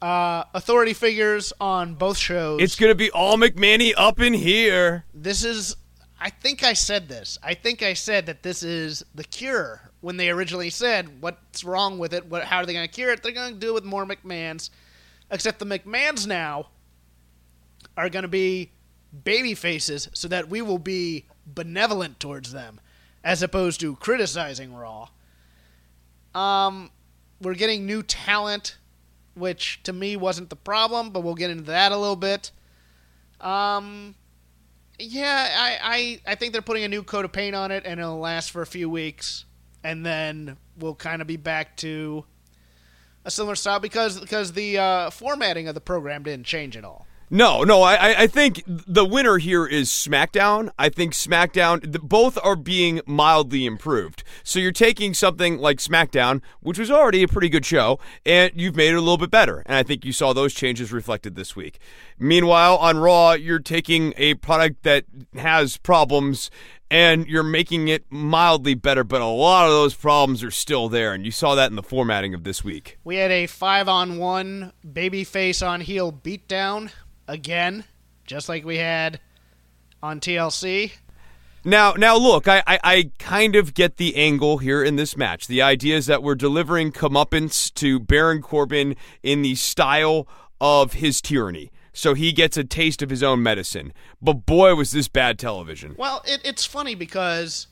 uh, 0.00 0.44
authority 0.54 0.92
figures 0.92 1.52
on 1.60 1.94
both 1.94 2.16
shows. 2.16 2.60
It's 2.62 2.76
going 2.76 2.90
to 2.90 2.94
be 2.94 3.10
all 3.10 3.36
McMahony 3.36 3.92
up 3.96 4.20
in 4.20 4.32
here. 4.34 5.04
this 5.14 5.44
is 5.44 5.76
I 6.20 6.30
think 6.30 6.64
I 6.64 6.72
said 6.72 7.08
this. 7.08 7.38
I 7.42 7.54
think 7.54 7.82
I 7.82 7.94
said 7.94 8.26
that 8.26 8.42
this 8.42 8.62
is 8.62 9.04
the 9.14 9.24
cure 9.24 9.88
when 10.00 10.16
they 10.16 10.30
originally 10.30 10.70
said 10.70 11.20
what's 11.20 11.64
wrong 11.64 11.98
with 11.98 12.12
it, 12.12 12.26
what 12.26 12.44
how 12.44 12.58
are 12.58 12.66
they 12.66 12.72
going 12.72 12.86
to 12.86 12.92
cure 12.92 13.10
it? 13.10 13.22
They're 13.22 13.32
going 13.32 13.54
to 13.54 13.60
do 13.60 13.70
it 13.70 13.74
with 13.74 13.84
more 13.84 14.04
McMahons. 14.04 14.70
Except 15.30 15.58
the 15.58 15.66
McMahons 15.66 16.26
now 16.26 16.68
are 17.96 18.08
going 18.08 18.22
to 18.22 18.28
be 18.28 18.72
baby 19.24 19.54
faces 19.54 20.08
so 20.12 20.28
that 20.28 20.48
we 20.48 20.62
will 20.62 20.78
be 20.78 21.26
benevolent 21.46 22.20
towards 22.20 22.52
them 22.52 22.80
as 23.24 23.42
opposed 23.42 23.80
to 23.80 23.96
criticizing 23.96 24.74
Raw. 24.74 25.08
Um 26.34 26.90
we're 27.40 27.54
getting 27.54 27.86
new 27.86 28.02
talent 28.02 28.76
which 29.38 29.82
to 29.84 29.92
me 29.92 30.16
wasn't 30.16 30.50
the 30.50 30.56
problem, 30.56 31.10
but 31.10 31.20
we'll 31.20 31.34
get 31.34 31.50
into 31.50 31.64
that 31.64 31.92
a 31.92 31.96
little 31.96 32.16
bit. 32.16 32.50
Um 33.40 34.14
yeah, 34.98 35.48
I, 35.56 35.78
I, 36.26 36.32
I 36.32 36.34
think 36.34 36.52
they're 36.52 36.62
putting 36.62 36.82
a 36.84 36.88
new 36.88 37.02
coat 37.02 37.24
of 37.24 37.32
paint 37.32 37.54
on 37.54 37.70
it, 37.70 37.84
and 37.86 38.00
it'll 38.00 38.18
last 38.18 38.50
for 38.50 38.62
a 38.62 38.66
few 38.66 38.90
weeks, 38.90 39.44
and 39.84 40.04
then 40.04 40.56
we'll 40.76 40.96
kind 40.96 41.22
of 41.22 41.28
be 41.28 41.36
back 41.36 41.76
to 41.78 42.24
a 43.24 43.30
similar 43.30 43.54
style 43.54 43.78
because 43.78 44.18
because 44.18 44.52
the 44.52 44.78
uh, 44.78 45.10
formatting 45.10 45.68
of 45.68 45.74
the 45.74 45.80
program 45.80 46.22
didn't 46.22 46.46
change 46.46 46.76
at 46.76 46.84
all. 46.84 47.06
No, 47.30 47.62
no, 47.62 47.82
I, 47.82 48.22
I 48.22 48.26
think 48.26 48.62
the 48.66 49.04
winner 49.04 49.36
here 49.36 49.66
is 49.66 49.90
SmackDown. 49.90 50.70
I 50.78 50.88
think 50.88 51.12
SmackDown, 51.12 52.00
both 52.00 52.38
are 52.42 52.56
being 52.56 53.02
mildly 53.06 53.66
improved. 53.66 54.24
So 54.42 54.58
you're 54.58 54.72
taking 54.72 55.12
something 55.12 55.58
like 55.58 55.76
SmackDown, 55.78 56.40
which 56.60 56.78
was 56.78 56.90
already 56.90 57.22
a 57.22 57.28
pretty 57.28 57.50
good 57.50 57.66
show, 57.66 57.98
and 58.24 58.50
you've 58.54 58.76
made 58.76 58.92
it 58.92 58.96
a 58.96 59.00
little 59.00 59.18
bit 59.18 59.30
better. 59.30 59.62
And 59.66 59.76
I 59.76 59.82
think 59.82 60.06
you 60.06 60.12
saw 60.12 60.32
those 60.32 60.54
changes 60.54 60.90
reflected 60.90 61.34
this 61.34 61.54
week. 61.54 61.78
Meanwhile, 62.18 62.78
on 62.78 62.96
Raw, 62.96 63.32
you're 63.32 63.58
taking 63.58 64.14
a 64.16 64.34
product 64.34 64.82
that 64.84 65.04
has 65.34 65.76
problems 65.76 66.50
and 66.90 67.26
you're 67.26 67.42
making 67.42 67.88
it 67.88 68.04
mildly 68.10 68.74
better, 68.74 69.04
but 69.04 69.20
a 69.20 69.26
lot 69.26 69.66
of 69.66 69.72
those 69.72 69.94
problems 69.94 70.42
are 70.42 70.50
still 70.50 70.88
there, 70.88 71.12
and 71.12 71.24
you 71.24 71.30
saw 71.30 71.54
that 71.54 71.70
in 71.70 71.76
the 71.76 71.82
formatting 71.82 72.34
of 72.34 72.44
this 72.44 72.64
week. 72.64 72.98
We 73.04 73.16
had 73.16 73.30
a 73.30 73.46
five 73.46 73.88
on 73.88 74.18
one 74.18 74.72
babyface 74.86 75.66
on 75.66 75.80
heel 75.80 76.12
beatdown 76.12 76.90
again, 77.26 77.84
just 78.24 78.48
like 78.48 78.64
we 78.64 78.78
had 78.78 79.20
on 80.02 80.20
TLC. 80.20 80.92
Now, 81.64 81.92
now 81.92 82.16
look, 82.16 82.48
I, 82.48 82.62
I, 82.66 82.78
I 82.82 83.10
kind 83.18 83.56
of 83.56 83.74
get 83.74 83.96
the 83.96 84.16
angle 84.16 84.58
here 84.58 84.82
in 84.82 84.96
this 84.96 85.16
match. 85.16 85.48
The 85.48 85.60
idea 85.60 85.96
is 85.96 86.06
that 86.06 86.22
we're 86.22 86.36
delivering 86.36 86.92
comeuppance 86.92 87.72
to 87.74 87.98
Baron 87.98 88.40
Corbin 88.40 88.96
in 89.22 89.42
the 89.42 89.56
style 89.56 90.26
of 90.60 90.94
his 90.94 91.20
tyranny. 91.20 91.70
So 91.98 92.14
he 92.14 92.30
gets 92.30 92.56
a 92.56 92.62
taste 92.62 93.02
of 93.02 93.10
his 93.10 93.24
own 93.24 93.42
medicine. 93.42 93.92
But 94.22 94.46
boy, 94.46 94.76
was 94.76 94.92
this 94.92 95.08
bad 95.08 95.36
television. 95.36 95.96
Well, 95.98 96.22
it, 96.24 96.40
it's 96.44 96.64
funny 96.64 96.94
because 96.94 97.66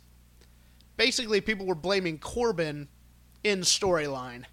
basically 0.97 1.41
people 1.41 1.65
were 1.65 1.77
blaming 1.77 2.19
Corbin 2.19 2.89
in 3.45 3.61
storyline. 3.61 4.47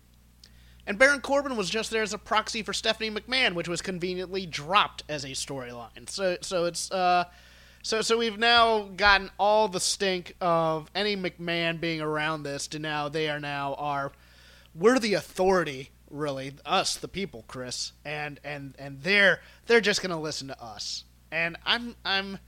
And 0.85 0.99
Baron 0.99 1.21
Corbin 1.21 1.57
was 1.57 1.71
just 1.71 1.89
there 1.89 2.03
as 2.03 2.13
a 2.13 2.19
proxy 2.19 2.61
for 2.61 2.71
Stephanie 2.71 3.09
McMahon, 3.09 3.55
which 3.55 3.67
was 3.67 3.81
conveniently 3.81 4.45
dropped 4.45 5.05
as 5.09 5.23
a 5.23 5.29
storyline. 5.29 6.07
So 6.07 6.37
so 6.41 6.65
it's 6.65 6.91
uh 6.91 7.23
so 7.81 8.03
so 8.03 8.15
we've 8.15 8.37
now 8.37 8.89
gotten 8.95 9.31
all 9.39 9.67
the 9.69 9.79
stink 9.79 10.35
of 10.39 10.87
any 10.93 11.17
McMahon 11.17 11.81
being 11.81 11.99
around 11.99 12.43
this 12.43 12.67
to 12.67 12.79
now 12.79 13.09
they 13.09 13.27
are 13.27 13.39
now 13.39 13.73
our 13.79 14.11
we're 14.75 14.99
the 14.99 15.15
authority 15.15 15.89
really 16.13 16.53
us 16.65 16.95
the 16.95 17.07
people 17.07 17.43
Chris 17.47 17.91
and 18.05 18.39
and 18.43 18.75
and 18.79 19.01
they're 19.01 19.41
they're 19.65 19.81
just 19.81 20.01
going 20.01 20.11
to 20.11 20.17
listen 20.17 20.47
to 20.47 20.63
us. 20.63 21.03
And 21.31 21.57
I'm 21.65 21.95
I'm 22.05 22.39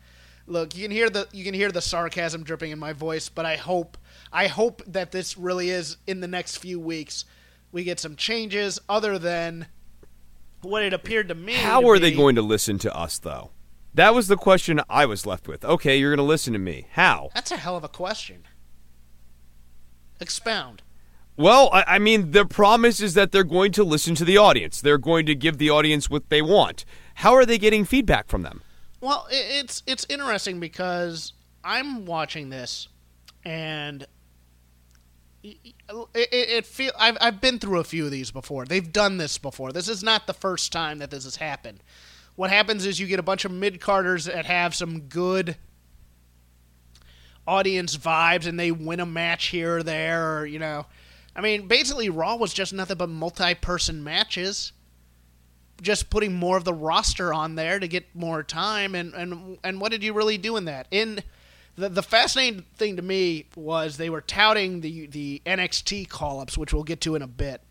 look, 0.48 0.76
you 0.76 0.84
can 0.84 0.92
hear 0.92 1.10
the 1.10 1.28
you 1.32 1.44
can 1.44 1.54
hear 1.54 1.72
the 1.72 1.82
sarcasm 1.82 2.44
dripping 2.44 2.72
in 2.72 2.80
my 2.80 2.94
voice, 2.94 3.30
but 3.30 3.46
I 3.46 3.56
hope 3.56 3.98
I 4.32 4.48
hope 4.48 4.84
that 4.88 5.12
this 5.12 5.38
really 5.38 5.70
is 5.70 5.98
in 6.08 6.20
the 6.20 6.28
next 6.28 6.58
few 6.58 6.80
weeks 6.80 7.26
we 7.72 7.84
get 7.84 8.00
some 8.00 8.16
changes 8.16 8.80
other 8.88 9.20
than 9.20 9.68
what 10.62 10.82
it 10.82 10.94
appeared 10.94 11.28
to 11.28 11.36
me. 11.36 11.54
How 11.54 11.82
to 11.82 11.88
are 11.88 12.00
they 12.00 12.14
going 12.14 12.36
to 12.36 12.42
listen 12.42 12.80
to 12.80 12.96
us, 12.96 13.18
though? 13.18 13.52
That 13.94 14.14
was 14.14 14.30
the 14.30 14.38
question 14.38 14.82
I 14.90 15.06
was 15.06 15.26
left 15.26 15.48
with. 15.48 15.64
Okay, 15.64 15.98
you're 15.98 16.12
going 16.12 16.26
to 16.26 16.30
listen 16.30 16.54
to 16.54 16.60
me. 16.60 16.88
How? 16.92 17.30
That's 17.34 17.52
a 17.52 17.58
hell 17.58 17.76
of 17.76 17.84
a 17.84 17.90
question. 17.90 18.44
Expound. 20.20 20.82
Well, 21.38 21.70
I, 21.74 21.84
I 21.88 22.00
mean, 22.00 22.32
the 22.32 22.46
promise 22.46 23.02
is 23.02 23.14
that 23.16 23.32
they're 23.32 23.44
going 23.44 23.72
to 23.74 23.84
listen 23.84 24.16
to 24.16 24.26
the 24.26 24.38
audience. 24.38 24.80
They're 24.80 24.98
going 24.98 25.26
to 25.26 25.36
give 25.36 25.58
the 25.58 25.70
audience 25.70 26.10
what 26.10 26.30
they 26.30 26.42
want. 26.42 26.86
How 27.16 27.34
are 27.34 27.46
they 27.46 27.58
getting 27.58 27.84
feedback 27.84 28.28
from 28.28 28.42
them? 28.44 28.62
Well, 29.02 29.28
it's 29.30 29.84
it's 29.86 30.06
interesting 30.10 30.60
because 30.60 31.34
I'm 31.64 32.06
watching 32.06 32.50
this, 32.50 32.88
and 33.44 34.08
it, 35.44 35.58
it, 36.14 36.30
it 36.32 36.66
feel 36.66 36.92
I've 36.98 37.18
I've 37.20 37.42
been 37.42 37.60
through 37.60 37.80
a 37.80 37.84
few 37.84 38.06
of 38.06 38.12
these 38.12 38.32
before. 38.32 38.66
They've 38.66 38.92
done 38.92 39.18
this 39.18 39.38
before. 39.38 39.72
This 39.72 39.90
is 39.90 40.04
not 40.04 40.28
the 40.28 40.34
first 40.34 40.72
time 40.72 41.00
that 41.00 41.12
this 41.12 41.26
has 41.26 41.36
happened. 41.36 41.84
What 42.36 42.50
happens 42.50 42.86
is 42.86 43.00
you 43.00 43.08
get 43.08 43.20
a 43.20 43.24
bunch 43.24 43.46
of 43.46 43.52
mid 43.52 43.80
carders 43.80 44.26
that 44.26 44.46
have 44.46 44.74
some 44.74 45.02
good 45.02 45.58
audience 47.46 47.96
vibes, 47.98 48.48
and 48.48 48.60
they 48.60 48.72
win 48.72 49.00
a 49.00 49.06
match 49.06 49.48
here 49.48 49.78
or 49.78 49.84
there, 49.84 50.40
or 50.40 50.46
you 50.46 50.60
know, 50.60 50.86
I 51.36 51.42
mean, 51.42 51.68
basically 51.68 52.10
Raw 52.10 52.36
was 52.36 52.54
just 52.54 52.74
nothing 52.74 52.98
but 52.98 53.10
multi-person 53.10 54.04
matches. 54.04 54.72
Just 55.82 56.10
putting 56.10 56.34
more 56.34 56.56
of 56.56 56.64
the 56.64 56.74
roster 56.74 57.34
on 57.34 57.56
there 57.56 57.80
to 57.80 57.88
get 57.88 58.16
more 58.16 58.44
time 58.44 58.96
and 58.96 59.14
and 59.14 59.58
and 59.62 59.82
what 59.82 59.92
did 59.92 60.04
you 60.04 60.14
really 60.14 60.38
do 60.38 60.56
in 60.56 60.66
that? 60.66 60.88
In 60.90 61.22
the, 61.76 61.90
the 61.90 62.02
fascinating 62.02 62.64
thing 62.76 62.96
to 62.96 63.02
me 63.02 63.48
was 63.56 63.98
they 63.98 64.10
were 64.10 64.22
touting 64.22 64.80
the 64.80 65.08
the 65.08 65.42
NXT 65.46 66.08
call-ups 66.08 66.58
which 66.58 66.74
we'll 66.74 66.84
get 66.84 67.02
to 67.02 67.16
in 67.16 67.22
a 67.22 67.28
bit. 67.28 67.62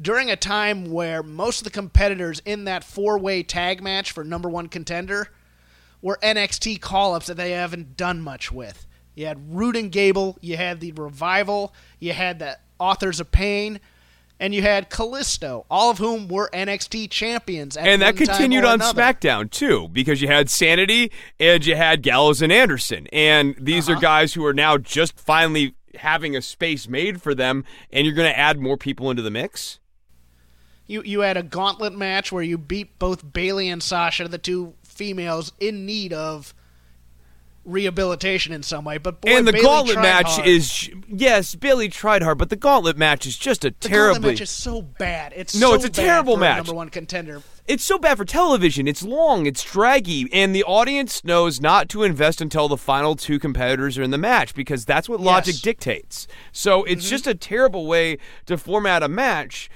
During 0.00 0.30
a 0.30 0.36
time 0.36 0.90
where 0.90 1.22
most 1.22 1.60
of 1.60 1.64
the 1.64 1.70
competitors 1.70 2.42
in 2.44 2.64
that 2.64 2.82
four-way 2.82 3.44
tag 3.44 3.82
match 3.82 4.10
for 4.10 4.24
number 4.24 4.48
1 4.48 4.68
contender 4.68 5.28
were 6.00 6.18
NXT 6.22 6.80
call-ups 6.80 7.28
that 7.28 7.36
they 7.36 7.52
haven't 7.52 7.96
done 7.96 8.20
much 8.20 8.50
with. 8.50 8.86
You 9.14 9.26
had 9.26 9.54
Roode 9.54 9.76
and 9.76 9.92
Gable 9.92 10.38
you 10.40 10.56
had 10.56 10.80
the 10.80 10.90
Revival 10.92 11.72
you 12.00 12.14
had 12.14 12.40
the 12.40 12.58
Authors 12.82 13.20
of 13.20 13.30
Pain 13.30 13.78
and 14.40 14.52
you 14.52 14.60
had 14.62 14.90
Kalisto, 14.90 15.64
all 15.70 15.90
of 15.92 15.98
whom 15.98 16.26
were 16.26 16.50
NXT 16.52 17.08
champions. 17.10 17.76
At 17.76 17.86
and 17.86 18.02
that 18.02 18.16
continued 18.16 18.64
on 18.64 18.74
another. 18.74 19.00
SmackDown 19.00 19.48
too, 19.48 19.86
because 19.92 20.20
you 20.20 20.26
had 20.26 20.50
Sanity 20.50 21.12
and 21.38 21.64
you 21.64 21.76
had 21.76 22.02
Gallows 22.02 22.42
and 22.42 22.50
Anderson, 22.52 23.06
and 23.12 23.54
these 23.56 23.88
Uh-huh. 23.88 23.98
are 23.98 24.00
guys 24.00 24.34
who 24.34 24.44
are 24.44 24.52
now 24.52 24.78
just 24.78 25.16
finally 25.20 25.74
having 25.98 26.34
a 26.34 26.42
space 26.42 26.88
made 26.88 27.22
for 27.22 27.36
them, 27.36 27.64
and 27.92 28.04
you're 28.04 28.16
going 28.16 28.28
to 28.32 28.36
add 28.36 28.58
more 28.58 28.76
people 28.76 29.10
into 29.10 29.22
the 29.22 29.30
mix. 29.30 29.78
You 30.88 31.02
you 31.04 31.20
had 31.20 31.36
a 31.36 31.42
gauntlet 31.44 31.92
match 31.92 32.32
where 32.32 32.42
you 32.42 32.58
beat 32.58 32.98
both 32.98 33.32
Bayley 33.32 33.68
and 33.68 33.80
Sasha, 33.82 34.26
the 34.26 34.38
two 34.38 34.74
females 34.82 35.52
in 35.60 35.86
need 35.86 36.12
of 36.12 36.52
rehabilitation 37.64 38.52
in 38.52 38.62
some 38.62 38.84
way. 38.84 38.98
But 38.98 39.20
boy, 39.20 39.30
and 39.30 39.46
the 39.46 39.52
Bayley 39.52 39.64
gauntlet 39.64 39.96
match 39.98 40.26
hard. 40.26 40.46
is 40.46 40.90
yes, 41.08 41.54
Bayley 41.54 41.88
tried 41.88 42.22
hard, 42.22 42.38
but 42.38 42.50
the 42.50 42.56
gauntlet 42.56 42.96
match 42.96 43.26
is 43.26 43.36
just 43.36 43.64
a 43.64 43.70
the 43.70 43.88
terribly. 43.88 44.14
gauntlet 44.14 44.32
match 44.34 44.40
is 44.40 44.50
so 44.50 44.82
bad. 44.82 45.32
It's 45.36 45.54
No, 45.54 45.70
so 45.70 45.74
it's 45.76 45.84
a 45.84 45.88
terrible 45.90 46.36
match. 46.36 46.56
number 46.58 46.74
one 46.74 46.88
contender. 46.88 47.42
It's 47.68 47.84
so 47.84 47.96
bad 47.96 48.16
for 48.18 48.24
television. 48.24 48.88
It's 48.88 49.04
long, 49.04 49.46
it's 49.46 49.62
draggy, 49.62 50.28
and 50.32 50.54
the 50.54 50.64
audience 50.64 51.22
knows 51.24 51.60
not 51.60 51.88
to 51.90 52.02
invest 52.02 52.40
until 52.40 52.66
the 52.68 52.76
final 52.76 53.14
two 53.14 53.38
competitors 53.38 53.96
are 53.98 54.02
in 54.02 54.10
the 54.10 54.18
match 54.18 54.52
because 54.54 54.84
that's 54.84 55.08
what 55.08 55.20
logic 55.20 55.54
Yes. 55.54 55.58
Mm-hmm. 55.60 55.64
dictates. 55.68 56.28
So 56.50 56.82
it's 56.84 57.08
just 57.08 57.26
a 57.28 57.34
terrible 57.34 57.86
way 57.86 58.18
to 58.46 58.58
format 58.58 59.04
a 59.04 59.08
match. 59.08 59.70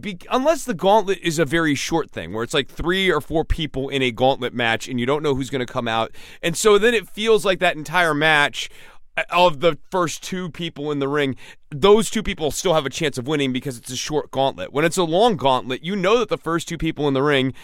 Be- 0.00 0.18
unless 0.30 0.64
the 0.64 0.74
gauntlet 0.74 1.18
is 1.22 1.38
a 1.38 1.44
very 1.44 1.74
short 1.74 2.10
thing 2.10 2.32
where 2.32 2.44
it's 2.44 2.54
like 2.54 2.68
three 2.68 3.10
or 3.10 3.20
four 3.20 3.44
people 3.44 3.88
in 3.88 4.02
a 4.02 4.10
gauntlet 4.10 4.52
match 4.52 4.88
and 4.88 5.00
you 5.00 5.06
don't 5.06 5.22
know 5.22 5.34
who's 5.34 5.50
going 5.50 5.66
to 5.66 5.72
come 5.72 5.88
out. 5.88 6.12
And 6.42 6.56
so 6.56 6.78
then 6.78 6.94
it 6.94 7.08
feels 7.08 7.44
like 7.44 7.58
that 7.60 7.76
entire 7.76 8.14
match 8.14 8.68
uh, 9.16 9.22
of 9.30 9.60
the 9.60 9.78
first 9.90 10.22
two 10.22 10.50
people 10.50 10.92
in 10.92 10.98
the 10.98 11.08
ring, 11.08 11.36
those 11.70 12.10
two 12.10 12.22
people 12.22 12.50
still 12.50 12.74
have 12.74 12.84
a 12.84 12.90
chance 12.90 13.16
of 13.16 13.26
winning 13.26 13.52
because 13.52 13.78
it's 13.78 13.90
a 13.90 13.96
short 13.96 14.30
gauntlet. 14.30 14.72
When 14.72 14.84
it's 14.84 14.98
a 14.98 15.04
long 15.04 15.36
gauntlet, 15.36 15.82
you 15.82 15.96
know 15.96 16.18
that 16.18 16.28
the 16.28 16.36
first 16.36 16.68
two 16.68 16.76
people 16.76 17.08
in 17.08 17.14
the 17.14 17.22
ring 17.22 17.54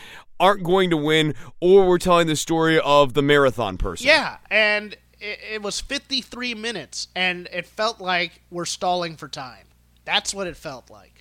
aren't 0.40 0.64
going 0.64 0.90
to 0.90 0.96
win, 0.96 1.34
or 1.60 1.86
we're 1.86 1.98
telling 1.98 2.26
the 2.26 2.36
story 2.36 2.80
of 2.80 3.14
the 3.14 3.22
marathon 3.22 3.76
person. 3.76 4.06
Yeah, 4.06 4.38
and 4.50 4.96
it, 5.20 5.38
it 5.52 5.62
was 5.62 5.80
53 5.80 6.54
minutes, 6.54 7.08
and 7.14 7.48
it 7.52 7.66
felt 7.66 8.00
like 8.00 8.40
we're 8.50 8.64
stalling 8.64 9.16
for 9.16 9.28
time. 9.28 9.66
That's 10.04 10.34
what 10.34 10.46
it 10.46 10.56
felt 10.56 10.90
like. 10.90 11.11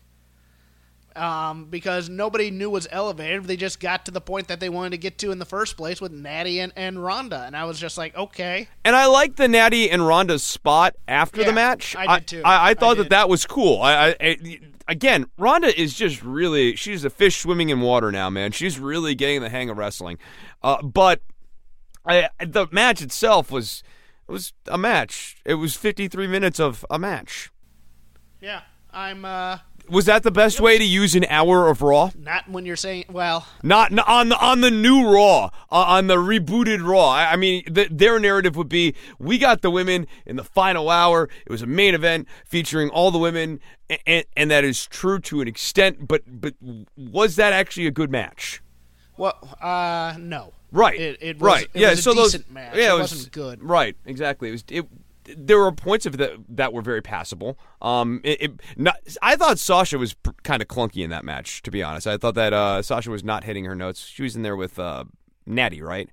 Um, 1.16 1.66
because 1.66 2.10
nobody 2.10 2.52
knew 2.52 2.70
was 2.70 2.88
elevated. 2.92 3.44
They 3.46 3.58
just 3.58 3.80
got 3.80 4.06
to 4.06 4.12
the 4.12 4.22
point 4.22 4.48
that 4.48 4.60
they 4.60 4.70
wanted 4.70 4.92
to 4.92 4.98
get 4.98 5.18
to 5.20 5.32
in 5.32 5.40
the 5.40 5.46
first 5.46 5.76
place 5.76 6.00
with 6.00 6.12
Natty 6.12 6.60
and, 6.60 6.72
and 6.76 7.04
Ronda. 7.04 7.44
And 7.46 7.56
I 7.56 7.66
was 7.66 7.80
just 7.80 7.98
like, 7.98 8.16
okay. 8.16 8.70
And 8.86 8.96
I 8.96 9.08
like 9.08 9.36
the 9.36 9.48
Natty 9.48 9.90
and 9.90 10.08
Ronda's 10.08 10.44
spot 10.44 10.96
after 11.08 11.42
Yeah, 11.42 11.48
the 11.48 11.54
match. 11.54 11.96
I 11.98 12.20
did 12.20 12.28
too. 12.28 12.42
I, 12.46 12.56
I, 12.56 12.70
I 12.70 12.74
thought 12.76 12.98
that 12.98 13.10
that 13.10 13.28
was 13.28 13.46
cool. 13.46 13.82
I, 13.82 14.10
I, 14.10 14.16
I 14.22 14.60
again, 14.88 15.26
Ronda 15.38 15.80
is 15.80 15.94
just 15.94 16.24
really 16.24 16.76
she's 16.76 17.04
a 17.04 17.10
fish 17.10 17.40
swimming 17.42 17.70
in 17.70 17.82
water 17.82 18.12
now, 18.12 18.30
man. 18.30 18.52
She's 18.52 18.80
really 18.80 19.16
getting 19.16 19.42
the 19.42 19.50
hang 19.50 19.70
of 19.70 19.78
wrestling. 19.78 20.18
Uh, 20.62 20.82
but 20.82 21.22
I, 22.06 22.30
the 22.40 22.68
match 22.72 23.02
itself 23.02 23.52
was 23.52 23.84
it 24.28 24.32
was 24.32 24.54
a 24.68 24.78
match. 24.78 25.38
It 25.46 25.56
was 25.56 25.76
53 25.76 26.28
minutes 26.28 26.60
of 26.60 26.86
a 26.90 26.98
match. 26.98 27.52
Yeah, 28.40 28.62
I'm 28.92 29.26
uh, 29.26 29.60
Was 29.92 30.06
that 30.06 30.24
the 30.24 30.32
best 30.32 30.62
way 30.62 30.78
to 30.78 30.84
use 30.84 31.16
an 31.16 31.26
hour 31.30 31.68
of 31.68 31.82
Raw? 31.82 32.12
not 32.18 32.50
when 32.50 32.66
you're 32.66 32.76
saying, 32.76 33.06
well, 33.10 33.46
Not 33.62 33.92
on 34.08 34.30
the 34.30 34.40
on 34.40 34.62
the 34.62 34.72
new 34.72 35.08
Raw, 35.08 35.46
uh, 35.46 35.76
on 35.76 36.08
the 36.08 36.16
rebooted 36.16 36.86
Raw. 36.86 37.10
I, 37.10 37.34
I 37.34 37.36
mean, 37.36 37.64
th 37.66 37.90
their 37.92 38.20
narrative 38.20 38.56
would 38.56 38.70
be: 38.70 38.96
we 39.20 39.38
got 39.38 39.62
the 39.62 39.70
women 39.70 40.08
in 40.26 40.38
the 40.38 40.44
final 40.44 40.90
hour. 40.90 41.30
It 41.46 41.52
was 41.52 41.62
a 41.62 41.68
main 41.68 41.94
event 41.94 42.28
featuring 42.46 42.90
all 42.90 43.12
the 43.12 43.20
women, 43.20 43.60
and, 44.08 44.26
and 44.38 44.50
that 44.50 44.64
is 44.64 44.88
true 44.88 45.20
to 45.20 45.42
an 45.42 45.48
extent. 45.48 46.08
But 46.08 46.22
but 46.26 46.54
was 46.96 47.36
that 47.36 47.54
actually 47.54 47.88
a 47.88 47.92
good 47.92 48.10
match? 48.10 48.62
well, 49.18 49.38
uh, 49.62 50.16
no. 50.20 50.54
Right. 50.72 51.00
It, 51.00 51.18
it 51.22 51.40
was, 51.40 51.48
right. 51.48 51.68
It 51.74 51.82
yeah. 51.82 51.94
so 51.94 52.14
decent 52.14 52.46
those. 52.48 52.54
match. 52.54 52.76
Yeah. 52.76 52.92
it, 52.92 53.00
was, 53.00 53.12
wasn't 53.12 53.32
good. 53.32 53.62
Right. 53.62 53.96
Exactly. 54.06 54.50
It 54.50 54.52
was. 54.52 54.64
It, 54.70 54.86
there 55.38 55.58
were 55.58 55.72
points 55.72 56.06
of 56.06 56.18
that 56.18 56.32
that 56.50 56.74
were 56.74 56.82
very 56.82 57.02
passable. 57.02 57.58
Um, 57.82 58.22
it, 58.24 58.42
it 58.42 58.62
not. 58.78 58.96
I 59.22 59.36
thought 59.36 59.60
Sasha 59.60 59.98
was 59.98 60.14
pr- 60.14 60.32
kind 60.44 60.62
of 60.62 60.68
clunky 60.68 61.04
in 61.04 61.10
that 61.10 61.26
match. 61.26 61.62
To 61.64 61.72
be 61.72 61.84
honest, 61.84 62.08
I 62.08 62.18
thought 62.18 62.36
that 62.36 62.54
uh, 62.54 62.82
Sasha 62.82 63.10
was 63.10 63.24
not 63.24 63.44
hitting 63.44 63.66
her 63.66 63.76
notes. 63.76 64.06
She 64.06 64.24
was 64.24 64.36
in 64.36 64.42
there 64.42 64.56
with 64.56 64.80
uh, 64.80 65.06
Natty, 65.46 65.82
right? 65.82 66.10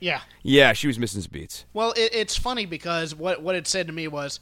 Yeah. 0.00 0.22
Yeah, 0.42 0.72
she 0.72 0.86
was 0.86 0.98
missing 0.98 1.20
some 1.20 1.30
beats. 1.30 1.66
Well, 1.72 1.92
it, 1.92 2.14
it's 2.14 2.36
funny 2.36 2.66
because 2.66 3.14
what 3.14 3.42
what 3.42 3.54
it 3.54 3.66
said 3.66 3.86
to 3.86 3.92
me 3.92 4.08
was, 4.08 4.40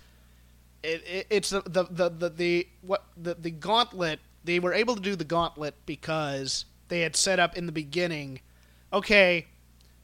it, 0.83 1.03
it 1.07 1.27
it's 1.31 1.51
the 1.51 1.63
the, 1.63 1.85
the 1.91 2.09
the 2.09 2.31
the 2.31 2.69
what 2.81 3.05
the 3.17 3.35
the 3.35 3.51
gauntlet. 3.51 4.21
They 4.45 4.61
were 4.61 4.73
able 4.73 4.95
to 4.95 5.03
do 5.03 5.17
the 5.17 5.25
gauntlet 5.25 5.75
because 5.85 6.65
they 6.89 7.01
had 7.01 7.17
set 7.17 7.39
up 7.39 7.57
in 7.57 7.67
the 7.67 7.73
beginning. 7.73 8.41
Okay, 8.93 9.47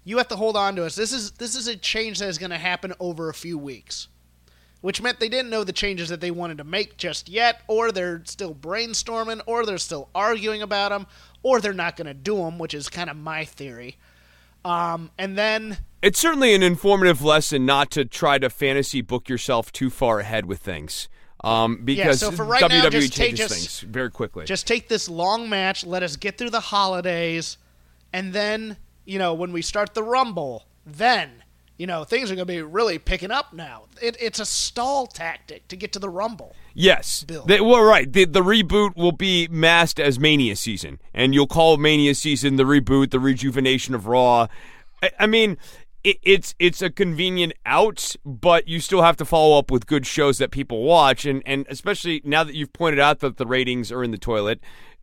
you 0.04 0.18
have 0.18 0.28
to 0.28 0.36
hold 0.36 0.56
on 0.56 0.76
to 0.76 0.84
us. 0.84 0.94
This 0.94 1.12
is 1.12 1.32
this 1.32 1.54
is 1.54 1.66
a 1.66 1.76
change 1.76 2.18
that 2.18 2.28
is 2.28 2.38
going 2.38 2.50
to 2.50 2.58
happen 2.58 2.92
over 3.00 3.28
a 3.28 3.34
few 3.34 3.56
weeks, 3.58 4.08
which 4.80 5.00
meant 5.02 5.18
they 5.20 5.28
didn't 5.28 5.50
know 5.50 5.64
the 5.64 5.72
changes 5.72 6.08
that 6.10 6.20
they 6.20 6.30
wanted 6.30 6.58
to 6.58 6.64
make 6.64 6.96
just 6.96 7.28
yet, 7.28 7.62
or 7.68 7.90
they're 7.92 8.22
still 8.24 8.54
brainstorming, 8.54 9.40
or 9.46 9.64
they're 9.66 9.78
still 9.78 10.08
arguing 10.14 10.62
about 10.62 10.90
them, 10.90 11.06
or 11.42 11.60
they're 11.60 11.72
not 11.72 11.96
going 11.96 12.06
to 12.06 12.14
do 12.14 12.36
them, 12.36 12.58
which 12.58 12.74
is 12.74 12.88
kind 12.88 13.08
of 13.10 13.16
my 13.16 13.44
theory. 13.44 13.96
Um, 14.64 15.10
and 15.18 15.36
then 15.36 15.78
It's 16.00 16.18
certainly 16.18 16.54
an 16.54 16.62
informative 16.62 17.22
lesson 17.22 17.66
not 17.66 17.90
to 17.92 18.04
try 18.04 18.38
to 18.38 18.48
fantasy 18.48 19.00
book 19.02 19.28
yourself 19.28 19.70
too 19.72 19.90
far 19.90 20.20
ahead 20.20 20.46
with 20.46 20.60
things. 20.60 21.08
Um, 21.42 21.82
because 21.84 22.20
so 22.20 22.30
for 22.30 22.44
right 22.46 22.62
WWE 22.62 22.68
now, 22.84 22.88
just 22.88 23.12
take- 23.14 23.36
changes 23.36 23.48
just- 23.48 23.80
things 23.80 23.92
very 23.92 24.10
quickly. 24.10 24.46
Just 24.46 24.66
take 24.66 24.88
this 24.88 25.08
long 25.10 25.50
match, 25.50 25.84
let 25.84 26.02
us 26.02 26.16
get 26.16 26.38
through 26.38 26.48
the 26.48 26.60
holidays, 26.60 27.58
and 28.14 28.32
then, 28.32 28.78
you 29.04 29.18
know, 29.18 29.34
when 29.34 29.52
we 29.52 29.62
start 29.62 29.94
the 29.94 30.02
Rumble, 30.02 30.66
then, 30.86 31.42
you 31.76 31.86
know, 31.86 32.04
things 32.04 32.30
are 32.30 32.34
going 32.34 32.46
to 32.46 32.52
be 32.52 32.62
really 32.62 32.98
picking 32.98 33.30
up 33.30 33.52
now. 33.52 33.84
It, 34.00 34.16
it's 34.20 34.40
a 34.40 34.46
stall 34.46 35.06
tactic 35.06 35.68
to 35.68 35.76
get 35.76 35.92
to 35.92 35.98
the 35.98 36.08
Rumble. 36.08 36.54
Yes. 36.74 37.24
Bill. 37.24 37.44
They, 37.44 37.60
well, 37.60 37.82
right. 37.82 38.12
The, 38.12 38.24
the 38.24 38.42
reboot 38.42 38.96
will 38.96 39.12
be 39.12 39.48
masked 39.48 40.00
as 40.00 40.18
Mania 40.18 40.56
season, 40.56 41.00
and 41.12 41.34
you'll 41.34 41.46
call 41.46 41.76
Mania 41.76 42.14
season 42.14 42.56
the 42.56 42.64
reboot, 42.64 43.10
the 43.10 43.20
rejuvenation 43.20 43.94
of 43.94 44.06
Raw. 44.06 44.48
I, 45.02 45.10
I 45.20 45.26
mean, 45.26 45.56
it, 46.02 46.18
it's 46.22 46.54
it's 46.58 46.82
a 46.82 46.90
convenient 46.90 47.54
out, 47.64 48.14
but 48.24 48.68
you 48.68 48.78
still 48.80 49.02
have 49.02 49.16
to 49.16 49.24
follow 49.24 49.58
up 49.58 49.70
with 49.70 49.86
good 49.86 50.06
shows 50.06 50.38
that 50.38 50.50
people 50.50 50.82
watch, 50.82 51.24
and 51.24 51.42
and 51.46 51.66
especially 51.68 52.20
now 52.24 52.44
that 52.44 52.54
you've 52.54 52.72
pointed 52.72 53.00
out 53.00 53.20
that 53.20 53.38
the 53.38 53.46
ratings 53.46 53.90
are 53.90 54.04
in 54.04 54.10
the 54.10 54.18
toilet, 54.18 54.60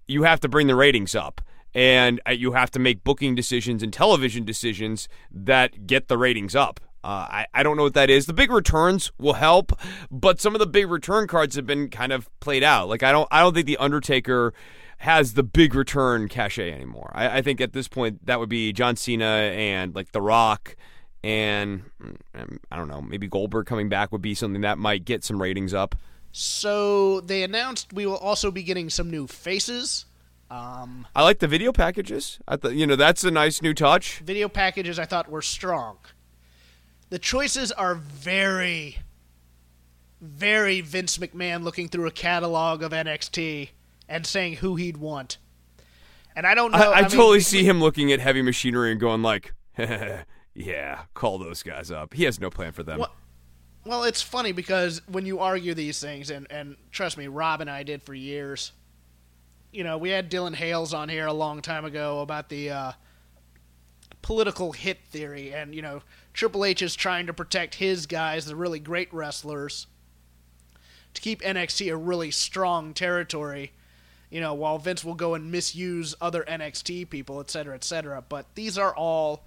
you 0.08 0.24
have 0.24 0.40
to 0.42 0.48
bring 0.48 0.68
the 0.68 0.76
ratings 0.76 1.16
up. 1.16 1.42
And 1.74 2.20
uh, 2.28 2.32
you 2.32 2.52
have 2.52 2.72
to 2.72 2.80
make 2.80 3.04
booking 3.04 3.36
decisions 3.36 3.82
and 3.82 3.94
television 3.94 4.44
decisions 4.44 5.08
that 5.32 5.88
get 5.88 6.08
the 6.08 6.18
ratings 6.18 6.56
up. 6.56 6.80
Uh, 7.04 7.26
I, 7.30 7.46
I 7.54 7.64
don't 7.64 7.78
know 7.78 7.84
what 7.84 7.96
that 7.96 8.10
is. 8.10 8.28
The 8.28 8.34
big 8.34 8.52
returns 8.52 9.12
will 9.18 9.34
help, 9.34 9.72
but 10.12 10.40
some 10.40 10.54
of 10.54 10.60
the 10.60 10.68
big 10.68 10.90
return 10.90 11.28
cards 11.28 11.56
have 11.56 11.66
been 11.66 11.90
kind 11.90 12.12
of 12.12 12.30
played 12.40 12.64
out. 12.64 12.90
Like 12.90 13.02
I 13.02 13.12
don't 13.12 13.28
I 13.32 13.40
don't 13.40 13.54
think 13.56 13.66
the 13.66 13.78
Undertaker 13.78 14.54
has 15.00 15.34
the 15.34 15.42
big 15.42 15.74
return 15.74 16.28
cachet 16.28 16.72
anymore. 16.72 17.12
I, 17.16 17.40
I 17.40 17.42
think 17.42 17.60
at 17.60 17.74
this 17.74 17.88
point 17.88 18.24
that 18.28 18.40
would 18.40 18.50
be 18.50 18.72
John 18.72 18.96
Cena 18.96 19.26
and 19.26 19.96
like 19.96 20.12
The 20.12 20.22
Rock 20.22 20.76
and 21.24 21.84
mm, 22.00 22.58
I 22.72 22.76
don't 22.76 22.88
know 22.88 23.02
maybe 23.02 23.28
Goldberg 23.28 23.66
coming 23.66 23.90
back 23.90 24.12
would 24.12 24.22
be 24.22 24.36
something 24.36 24.62
that 24.62 24.78
might 24.78 25.04
get 25.04 25.24
some 25.24 25.42
ratings 25.42 25.74
up. 25.74 25.96
So 26.32 27.22
they 27.22 27.42
announced 27.42 27.94
we 27.94 28.06
will 28.06 28.18
also 28.18 28.52
be 28.52 28.62
getting 28.62 28.92
some 28.92 29.10
new 29.10 29.26
faces. 29.26 30.06
Um, 30.52 31.08
I 31.16 31.24
like 31.24 31.40
the 31.40 31.48
video 31.48 31.72
packages. 31.72 32.40
I 32.46 32.58
thought 32.58 32.74
you 32.74 32.86
know 32.86 32.98
that's 32.98 33.24
a 33.24 33.32
nice 33.32 33.62
new 33.62 33.74
touch. 33.74 34.20
video 34.20 34.50
packages 34.50 35.00
I 35.00 35.06
thought 35.06 35.30
were 35.30 35.42
strong. 35.42 36.00
The 37.10 37.20
choices 37.20 37.72
are 37.72 37.96
very, 37.96 38.98
very 40.20 40.82
Vince 40.82 41.18
McMahon 41.18 41.64
looking 41.64 41.88
through 41.88 42.08
a 42.08 42.12
catalog 42.12 42.84
of 42.84 42.92
NXT 42.92 43.70
and 44.10 44.28
saying 44.28 44.56
who 44.56 44.76
he'd 44.76 44.98
want. 44.98 45.38
And 46.36 46.46
I 46.46 46.54
don't 46.54 46.72
know. 46.72 46.78
I, 46.78 47.00
I, 47.00 47.02
mean, 47.04 47.12
totally 47.12 47.40
see 47.40 47.64
him 47.64 47.80
looking 47.80 48.12
at 48.12 48.20
heavy 48.20 48.42
machinery 48.42 48.92
and 48.92 49.00
going 49.00 49.22
like, 49.22 49.54
"Yeah, 50.54 51.04
call 51.14 51.38
those 51.38 51.64
guys 51.64 51.92
up." 51.92 52.14
He 52.14 52.26
has 52.26 52.42
no 52.42 52.50
plan 52.50 52.74
for 52.74 52.84
them. 52.84 53.00
Well, 53.00 53.16
well, 53.86 54.04
it's 54.04 54.22
funny 54.22 54.52
because 54.52 55.02
when 55.08 55.26
you 55.26 55.40
argue 55.40 55.74
these 55.74 56.02
things, 56.02 56.30
and, 56.30 56.46
and 56.50 56.76
trust 56.92 57.18
me, 57.18 57.28
Rob 57.28 57.62
and 57.62 57.70
I 57.70 57.84
did 57.84 58.04
for 58.04 58.14
years. 58.14 58.74
You 59.72 59.84
know, 59.84 59.98
we 59.98 60.10
had 60.10 60.30
Dylan 60.30 60.56
Hales 60.56 60.94
on 60.94 61.08
here 61.08 61.28
a 61.28 61.34
long 61.34 61.62
time 61.62 61.86
ago 61.86 62.20
about 62.20 62.50
the 62.50 62.70
uh, 62.70 62.92
political 64.22 64.74
hit 64.74 65.00
theory, 65.06 65.54
and 65.54 65.74
you 65.74 65.82
know, 65.82 66.02
Triple 66.34 66.66
H 66.66 66.82
is 66.82 66.96
trying 66.96 67.28
to 67.28 67.34
protect 67.34 67.76
his 67.76 68.06
guys, 68.06 68.46
the 68.46 68.56
really 68.56 68.80
great 68.80 69.14
wrestlers, 69.14 69.88
to 71.14 71.22
keep 71.22 71.42
NXT 71.42 71.92
a 71.92 71.96
really 71.96 72.32
strong 72.32 72.94
territory. 72.94 73.72
You 74.30 74.40
know, 74.42 74.54
while 74.54 74.78
Vince 74.78 75.04
will 75.04 75.16
go 75.16 75.36
and 75.36 75.52
misuse 75.52 76.16
other 76.22 76.44
NXT 76.44 77.10
people, 77.10 77.40
et 77.42 77.50
cetera, 77.50 77.76
et 77.76 77.84
cetera. 77.84 78.24
But 78.28 78.46
these 78.56 78.78
are 78.78 78.96
all 78.96 79.44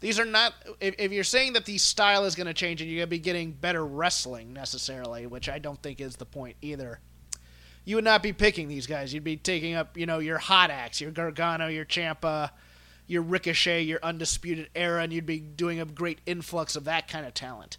these 0.00 0.18
are 0.18 0.24
not. 0.24 0.54
If, 0.80 0.94
if 0.98 1.12
you're 1.12 1.24
saying 1.24 1.52
that 1.52 1.66
the 1.66 1.78
style 1.78 2.24
is 2.24 2.34
going 2.34 2.46
to 2.46 2.54
change 2.54 2.80
and 2.80 2.90
you're 2.90 3.00
going 3.00 3.08
to 3.08 3.10
be 3.10 3.18
getting 3.18 3.52
better 3.52 3.84
wrestling 3.84 4.52
necessarily, 4.52 5.26
which 5.26 5.48
I 5.48 5.58
don't 5.58 5.80
think 5.82 6.00
is 6.00 6.16
the 6.16 6.24
point 6.24 6.56
either, 6.62 7.00
you 7.84 7.96
would 7.96 8.04
not 8.04 8.22
be 8.22 8.32
picking 8.32 8.68
these 8.68 8.86
guys. 8.86 9.12
You'd 9.14 9.24
be 9.24 9.36
taking 9.36 9.74
up, 9.74 9.96
you 9.96 10.06
know, 10.06 10.18
your 10.18 10.38
hot 10.38 10.70
acts, 10.70 11.00
your 11.00 11.10
Gargano, 11.10 11.66
your 11.68 11.84
Ciampa, 11.84 12.50
your 13.06 13.22
Ricochet, 13.22 13.82
your 13.82 13.98
Undisputed 14.02 14.68
Era, 14.74 15.02
and 15.02 15.12
you'd 15.12 15.26
be 15.26 15.40
doing 15.40 15.80
a 15.80 15.84
great 15.84 16.20
influx 16.26 16.76
of 16.76 16.84
that 16.84 17.08
kind 17.08 17.26
of 17.26 17.34
talent. 17.34 17.78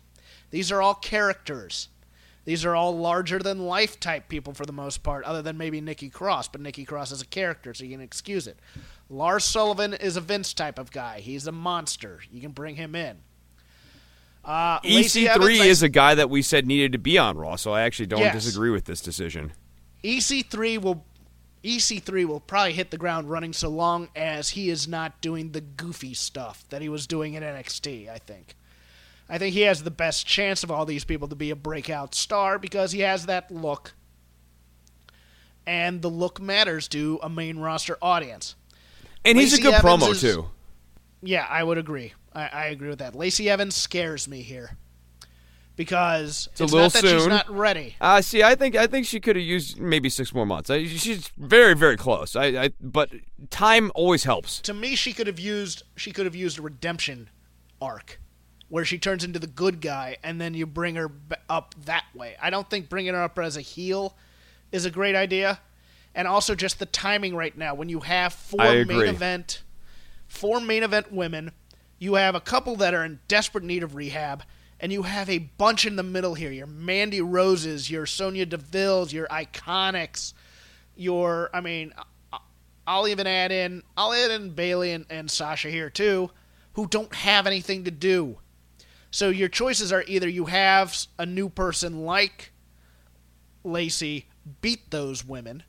These 0.50 0.72
are 0.72 0.82
all 0.82 0.96
characters. 0.96 1.88
These 2.44 2.66
are 2.66 2.76
all 2.76 2.98
larger 2.98 3.38
than 3.40 3.60
life 3.68 4.00
type 4.00 4.28
people 4.28 4.54
for 4.54 4.66
the 4.66 4.74
most 4.74 5.04
part, 5.04 5.24
other 5.26 5.42
than 5.44 5.58
maybe 5.58 5.80
Nikki 5.80 6.10
Cross. 6.10 6.48
But 6.50 6.62
Nikki 6.62 6.84
Cross 6.84 7.12
is 7.12 7.22
a 7.22 7.26
character, 7.28 7.74
so 7.74 7.84
you 7.86 7.92
can 7.92 8.02
excuse 8.02 8.48
it. 8.48 8.58
Lars 9.10 9.44
Sullivan 9.46 9.94
is 9.94 10.18
a 10.18 10.22
Vince 10.22 10.54
type 10.54 10.80
of 10.80 10.92
guy. 10.92 11.20
He's 11.20 11.46
a 11.46 11.52
monster. 11.52 12.20
You 12.32 12.42
can 12.42 12.52
bring 12.52 12.76
him 12.76 12.96
in. 12.96 13.18
Uh, 14.44 14.80
EC3 14.82 15.28
Evans, 15.28 15.60
I- 15.62 15.66
is 15.66 15.84
a 15.84 15.90
guy 15.90 16.16
that 16.16 16.30
we 16.32 16.42
said 16.42 16.66
needed 16.66 16.94
to 16.94 16.98
be 16.98 17.18
on 17.18 17.38
Raw, 17.38 17.56
so 17.58 17.74
I 17.74 17.82
actually 17.82 18.08
don't 18.08 18.22
Yes. 18.22 18.34
disagree 18.44 18.72
with 18.72 18.86
this 18.86 19.02
decision. 19.02 19.54
EC3 20.04 20.82
will 20.82 21.06
EC3 21.64 22.26
will 22.26 22.40
probably 22.40 22.74
hit 22.74 22.90
the 22.90 22.98
ground 22.98 23.30
running 23.30 23.54
so 23.54 23.70
long 23.70 24.10
as 24.16 24.50
he 24.50 24.70
is 24.70 24.88
not 24.88 25.22
doing 25.22 25.52
the 25.52 25.62
goofy 25.62 26.14
stuff 26.14 26.66
that 26.70 26.82
he 26.82 26.90
was 26.90 27.06
doing 27.06 27.36
in 27.36 27.44
NXT, 27.44 28.10
I 28.10 28.18
think. 28.18 28.56
I 29.30 29.38
think 29.38 29.54
he 29.54 29.62
has 29.62 29.84
the 29.84 29.92
best 29.92 30.26
chance 30.26 30.64
of 30.64 30.72
all 30.72 30.86
these 30.86 31.06
people 31.06 31.28
to 31.28 31.36
be 31.36 31.52
a 31.52 31.56
breakout 31.56 32.16
star 32.16 32.58
because 32.58 32.92
he 32.92 33.02
has 33.02 33.28
that 33.28 33.52
look. 33.52 33.94
And 35.66 36.02
the 36.02 36.10
look 36.10 36.42
matters 36.42 36.88
to 36.90 37.20
a 37.22 37.30
main 37.30 37.60
roster 37.60 37.98
audience. 38.02 38.56
And 39.24 39.38
he's 39.38 39.58
a 39.58 39.62
good 39.62 39.76
Evans 39.76 40.04
promo 40.04 40.12
is- 40.12 40.22
too. 40.22 40.48
Yeah, 41.22 41.46
I 41.48 41.64
would 41.64 41.78
agree. 41.78 42.14
I, 42.34 42.48
I 42.48 42.66
agree 42.66 42.90
with 42.90 43.00
that. 43.00 43.14
Lacey 43.16 43.48
Evans 43.50 43.76
scares 43.76 44.28
me 44.28 44.42
here. 44.42 44.78
Because 45.82 46.48
it's, 46.52 46.62
a 46.62 46.66
little 46.66 46.82
not 46.82 46.94
that 46.94 47.02
she's 47.02 47.22
soon. 47.22 47.30
not 47.30 47.50
ready. 47.50 47.96
Uh, 48.00 48.22
see, 48.22 48.44
I 48.44 48.54
think 48.54 48.76
I 48.76 48.86
think 48.86 49.08
she 49.08 49.20
could 49.20 49.36
have 49.36 49.44
used 49.44 49.80
maybe 49.80 50.10
six 50.10 50.32
more 50.32 50.46
months. 50.46 50.70
I, 50.70 50.86
she's 50.86 51.30
very 51.38 51.74
very 51.74 51.98
close. 51.98 52.36
I, 52.36 52.46
I 52.46 52.70
but 52.80 53.10
time 53.50 53.92
always 53.96 54.24
helps. 54.24 54.62
to 54.62 54.74
me 54.74 54.96
she 54.96 55.12
could 55.14 55.26
have 55.26 55.40
used 55.40 55.82
she 55.96 56.12
could 56.12 56.26
have 56.26 56.36
used 56.36 56.60
a 56.60 56.62
redemption 56.62 57.30
arc 57.82 58.20
where 58.70 58.86
she 58.86 58.98
turns 58.98 59.24
into 59.24 59.40
the 59.40 59.48
good 59.48 59.82
guy 59.82 60.18
and 60.24 60.40
then 60.40 60.54
you 60.54 60.66
bring 60.68 60.96
her 60.96 61.10
b- 61.10 61.36
up 61.50 61.74
that 61.86 62.06
way 62.14 62.36
i 62.42 62.50
don't 62.50 62.70
think 62.70 62.88
bringing 62.88 63.14
her 63.14 63.24
up 63.24 63.38
as 63.40 63.58
a 63.58 63.62
heel 63.62 64.16
is 64.72 64.86
a 64.86 64.92
great 64.92 65.16
idea 65.16 65.60
and 66.14 66.28
also 66.28 66.54
just 66.54 66.78
the 66.80 66.86
timing 66.86 67.36
right 67.36 67.58
now 67.58 67.74
when 67.74 67.90
you 67.90 68.02
have 68.02 68.32
four 68.32 68.86
main 68.86 69.08
event 69.08 69.64
four 70.28 70.62
main 70.62 70.84
event 70.84 71.12
women 71.12 71.52
you 72.00 72.14
have 72.14 72.36
a 72.36 72.40
couple 72.40 72.76
that 72.76 72.94
are 72.94 73.04
in 73.04 73.20
desperate 73.28 73.64
need 73.64 73.84
of 73.84 73.96
rehab 73.96 74.44
and 74.82 74.92
you 74.92 75.04
have 75.04 75.30
a 75.30 75.38
bunch 75.38 75.86
in 75.86 75.96
the 75.96 76.04
middle 76.04 76.34
here 76.34 76.52
your 76.52 76.68
mandy 76.68 77.22
roses 77.22 77.90
your 77.90 78.06
Sonya 78.06 78.46
Deville's 78.46 79.14
your 79.14 79.28
iconics 79.28 80.34
your 80.96 81.50
i 81.54 81.62
mean 81.62 81.94
I'll 82.88 83.08
even 83.08 83.28
add 83.28 83.52
in 83.52 83.84
I'll 83.96 84.14
add 84.14 84.32
in 84.32 84.52
Bayley 84.52 84.92
and, 84.92 85.06
and 85.10 85.30
Sasha 85.30 85.70
here 85.70 85.90
too, 85.90 86.32
who 86.74 86.88
don't 86.88 87.14
have 87.14 87.48
anything 87.48 87.84
to 87.86 87.92
do. 87.92 88.38
So 89.12 89.30
your 89.30 89.50
choices 89.50 89.92
are 89.92 90.04
either 90.08 90.28
you 90.28 90.46
have 90.46 90.96
a 91.18 91.26
new 91.26 91.50
person 91.50 92.06
like 92.06 92.52
Lacey 93.64 94.28
beat 94.62 94.90
those 94.90 95.26
women, 95.26 95.64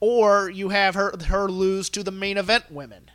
or 0.00 0.50
you 0.50 0.70
have 0.70 0.94
her 0.94 1.12
her 1.26 1.48
lose 1.48 1.88
to 1.90 2.02
the 2.02 2.10
main 2.10 2.36
event 2.36 2.70
women. 2.70 3.10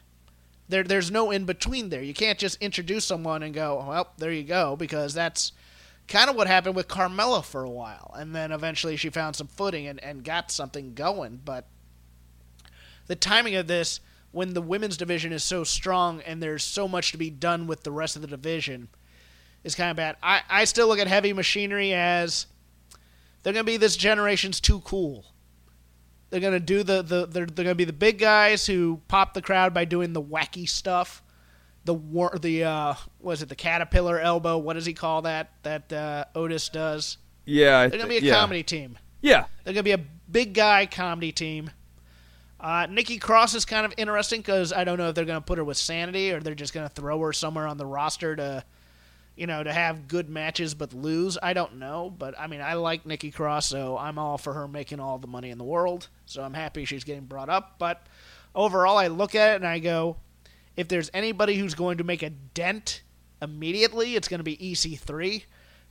There 0.67 0.83
there's 0.83 1.11
no 1.11 1.31
in 1.31 1.45
between 1.45 1.89
there. 1.89 2.01
You 2.01 2.13
can't 2.13 2.39
just 2.39 2.61
introduce 2.61 3.05
someone 3.05 3.43
and 3.43 3.53
go, 3.53 3.79
oh, 3.81 3.89
well, 3.89 4.13
there 4.17 4.31
you 4.31 4.43
go, 4.43 4.75
because 4.75 5.13
that's 5.13 5.51
kind 6.07 6.29
of 6.29 6.35
what 6.35 6.47
happened 6.47 6.75
with 6.75 6.87
Carmella 6.87 7.43
for 7.43 7.63
a 7.63 7.69
while. 7.69 8.13
And 8.17 8.35
then 8.35 8.51
eventually 8.51 8.95
she 8.95 9.09
found 9.09 9.35
some 9.35 9.47
footing 9.47 9.87
and, 9.87 10.03
and 10.03 10.23
got 10.23 10.51
something 10.51 10.93
going, 10.93 11.41
but 11.43 11.67
the 13.07 13.15
timing 13.15 13.55
of 13.55 13.67
this 13.67 13.99
when 14.31 14.53
the 14.53 14.61
women's 14.61 14.97
division 14.97 15.31
is 15.31 15.43
so 15.43 15.63
strong 15.63 16.21
and 16.21 16.41
there's 16.43 16.63
so 16.63 16.87
much 16.87 17.11
to 17.11 17.17
be 17.17 17.29
done 17.29 17.67
with 17.67 17.83
the 17.83 17.91
rest 17.91 18.15
of 18.15 18.21
the 18.21 18.27
division 18.27 18.89
is 19.63 19.75
kind 19.75 19.89
of 19.89 19.97
bad. 19.97 20.17
I, 20.21 20.41
I 20.49 20.65
still 20.65 20.87
look 20.87 20.99
at 20.99 21.07
heavy 21.07 21.31
machinery 21.31 21.93
as 21.93 22.45
they're 23.41 23.53
going 23.53 23.65
to 23.65 23.71
be 23.71 23.77
this 23.77 23.95
generation's 23.95 24.59
too 24.59 24.81
cool. 24.81 25.25
They're 26.35 26.41
going 26.41 26.51
to 26.51 26.59
do 26.59 26.83
the, 26.83 27.01
the 27.01 27.25
they're, 27.27 27.45
they're 27.45 27.63
to 27.63 27.75
be 27.75 27.85
the 27.85 27.93
big 27.93 28.19
guys 28.19 28.65
who 28.65 28.99
pop 29.07 29.33
the 29.33 29.41
crowd 29.41 29.73
by 29.73 29.85
doing 29.85 30.11
the 30.11 30.21
wacky 30.21 30.67
stuff. 30.67 31.23
The 31.85 31.93
war, 31.93 32.37
the 32.37 32.65
uh, 32.65 32.95
was 33.21 33.41
it 33.41 33.47
the 33.47 33.55
caterpillar 33.55 34.19
elbow? 34.19 34.57
What 34.57 34.73
does 34.73 34.85
he 34.85 34.93
call 34.93 35.21
that? 35.21 35.53
That 35.63 35.93
uh, 35.93 36.25
Otis 36.35 36.67
does. 36.67 37.19
Yeah, 37.45 37.87
They're 37.87 37.99
going 37.99 38.01
to 38.01 38.07
be 38.09 38.17
a 38.17 38.19
yeah. 38.19 38.33
comedy 38.33 38.63
team. 38.63 38.97
Yeah, 39.21 39.45
They're 39.63 39.73
going 39.73 39.75
to 39.75 39.83
be 39.83 39.93
a 39.93 40.05
big 40.29 40.53
guy 40.53 40.87
comedy 40.87 41.31
team. 41.31 41.69
Uh, 42.59 42.85
Nikki 42.89 43.17
Cross 43.17 43.55
is 43.55 43.63
kind 43.63 43.85
of 43.85 43.93
interesting 43.95 44.41
because 44.41 44.73
I 44.73 44.83
don't 44.83 44.97
know 44.97 45.07
if 45.07 45.15
they're 45.15 45.23
going 45.23 45.39
to 45.39 45.45
put 45.45 45.57
her 45.57 45.63
with 45.63 45.77
Sanity 45.77 46.33
or 46.33 46.41
they're 46.41 46.53
just 46.53 46.73
going 46.73 46.85
to 46.85 46.93
throw 46.93 47.17
her 47.21 47.31
somewhere 47.31 47.65
on 47.65 47.77
the 47.77 47.85
roster 47.85 48.35
to, 48.35 48.65
you 49.35 49.47
know, 49.47 49.63
to 49.63 49.71
have 49.71 50.07
good 50.07 50.29
matches 50.29 50.73
but 50.73 50.93
lose. 50.93 51.37
I 51.41 51.53
don't 51.53 51.77
know, 51.77 52.13
but 52.17 52.39
I 52.39 52.47
mean, 52.47 52.61
I 52.61 52.73
like 52.75 53.05
Nikki 53.05 53.31
Cross, 53.31 53.67
so 53.67 53.97
I'm 53.97 54.17
all 54.17 54.37
for 54.37 54.53
her 54.53 54.67
making 54.67 54.99
all 54.99 55.17
the 55.17 55.27
money 55.27 55.49
in 55.49 55.57
the 55.57 55.63
world. 55.63 56.07
So 56.25 56.41
I'm 56.43 56.53
happy 56.53 56.85
she's 56.85 57.03
getting 57.03 57.25
brought 57.25 57.49
up. 57.49 57.75
But 57.77 58.05
overall, 58.53 58.97
I 58.97 59.07
look 59.07 59.35
at 59.35 59.53
it 59.53 59.55
and 59.57 59.67
I 59.67 59.79
go, 59.79 60.17
if 60.75 60.87
there's 60.87 61.11
anybody 61.13 61.55
who's 61.57 61.75
going 61.75 61.97
to 61.97 62.03
make 62.03 62.23
a 62.23 62.29
dent 62.29 63.01
immediately, 63.41 64.15
it's 64.15 64.27
going 64.27 64.39
to 64.39 64.43
be 64.43 64.57
EC3 64.57 65.43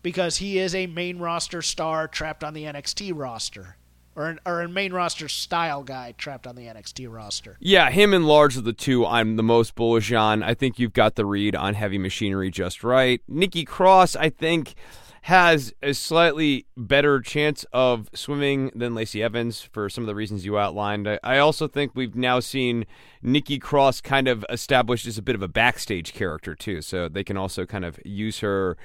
because 0.03 0.39
he 0.39 0.59
is 0.59 0.75
a 0.75 0.87
main 0.87 1.19
roster 1.19 1.63
star 1.63 2.09
trapped 2.09 2.45
on 2.45 2.55
the 2.55 2.65
NXT 2.65 3.13
roster. 3.15 3.77
Or, 4.17 4.27
an, 4.27 4.39
or 4.47 4.63
a 4.63 4.69
main 4.69 4.93
roster 4.93 5.29
style 5.29 5.83
guy 5.83 6.15
trapped 6.17 6.47
on 6.47 6.55
the 6.55 6.63
NXT 6.63 7.13
roster. 7.13 7.57
yeah. 7.61 7.91
Him 7.91 8.15
and 8.15 8.27
Lars 8.27 8.57
of 8.57 8.65
the 8.65 8.73
two, 8.73 9.05
I'm 9.05 9.37
the 9.37 9.43
most 9.43 9.75
bullish 9.75 10.13
on. 10.13 10.43
I 10.43 10.55
think 10.55 10.79
you've 10.79 10.93
got 10.93 11.17
the 11.17 11.27
read 11.27 11.57
on 11.57 11.75
heavy 11.75 11.99
machinery 11.99 12.51
just 12.51 12.85
right. 12.85 13.21
Nikki 13.27 13.65
Cross, 13.65 14.15
I 14.15 14.31
think, 14.31 14.75
has 15.23 15.73
a 15.83 15.95
slightly 15.95 16.67
better 16.77 17.19
chance 17.19 17.65
of 17.73 18.11
swimming 18.13 18.71
than 18.75 18.95
Lacey 18.95 19.23
Evans 19.23 19.63
for 19.63 19.89
some 19.89 20.05
of 20.05 20.07
the 20.07 20.15
reasons 20.15 20.45
you 20.45 20.59
outlined. 20.59 21.09
I, 21.09 21.19
I 21.25 21.39
also 21.39 21.67
think 21.67 21.93
we've 21.95 22.15
now 22.15 22.41
seen 22.41 22.85
Nikki 23.23 23.59
Cross 23.59 24.03
kind 24.03 24.29
of 24.29 24.45
established 24.51 25.07
as 25.07 25.17
a 25.17 25.23
bit 25.23 25.35
of 25.35 25.41
a 25.41 25.49
backstage 25.49 26.13
character 26.13 26.55
too, 26.55 26.83
so 26.83 27.09
they 27.09 27.25
can 27.25 27.39
also 27.39 27.65
kind 27.65 27.87
of 27.87 27.99
use 28.05 28.41
her 28.41 28.77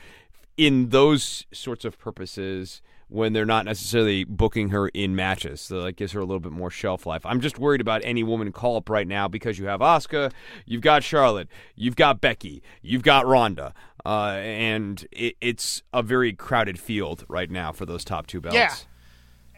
in 0.56 0.90
those 0.90 1.46
sorts 1.52 1.84
of 1.84 2.00
purposes 2.00 2.82
when 3.10 3.34
they're 3.34 3.46
not 3.46 3.66
necessarily 3.66 4.24
booking 4.24 4.70
her 4.70 4.88
in 4.90 5.16
matches. 5.16 5.60
So 5.62 5.82
that 5.84 5.96
gives 5.96 6.14
her 6.14 6.20
a 6.20 6.24
little 6.24 6.40
bit 6.40 6.52
more 6.52 6.70
shelf 6.70 7.06
life. 7.06 7.26
I'm 7.26 7.42
just 7.42 7.60
worried 7.60 7.82
about 7.82 8.02
any 8.06 8.24
woman 8.24 8.52
call 8.52 8.78
up 8.78 8.90
right 8.90 9.08
now 9.08 9.28
because 9.28 9.60
you 9.60 9.66
have 9.66 9.82
Asuka, 9.82 10.32
you've 10.66 10.82
got 10.82 11.04
Charlotte, 11.04 11.50
you've 11.76 11.96
got 11.96 12.22
Becky, 12.22 12.64
you've 12.82 13.04
got 13.04 13.26
Ronda, 13.26 13.74
uh, 14.06 14.38
and 14.42 15.06
it, 15.12 15.36
it's 15.42 15.82
a 15.92 16.04
very 16.04 16.34
crowded 16.34 16.80
field 16.80 17.26
right 17.28 17.50
now 17.50 17.72
for 17.72 17.86
those 17.86 18.06
top 18.06 18.28
two 18.28 18.40
belts. 18.40 18.56
Yeah. 18.56 18.74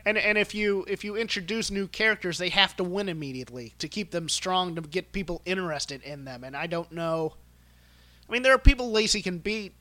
And 0.03 0.17
and 0.17 0.35
if 0.35 0.55
you 0.55 0.83
if 0.87 1.03
you 1.03 1.15
introduce 1.15 1.69
new 1.69 1.87
characters, 1.87 2.39
they 2.39 2.49
have 2.49 2.75
to 2.77 2.83
win 2.83 3.07
immediately 3.07 3.73
to 3.77 3.87
keep 3.87 4.09
them 4.09 4.29
strong 4.29 4.73
to 4.75 4.81
get 4.81 5.11
people 5.11 5.43
interested 5.45 6.01
in 6.01 6.25
them. 6.25 6.43
And 6.43 6.57
I 6.57 6.65
don't 6.65 6.91
know. 6.91 7.33
I 8.27 8.31
mean, 8.31 8.41
there 8.41 8.53
are 8.53 8.57
people 8.57 8.89
Lacey 8.89 9.21
can 9.21 9.37
beat. 9.37 9.75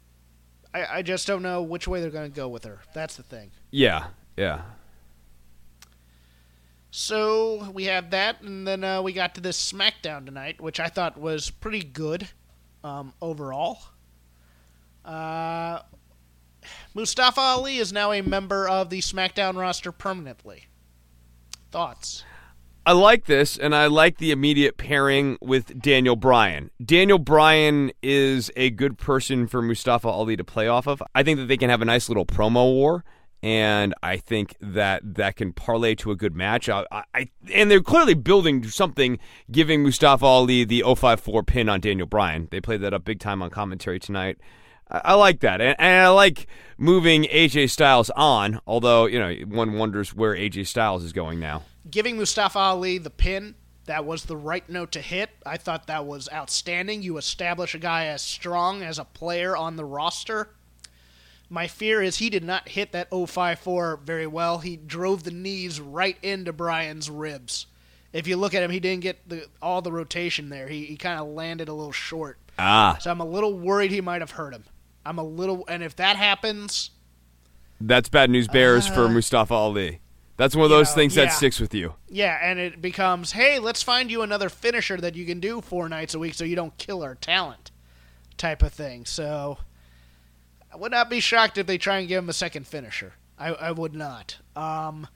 I, 0.73 0.99
I 0.99 1.03
just 1.03 1.27
don't 1.27 1.43
know 1.43 1.63
which 1.63 1.89
way 1.89 2.01
they're 2.01 2.11
going 2.11 2.31
to 2.31 2.37
go 2.37 2.49
with 2.49 2.65
her. 2.65 2.81
That's 2.95 3.17
the 3.17 3.23
thing. 3.23 3.51
Yeah, 3.71 4.09
yeah. 4.37 4.63
So 6.91 7.71
we 7.73 7.85
have 7.85 8.11
that, 8.11 8.43
and 8.43 8.67
then 8.67 8.83
uh, 8.83 9.03
we 9.03 9.13
got 9.13 9.35
to 9.37 9.41
this 9.41 9.73
SmackDown 9.73 10.27
tonight, 10.27 10.61
which 10.61 10.81
I 10.81 10.89
thought 10.89 11.19
was 11.19 11.51
pretty 11.51 11.83
good 11.83 12.29
um, 12.83 13.15
overall. 13.23 13.79
Uh, 15.05 15.81
Mustafa 16.95 17.41
Ali 17.41 17.77
is 17.77 17.93
now 17.93 18.13
a 18.13 18.23
member 18.23 18.69
of 18.69 18.91
the 18.91 19.01
SmackDown 19.01 19.57
roster 19.57 19.93
permanently. 19.93 20.67
Thoughts? 21.71 22.25
I 22.87 22.93
like 22.93 23.27
this, 23.27 23.59
and 23.59 23.75
I 23.75 23.87
like 23.87 24.17
the 24.17 24.31
immediate 24.31 24.79
pairing 24.79 25.37
with 25.43 25.81
Daniel 25.81 26.17
Bryan. 26.17 26.71
Daniel 26.83 27.19
Bryan 27.19 27.93
is 28.03 28.51
a 28.57 28.71
good 28.71 28.97
person 28.97 29.47
for 29.47 29.61
Mustafa 29.61 30.09
Ali 30.09 30.35
to 30.37 30.45
play 30.45 30.67
off 30.67 30.87
of. 30.87 31.03
I 31.15 31.23
think 31.23 31.39
that 31.39 31.47
they 31.47 31.59
can 31.59 31.69
have 31.69 31.83
a 31.83 31.85
nice 31.85 32.09
little 32.09 32.25
promo 32.25 32.73
war, 32.73 33.05
and 33.43 33.95
I 34.03 34.17
think 34.17 34.57
that 34.61 35.03
that 35.17 35.37
can 35.37 35.53
parlay 35.53 35.95
to 35.97 36.11
a 36.11 36.17
good 36.17 36.35
match. 36.35 36.71
I, 36.71 36.85
I 37.15 37.29
and 37.53 37.71
they're 37.71 37.83
clearly 37.83 38.15
building 38.15 38.67
something, 38.67 39.19
giving 39.51 39.83
Mustafa 39.83 40.25
Ali 40.25 40.65
the 40.65 40.83
054 40.83 41.43
pin 41.43 41.69
on 41.69 41.81
Daniel 41.81 42.07
Bryan. 42.07 42.49
They 42.51 42.63
played 42.63 42.81
that 42.81 42.95
up 42.95 43.05
big 43.05 43.21
time 43.21 43.43
on 43.43 43.51
commentary 43.51 44.01
tonight. 44.01 44.39
I, 44.91 45.15
like 45.15 45.39
that, 45.41 45.61
and, 45.61 45.77
and 45.79 46.07
I 46.07 46.09
like 46.09 46.49
moving 46.77 47.23
AJ 47.25 47.71
Styles 47.71 48.11
on. 48.11 48.59
Although 48.67 49.07
you 49.07 49.19
know 49.19 49.33
one 49.47 49.75
wonders 49.75 50.15
where 50.15 50.35
AJ 50.35 50.67
Styles 50.67 51.05
is 51.05 51.13
going 51.13 51.39
now. 51.39 51.63
Giving 51.91 52.17
Mustafa 52.17 52.59
Ali 52.59 52.99
the 52.99 53.11
pin, 53.11 53.55
that 53.87 54.05
was 54.05 54.25
the 54.25 54.37
right 54.37 54.69
note 54.69 54.93
to 54.93 55.01
hit. 55.01 55.31
I 55.45 55.57
thought 55.57 55.87
that 55.87 56.07
was 56.07 56.29
outstanding. 56.33 57.03
You 57.03 57.17
establish 57.17 57.75
a 57.75 57.79
guy 57.79 58.07
as 58.07 58.23
strong 58.23 58.83
as 58.83 58.99
a 58.99 59.05
player 59.05 59.57
on 59.57 59.77
the 59.77 59.85
roster. 59.85 60.51
My 61.49 61.67
fear 61.67 62.01
is 62.01 62.19
he 62.19 62.31
did 62.31 62.45
not 62.45 62.69
hit 62.69 62.93
that 62.93 63.11
054 63.11 64.01
very 64.05 64.27
well. 64.27 64.59
He 64.59 64.77
drove 64.77 65.25
the 65.25 65.33
knees 65.33 65.81
right 65.81 66.17
into 66.23 66.53
Bryan's 66.53 67.11
ribs. 67.11 67.67
If 68.13 68.29
you 68.29 68.37
look 68.37 68.55
at 68.55 68.63
him, 68.63 68.71
he 68.71 68.79
didn't 68.81 69.03
get 69.03 69.29
the, 69.29 69.47
all 69.61 69.83
the 69.83 69.93
rotation 69.93 70.49
there. 70.49 70.69
He, 70.69 70.85
he 70.85 70.97
kind 70.97 71.19
of 71.19 71.27
landed 71.29 71.69
a 71.69 71.73
little 71.73 71.93
short. 71.93 72.39
Ah, 72.59 72.99
So 73.01 73.11
I'm 73.11 73.21
a 73.21 73.25
little 73.25 73.59
worried 73.59 73.91
he 73.91 74.01
might 74.01 74.21
have 74.21 74.33
hurt 74.33 74.53
him. 74.55 74.65
I'm 75.05 75.19
a 75.19 75.25
little, 75.25 75.65
and 75.67 75.83
if 75.83 75.97
that 75.97 76.17
happens, 76.17 76.91
That's 77.81 78.09
bad 78.09 78.31
news 78.31 78.47
bears 78.47 78.87
for 78.87 79.09
Mustafa 79.09 79.55
Ali. 79.55 80.00
That's 80.41 80.57
one 80.57 80.65
of 80.65 80.71
those 80.71 80.89
know, 80.93 80.95
things 80.95 81.17
yeah. 81.17 81.27
that 81.27 81.33
sticks 81.35 81.61
with 81.61 81.75
you. 81.75 81.97
yeah, 82.09 82.39
and 82.41 82.59
it 82.59 82.81
becomes, 82.81 83.33
hey, 83.33 83.59
let's 83.59 83.83
find 83.83 84.11
you 84.11 84.23
another 84.23 84.49
finisher 84.49 84.97
that 84.97 85.15
you 85.15 85.27
can 85.27 85.39
do 85.39 85.61
four 85.61 85.87
nights 85.87 86.15
a 86.15 86.19
week 86.19 86.33
so 86.33 86.45
you 86.45 86.57
don't 86.57 86.75
kill 86.79 87.03
our 87.03 87.15
talent 87.15 87.71
type 88.39 88.63
of 88.63 88.73
thing. 88.73 89.05
So 89.05 89.59
I 90.73 90.79
would 90.79 90.93
not 90.93 91.11
be 91.11 91.21
shocked 91.21 91.59
if 91.59 91.67
they 91.67 91.77
try 91.77 91.99
and 91.99 92.09
give 92.09 92.25
him 92.25 92.31
a 92.31 92.33
second 92.33 92.67
finisher. 92.67 93.13
I, 93.39 93.49
I 93.49 93.73
would 93.73 93.95
not. 93.95 94.39
Um, 94.57 95.09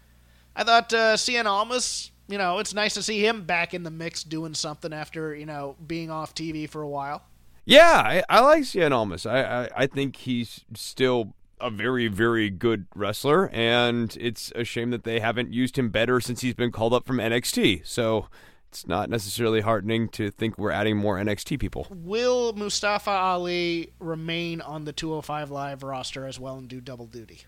I 0.55 0.63
thought 0.63 0.93
uh, 0.93 1.15
Cien 1.15 1.47
Almas, 1.47 2.11
you 2.29 2.37
know, 2.37 2.59
it's 2.59 2.75
nice 2.75 2.93
to 2.93 3.03
see 3.03 3.27
him 3.27 3.45
back 3.45 3.73
in 3.73 3.83
the 3.83 3.91
mix 3.91 4.25
doing 4.25 4.53
something 4.53 4.93
after, 4.93 5.35
you 5.35 5.47
know, 5.47 5.75
being 5.87 6.11
off 6.11 6.35
TV 6.35 6.69
for 6.69 6.83
a 6.83 6.89
while. 6.89 7.23
Yeah, 7.65 8.03
I, 8.05 8.23
I 8.29 8.41
like 8.41 8.65
Cien 8.65 8.93
Almas. 8.93 9.25
I, 9.25 9.41
I, 9.41 9.69
I 9.75 9.87
think 9.87 10.17
he's 10.17 10.67
still 10.75 11.33
a 11.61 11.71
very, 11.71 12.09
very 12.09 12.51
good 12.51 12.87
wrestler, 12.95 13.49
and 13.53 14.17
it's 14.21 14.53
a 14.55 14.65
shame 14.65 14.91
that 14.91 15.05
they 15.05 15.21
haven't 15.21 15.53
used 15.53 15.79
him 15.79 15.91
better 15.91 16.21
since 16.21 16.41
he's 16.41 16.55
been 16.55 16.73
called 16.73 16.93
up 16.93 17.07
from 17.07 17.19
NXT. 17.19 17.87
So 17.87 18.29
it's 18.69 18.87
not 18.87 19.09
necessarily 19.09 19.61
heartening 19.61 20.09
to 20.11 20.31
think 20.31 20.59
we're 20.59 20.73
adding 20.73 20.97
more 20.97 21.17
NXT 21.17 21.61
people. 21.61 21.87
Will 21.91 22.53
Mustafa 22.55 23.11
Ali 23.11 23.93
remain 24.01 24.61
on 24.61 24.85
the 24.85 24.93
205 24.93 25.51
Live 25.51 25.83
roster 25.83 26.27
as 26.27 26.41
well 26.41 26.59
and 26.59 26.69
do 26.69 26.81
double 26.81 27.07
duty? 27.07 27.43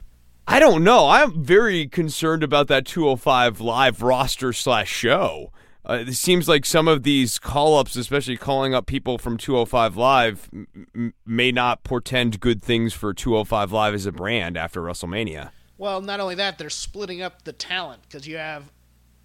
I 0.47 0.61
don't 0.61 0.85
know. 0.85 1.09
I'm 1.09 1.43
very 1.43 1.89
concerned 1.89 2.45
about 2.45 2.69
that 2.69 2.87
205 2.87 3.61
Live 3.61 4.03
roster 4.03 4.53
slash 4.53 4.89
show. 4.89 5.51
Uh, 5.89 6.05
it 6.07 6.15
seems 6.15 6.49
like 6.49 6.67
some 6.67 6.89
of 6.89 7.05
these 7.05 7.39
call 7.39 7.79
ups, 7.79 7.95
especially 7.95 8.37
calling 8.37 8.75
up 8.75 8.87
people 8.87 9.19
from 9.19 9.37
205 9.37 9.97
Live, 9.97 10.51
m- 10.53 11.15
may 11.25 11.53
not 11.53 11.85
portend 11.85 12.41
good 12.41 12.61
things 12.61 12.93
for 12.93 13.15
205 13.15 13.71
Live 13.71 13.95
as 13.95 14.05
a 14.05 14.13
brand 14.13 14.57
after 14.57 14.81
WrestleMania. 14.81 15.51
Well, 15.79 16.01
not 16.01 16.19
only 16.19 16.35
that, 16.37 16.59
they're 16.59 16.71
splitting 16.71 17.23
up 17.23 17.43
the 17.43 17.53
talent 17.53 18.03
because 18.03 18.27
you 18.27 18.37
have, 18.37 18.65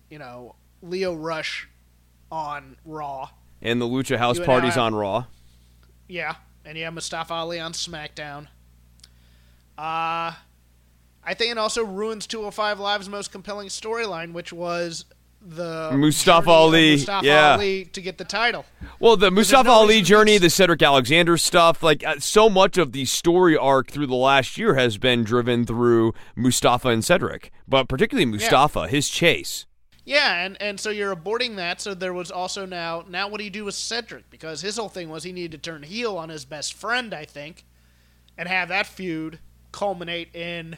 you 0.09 0.19
know, 0.19 0.55
Lio 0.83 1.15
Rush 1.15 1.67
on 2.31 2.77
Raw. 2.85 3.29
And 3.61 3.81
the 3.81 3.87
Lucha 3.87 4.17
House 4.17 4.37
You 4.37 4.43
and 4.43 4.47
parties 4.47 4.77
on 4.77 4.93
Raw. 4.93 5.25
Yeah, 6.07 6.35
and 6.63 6.77
you 6.77 6.83
have 6.83 6.93
Mustafa 6.93 7.33
Ali 7.33 7.59
on 7.59 7.73
SmackDown. 7.73 8.47
Uh, 9.77 10.33
I 11.23 11.33
think 11.33 11.51
it 11.51 11.57
also 11.57 11.83
ruins 11.83 12.27
205 12.27 12.79
Live's 12.79 13.09
most 13.09 13.31
compelling 13.31 13.69
storyline, 13.69 14.33
which 14.33 14.53
was 14.53 15.05
the 15.41 15.91
Mustafa 15.93 16.49
Ali, 16.49 16.91
Mustafa 16.91 17.25
yeah. 17.25 17.53
Ali 17.53 17.85
to 17.85 18.01
get 18.01 18.17
the 18.17 18.23
title. 18.23 18.65
Well, 18.99 19.17
the 19.17 19.31
Mustafa 19.31 19.67
no 19.67 19.73
Ali 19.73 20.01
journey, 20.01 20.37
the 20.37 20.49
Cedric 20.49 20.81
Alexander 20.81 21.37
stuff, 21.37 21.81
like 21.81 22.05
uh, 22.05 22.19
so 22.19 22.49
much 22.49 22.77
of 22.77 22.91
the 22.91 23.05
story 23.05 23.57
arc 23.57 23.89
through 23.89 24.07
the 24.07 24.15
last 24.15 24.57
year 24.57 24.75
has 24.75 24.97
been 24.97 25.23
driven 25.23 25.65
through 25.65 26.13
Mustafa 26.35 26.89
and 26.89 27.03
Cedric, 27.03 27.51
but 27.67 27.87
particularly 27.87 28.25
Mustafa, 28.25 28.87
his 28.87 29.09
chase. 29.09 29.65
Yeah, 30.03 30.43
and, 30.43 30.59
and 30.61 30.79
so 30.79 30.89
you're 30.89 31.15
aborting 31.15 31.55
that. 31.57 31.79
So 31.79 31.93
there 31.93 32.13
was 32.13 32.31
also 32.31 32.65
now 32.65 33.03
now 33.07 33.27
what 33.27 33.37
do 33.37 33.43
you 33.43 33.49
do 33.49 33.65
with 33.65 33.75
Cedric? 33.75 34.29
Because 34.29 34.61
his 34.61 34.77
whole 34.77 34.89
thing 34.89 35.09
was 35.09 35.23
he 35.23 35.31
needed 35.31 35.63
to 35.63 35.71
turn 35.71 35.83
heel 35.83 36.17
on 36.17 36.29
his 36.29 36.45
best 36.45 36.73
friend, 36.73 37.13
I 37.13 37.25
think, 37.25 37.65
and 38.37 38.47
have 38.47 38.69
that 38.69 38.87
feud 38.87 39.39
culminate 39.71 40.35
in 40.35 40.77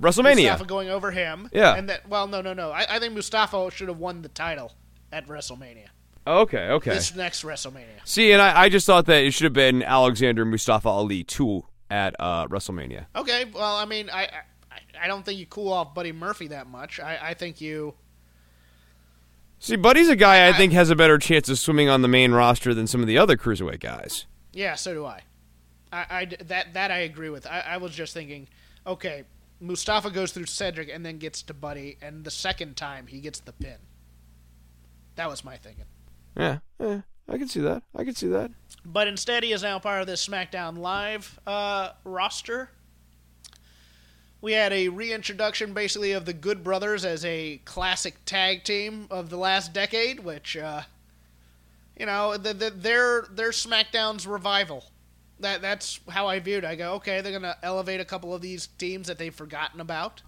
WrestleMania. 0.00 0.36
Mustafa 0.50 0.64
going 0.64 0.88
over 0.88 1.10
him. 1.10 1.48
Yeah. 1.52 1.74
And 1.74 1.88
that 1.90 2.08
well, 2.08 2.26
no, 2.26 2.40
no, 2.40 2.52
no. 2.54 2.70
I, 2.70 2.86
I 2.96 2.98
think 2.98 3.14
Mustafa 3.14 3.70
should 3.70 3.88
have 3.88 3.98
won 3.98 4.22
the 4.22 4.28
title 4.28 4.72
at 5.12 5.26
WrestleMania. 5.26 5.86
Okay, 6.26 6.68
okay. 6.68 6.90
This 6.90 7.14
next 7.14 7.42
WrestleMania. 7.44 8.00
See, 8.04 8.32
and 8.32 8.40
I, 8.42 8.62
I 8.62 8.68
just 8.68 8.86
thought 8.86 9.06
that 9.06 9.24
it 9.24 9.32
should 9.32 9.44
have 9.44 9.52
been 9.52 9.82
Alexander 9.82 10.44
Mustafa 10.44 10.88
Ali 10.88 11.24
too 11.24 11.64
at 11.90 12.14
uh, 12.20 12.46
WrestleMania. 12.48 13.06
Okay, 13.16 13.46
well, 13.52 13.76
I 13.76 13.84
mean, 13.84 14.08
I, 14.10 14.24
I 14.70 15.04
I 15.04 15.06
don't 15.08 15.24
think 15.24 15.38
you 15.40 15.46
cool 15.46 15.72
off 15.72 15.94
Buddy 15.94 16.12
Murphy 16.12 16.48
that 16.48 16.66
much. 16.66 17.00
I, 17.00 17.18
I 17.30 17.34
think 17.34 17.60
you. 17.60 17.94
See, 19.58 19.76
Buddy's 19.76 20.08
a 20.08 20.16
guy 20.16 20.46
I, 20.46 20.50
I- 20.50 20.52
think 20.52 20.72
has 20.72 20.90
a 20.90 20.96
better 20.96 21.18
chance 21.18 21.48
of 21.48 21.58
swimming 21.58 21.88
on 21.88 22.02
the 22.02 22.08
main 22.08 22.32
roster 22.32 22.72
than 22.74 22.86
some 22.86 23.00
of 23.00 23.06
the 23.06 23.18
other 23.18 23.36
cruiserweight 23.36 23.80
guys. 23.80 24.26
Yeah, 24.52 24.74
so 24.74 24.94
do 24.94 25.04
I. 25.06 25.22
I, 25.92 26.06
I 26.10 26.24
that 26.44 26.74
that 26.74 26.90
I 26.90 26.98
agree 26.98 27.30
with. 27.30 27.46
I, 27.46 27.60
I 27.60 27.76
was 27.78 27.92
just 27.94 28.14
thinking, 28.14 28.48
okay, 28.86 29.24
Mustafa 29.60 30.10
goes 30.10 30.32
through 30.32 30.46
Cedric 30.46 30.88
and 30.88 31.04
then 31.04 31.18
gets 31.18 31.42
to 31.42 31.54
Buddy, 31.54 31.98
and 32.00 32.24
the 32.24 32.30
second 32.30 32.76
time 32.76 33.06
he 33.06 33.20
gets 33.20 33.40
the 33.40 33.52
pin. 33.52 33.76
That 35.16 35.28
was 35.28 35.44
my 35.44 35.56
thinking. 35.56 35.84
Yeah, 36.36 36.58
yeah, 36.78 37.02
I 37.28 37.36
can 37.36 37.48
see 37.48 37.60
that. 37.60 37.82
I 37.94 38.04
can 38.04 38.14
see 38.14 38.28
that. 38.28 38.50
But 38.84 39.06
instead, 39.06 39.44
he 39.44 39.52
is 39.52 39.62
now 39.62 39.78
part 39.78 40.00
of 40.00 40.06
this 40.06 40.26
SmackDown 40.26 40.78
Live 40.78 41.38
uh, 41.46 41.90
roster. 42.04 42.70
We 44.40 44.52
had 44.52 44.72
a 44.72 44.88
reintroduction, 44.88 45.74
basically, 45.74 46.12
of 46.12 46.24
the 46.24 46.32
Good 46.32 46.64
Brothers 46.64 47.04
as 47.04 47.22
a 47.26 47.60
classic 47.66 48.24
tag 48.24 48.64
team 48.64 49.06
of 49.10 49.28
the 49.28 49.36
last 49.36 49.74
decade, 49.74 50.20
which, 50.20 50.56
uh, 50.56 50.82
you 51.98 52.06
know, 52.06 52.38
the, 52.38 52.54
the, 52.54 52.70
their 52.70 53.26
their 53.30 53.50
SmackDown's 53.50 54.26
revival. 54.26 54.86
That 55.40 55.62
that's 55.62 56.00
how 56.08 56.26
I 56.26 56.38
viewed. 56.38 56.64
it. 56.64 56.66
I 56.66 56.74
go, 56.76 56.94
okay, 56.94 57.20
they're 57.20 57.32
gonna 57.32 57.56
elevate 57.62 58.00
a 58.00 58.04
couple 58.04 58.34
of 58.34 58.42
these 58.42 58.66
teams 58.78 59.08
that 59.08 59.18
they've 59.18 59.34
forgotten 59.34 59.80
about. 59.80 60.22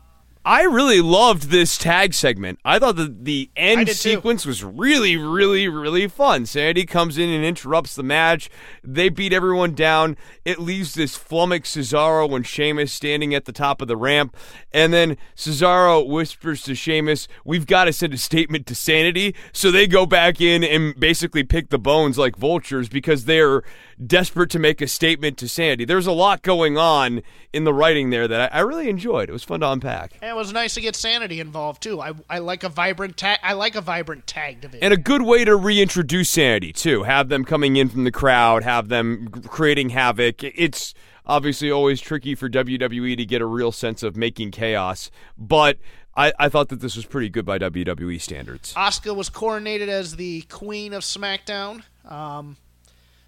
I 0.45 0.62
really 0.62 1.01
loved 1.01 1.51
this 1.51 1.78
tag 1.78 2.14
segment. 2.14 2.59
I 2.64 2.80
thought 2.80 2.97
that 2.97 3.24
the 3.24 3.51
end 3.55 3.86
did 3.86 3.93
too. 3.93 4.11
sequence 4.11 4.45
was 4.45 4.64
really, 4.64 5.16
really, 5.16 5.68
really 5.68 6.09
fun. 6.09 6.47
Sanity 6.47 6.84
comes 6.84 7.16
in 7.16 7.28
and 7.28 7.45
interrupts 7.45 7.95
the 7.95 8.03
match. 8.03 8.51
They 8.82 9.09
beat 9.09 9.32
everyone 9.32 9.74
down. 9.74 10.16
It 10.45 10.59
leaves 10.59 10.95
this 10.95 11.14
flummoxed 11.14 11.76
Cesaro 11.76 12.34
and 12.34 12.45
Sheamus 12.45 12.93
standing 12.93 13.34
at 13.36 13.45
the 13.45 13.53
top 13.53 13.80
of 13.80 13.86
the 13.86 13.97
ramp. 13.97 14.36
And 14.72 14.93
then 14.93 15.16
Cesaro 15.36 16.05
whispers 16.05 16.62
to 16.62 16.74
Sheamus, 16.74 17.28
We've 17.45 17.66
got 17.66 17.84
to 17.84 17.93
send 17.93 18.12
a 18.12 18.18
statement 18.18 18.66
to 18.66 18.74
Sanity. 18.74 19.36
So 19.53 19.70
they 19.70 19.86
go 19.86 20.07
back 20.07 20.40
in 20.40 20.64
and 20.64 20.99
basically 20.99 21.45
pick 21.45 21.68
the 21.68 21.78
bones 21.78 22.18
like 22.18 22.36
vultures 22.36 22.88
because 22.88 23.26
they're 23.26 23.62
desperate 24.05 24.51
to 24.51 24.59
make 24.59 24.80
a 24.80 24.88
statement 24.88 25.38
to 25.38 25.49
Sanity. 25.49 25.84
There's 25.84 26.09
a 26.09 26.12
lot 26.12 26.43
going 26.43 26.76
on 26.76 27.22
in 27.53 27.62
the 27.62 27.72
writing 27.72 28.11
there 28.11 28.26
that 28.26 28.53
I, 28.53 28.59
I 28.59 28.61
really 28.62 28.88
enjoyed. 28.88 29.28
It 29.28 29.32
was 29.32 29.45
fun 29.45 29.61
to 29.61 29.70
unpack. 29.70 30.14
And 30.20 30.32
it 30.33 30.37
was 30.37 30.53
nice 30.53 30.74
to 30.74 30.80
get 30.80 30.97
Sanity 30.97 31.41
involved 31.41 31.83
too. 31.83 32.01
I, 32.01 32.12
I 32.28 32.39
like 32.39 32.64
a 32.64 32.68
vibrant 32.68 33.16
tag. 33.16 33.39
I 33.43 33.53
like 33.53 33.74
a 33.74 33.80
vibrant 33.80 34.26
tag 34.26 34.61
division. 34.61 34.85
And 34.85 34.93
a 34.93 34.97
good 34.97 35.22
way 35.22 35.45
to 35.45 35.57
reintroduce 35.57 36.30
Sanity, 36.30 36.72
too. 36.72 37.05
Have 37.05 37.28
them 37.28 37.45
coming 37.45 37.76
in 37.76 37.89
from 37.89 38.05
the 38.05 38.11
crowd, 38.11 38.62
have 38.62 38.89
them 38.89 39.28
creating 39.28 39.91
havoc. 39.91 40.43
It's 40.43 40.95
obviously 41.26 41.70
always 41.70 42.01
tricky 42.01 42.35
for 42.35 42.49
WWE 42.49 43.16
to 43.16 43.24
get 43.24 43.41
a 43.41 43.47
real 43.47 43.72
sense 43.72 44.03
of 44.03 44.16
making 44.16 44.51
chaos, 44.51 45.11
but 45.39 45.78
I, 46.16 46.33
I 46.39 46.49
thought 46.49 46.68
that 46.70 46.80
this 46.80 46.97
was 46.97 47.07
pretty 47.07 47.28
good 47.28 47.47
by 47.47 47.59
WWE 47.59 48.20
standards. 48.20 48.74
Asuka 48.74 49.14
was 49.14 49.30
coronated 49.30 49.89
as 49.89 50.16
the 50.16 50.43
queen 50.43 50.93
of 50.93 51.03
SmackDown. 51.03 51.83
Um, 52.05 52.57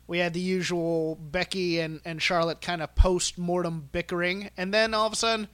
we 0.07 0.19
had 0.19 0.35
the 0.35 0.41
usual 0.41 1.17
Becky 1.17 1.81
and, 1.81 2.01
and 2.05 2.21
Charlotte 2.21 2.61
kind 2.61 2.83
of 2.83 2.95
post 2.95 3.39
mortem 3.39 3.89
bickering, 3.91 4.51
and 4.57 4.75
then 4.75 4.93
all 4.93 5.07
of 5.07 5.13
a 5.13 5.17
sudden, 5.17 5.49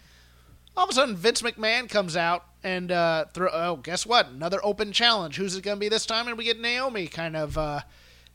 all 0.80 0.84
of 0.84 0.90
a 0.90 0.94
sudden, 0.94 1.14
Vince 1.14 1.42
McMahon 1.42 1.90
comes 1.90 2.16
out 2.16 2.46
and 2.64 2.90
uh, 2.90 3.26
throw. 3.34 3.50
Oh, 3.52 3.76
guess 3.76 4.06
what? 4.06 4.28
Another 4.30 4.58
open 4.64 4.92
challenge. 4.92 5.36
Who's 5.36 5.54
it 5.54 5.62
going 5.62 5.76
to 5.76 5.80
be 5.80 5.90
this 5.90 6.06
time? 6.06 6.26
And 6.26 6.38
we 6.38 6.44
get 6.44 6.58
Naomi 6.58 7.06
kind 7.06 7.36
of 7.36 7.58
uh, 7.58 7.80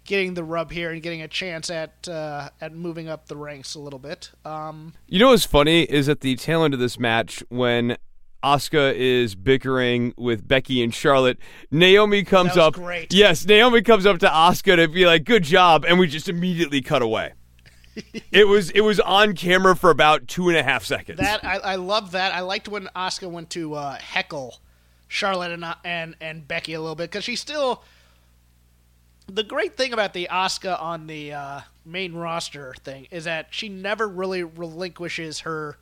getting 0.04 0.36
the 0.36 0.44
rub 0.44 0.72
here 0.72 0.92
and 0.92 1.02
getting 1.02 1.24
a 1.24 1.28
chance 1.28 1.72
at 1.72 2.08
uh, 2.08 2.50
at 2.62 2.72
moving 2.76 3.10
up 3.10 3.26
the 3.28 3.36
ranks 3.36 3.74
a 3.74 3.80
little 3.80 3.98
bit. 3.98 4.30
Um, 4.46 4.94
You 5.08 5.18
know 5.18 5.30
what's 5.30 5.44
funny 5.44 5.86
is 5.86 6.08
at 6.08 6.22
the 6.22 6.36
tail 6.36 6.64
end 6.64 6.76
of 6.76 6.80
this 6.80 7.00
match 7.00 7.44
when 7.50 7.98
Asuka 8.44 8.94
is 8.94 9.34
bickering 9.34 10.14
with 10.16 10.48
Becky 10.48 10.84
and 10.84 10.94
Charlotte. 10.94 11.40
Naomi 11.72 12.24
comes 12.24 12.50
That 12.54 12.58
was 12.58 12.68
up. 12.68 12.74
great. 12.76 13.12
Yes, 13.12 13.44
Naomi 13.44 13.82
comes 13.82 14.06
up 14.06 14.20
to 14.20 14.28
Asuka 14.28 14.76
to 14.76 14.88
be 14.88 15.08
like, 15.08 15.24
"Good 15.24 15.42
job," 15.44 15.84
and 15.84 15.98
we 15.98 16.06
just 16.06 16.30
immediately 16.30 16.82
cut 16.84 17.02
away. 17.02 17.34
it 18.32 18.48
was 18.48 18.70
it 18.72 18.82
was 18.82 19.00
on 19.00 19.36
camera 19.36 19.76
for 19.76 19.90
about 19.90 20.28
two 20.28 20.50
and 20.50 20.58
a 20.58 20.64
half 20.64 20.84
seconds. 20.84 21.20
That 21.20 21.44
I, 21.44 21.58
I 21.58 21.76
love 21.76 22.12
that. 22.12 22.34
I 22.34 22.42
liked 22.42 22.68
when 22.68 22.90
Asuka 22.96 23.30
went 23.30 23.50
to 23.52 23.76
uh, 23.76 23.96
heckle 23.96 24.60
Charlotte 25.08 25.52
and 25.52 25.66
and 25.84 26.16
and 26.20 26.48
Becky 26.48 26.74
a 26.74 26.82
little 26.82 26.96
bit 26.96 27.12
because 27.12 27.24
she's 27.24 27.42
still. 27.42 27.84
The 29.28 29.44
great 29.44 29.76
thing 29.76 29.92
about 29.92 30.14
the 30.14 30.28
Asuka 30.32 30.80
on 30.80 31.08
the 31.08 31.34
uh, 31.34 31.62
main 31.84 32.14
roster 32.14 32.76
thing 32.84 33.08
is 33.10 33.24
that 33.24 33.48
she 33.50 33.70
never 33.70 34.08
really 34.08 34.44
relinquishes 34.44 35.40
her 35.40 35.78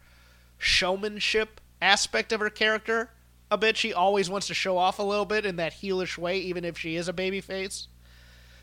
showmanship 0.57 1.59
aspect 1.82 2.32
of 2.32 2.39
her 2.39 2.49
character 2.49 3.09
a 3.51 3.57
bit. 3.57 3.76
She 3.76 3.93
always 3.93 4.30
wants 4.30 4.47
to 4.47 4.53
show 4.53 4.78
off 4.78 4.97
a 4.97 5.03
little 5.03 5.26
bit 5.26 5.45
in 5.45 5.57
that 5.57 5.74
heelish 5.74 6.18
way, 6.18 6.39
even 6.39 6.64
if 6.64 6.78
she 6.78 6.95
is 6.95 7.09
a 7.09 7.14
babyface. 7.14 7.88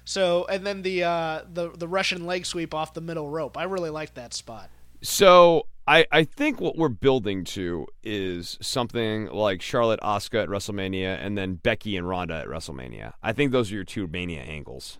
So, 0.04 0.46
and 0.48 0.66
then 0.66 0.82
the 0.82 1.04
uh, 1.04 1.42
the 1.52 1.70
the 1.70 1.88
Russian 1.88 2.26
leg 2.26 2.46
sweep 2.46 2.74
off 2.74 2.94
the 2.94 3.00
middle 3.00 3.28
rope. 3.28 3.56
I 3.56 3.64
really 3.64 3.90
liked 3.90 4.14
that 4.16 4.34
spot. 4.34 4.70
So 5.02 5.66
I, 5.86 6.06
I 6.12 6.24
think 6.24 6.60
what 6.60 6.76
we're 6.76 6.88
building 6.88 7.44
to 7.44 7.86
is 8.02 8.58
something 8.60 9.26
like 9.26 9.62
Charlotte 9.62 10.00
Asuka 10.00 10.42
at 10.44 10.48
WrestleMania 10.48 11.18
and 11.20 11.36
then 11.36 11.54
Becky 11.54 11.96
and 11.96 12.08
Ronda 12.08 12.34
at 12.34 12.46
WrestleMania. 12.46 13.14
I 13.22 13.32
think 13.32 13.50
those 13.50 13.72
are 13.72 13.74
your 13.74 13.84
two 13.84 14.06
Mania 14.06 14.42
angles. 14.42 14.98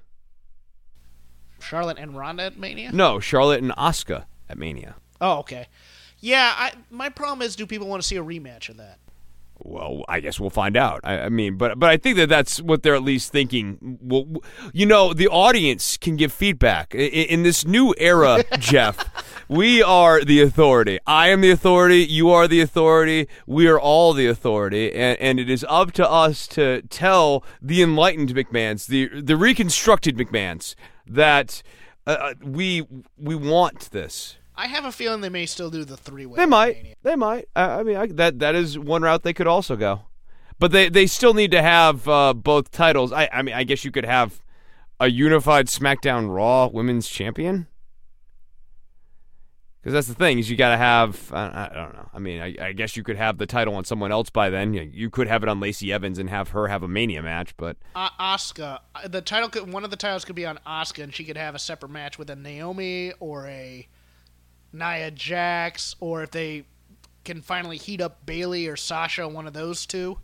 Charlotte 1.61 1.99
and 1.99 2.17
Ronda 2.17 2.45
at 2.45 2.59
Mania. 2.59 2.91
No, 2.93 3.21
Charlotte 3.21 3.63
and 3.63 3.73
Asuka 3.73 4.25
at 4.49 4.59
Mania. 4.59 4.97
Oh, 5.21 5.39
okay. 5.39 5.69
Yeah, 6.19 6.53
I 6.57 6.73
my 6.91 7.09
problem 7.09 7.43
is, 7.43 7.57
do 7.57 7.67
people 7.67 7.87
want 7.87 8.03
to 8.03 8.09
see 8.09 8.17
a 8.17 8.25
rematch 8.25 8.69
of 8.69 8.79
that? 8.79 8.99
Well, 9.63 10.05
I 10.09 10.21
guess 10.21 10.41
we'll 10.41 10.51
find 10.51 10.77
out. 10.77 11.01
I, 11.05 11.21
I, 11.21 11.29
mean, 11.29 11.57
but 11.57 11.79
but 11.79 11.91
I 11.91 11.99
think 11.99 12.17
that 12.17 12.29
that's 12.29 12.63
what 12.63 12.83
they're 12.83 12.95
at 12.95 13.03
least 13.03 13.31
thinking. 13.31 13.99
Well, 14.01 14.27
you 14.73 14.87
know, 14.87 15.13
the 15.13 15.29
audience 15.29 15.97
can 15.99 16.17
give 16.17 16.33
feedback 16.33 16.95
in, 16.95 17.11
in 17.11 17.43
this 17.43 17.67
new 17.67 17.95
era, 17.99 18.43
Jeff. 18.59 19.07
We 19.49 19.83
are 19.83 20.25
the 20.25 20.41
authority. 20.41 20.99
I 21.07 21.29
am 21.29 21.43
the 21.43 21.51
authority. 21.51 22.05
You 22.05 22.31
are 22.31 22.49
the 22.49 22.61
authority. 22.61 23.29
We 23.47 23.69
are 23.69 23.79
all 23.79 24.15
the 24.15 24.27
authority, 24.27 24.95
and, 24.95 25.21
and 25.21 25.39
it 25.39 25.51
is 25.51 25.65
up 25.69 25.93
to 25.93 26.09
us 26.09 26.47
to 26.49 26.83
tell 26.83 27.45
the 27.61 27.83
enlightened 27.83 28.35
McMahon's, 28.35 28.87
the 28.87 29.09
the 29.21 29.37
reconstructed 29.37 30.17
McMahon's, 30.17 30.75
that 31.07 31.63
uh, 32.07 32.11
uh 32.11 32.35
we 32.43 32.87
we 33.19 33.35
want 33.35 33.91
this. 33.91 34.39
I 34.61 34.67
have 34.67 34.85
a 34.85 34.93
feeling 34.93 35.23
they 35.23 35.31
may 35.31 35.47
still 35.47 35.71
do 35.71 35.85
the 35.87 35.97
three 35.97 36.27
way. 36.27 36.37
They 36.37 36.45
might. 36.45 36.99
They 37.03 37.17
might. 37.17 37.49
I, 37.57 37.63
I 37.63 37.83
mean, 37.83 37.97
I, 37.97 38.07
that 38.09 38.41
that 38.41 38.55
is 38.55 38.79
one 38.79 39.01
route 39.01 39.23
they 39.23 39.33
could 39.33 39.47
also 39.47 39.75
go, 39.75 40.03
but 40.59 40.71
they 40.71 40.91
they 40.91 41.07
still 41.07 41.33
need 41.33 41.51
to 41.53 41.63
have 41.63 42.07
uh, 42.07 42.35
both 42.35 42.71
titles. 42.71 43.11
I 43.11 43.31
I 43.33 43.41
mean, 43.41 43.55
I 43.55 43.65
guess 43.65 43.87
you 43.87 43.91
could 43.91 44.05
have 44.05 44.43
a 45.01 45.09
unified 45.09 45.69
SmackDown 45.69 46.35
Raw 46.35 46.67
Women's 46.67 47.09
Champion. 47.09 47.69
Because 49.81 49.95
that's 49.95 50.09
the 50.09 50.15
thing 50.15 50.39
is 50.39 50.51
you 50.51 50.59
got 50.59 50.73
to 50.73 50.77
have 50.77 51.33
I, 51.33 51.71
I, 51.71 51.75
don't 51.75 51.95
know 51.95 52.11
I 52.13 52.19
mean 52.19 52.43
I, 52.43 52.55
I, 52.61 52.73
guess 52.73 52.99
you 52.99 53.03
could 53.03 53.17
have 53.17 53.39
the 53.39 53.47
title 53.47 53.75
on 53.77 53.87
someone 53.87 54.13
else 54.13 54.29
by 54.29 54.51
then 54.51 54.75
you, 54.75 54.83
you, 54.83 55.09
could 55.09 55.27
have 55.27 55.43
it 55.43 55.49
on 55.49 55.59
Lacey 55.59 55.91
Evans 55.91 56.19
and 56.19 56.29
have 56.29 56.51
her 56.51 56.69
have 56.69 56.83
a 56.83 56.89
Mania 56.89 57.23
match 57.23 57.57
but 57.57 57.79
uh, 57.95 58.11
Asuka 58.21 58.81
the 59.09 59.23
title 59.23 59.49
could 59.49 59.73
one 59.73 59.83
of 59.83 59.91
the 59.91 59.97
titles 59.97 60.27
could 60.27 60.37
be 60.37 60.45
on 60.45 60.61
Asuka 60.67 61.03
and 61.03 61.15
she 61.15 61.25
could 61.25 61.39
have 61.39 61.55
a 61.55 61.59
separate 61.59 61.89
match 61.89 62.19
with 62.19 62.29
a 62.29 62.37
Naomi 62.37 63.15
or 63.21 63.47
a 63.47 63.89
Nia 64.73 65.11
Jax, 65.11 65.97
or 66.01 66.23
if 66.23 66.31
they 66.31 66.65
can 67.25 67.43
finally 67.43 67.77
heat 67.77 68.01
up 68.01 68.25
Bayley 68.27 68.67
or 68.67 68.77
Sasha, 68.77 69.29
one 69.29 69.47
of 69.47 69.53
those 69.53 69.87
two. 69.87 70.19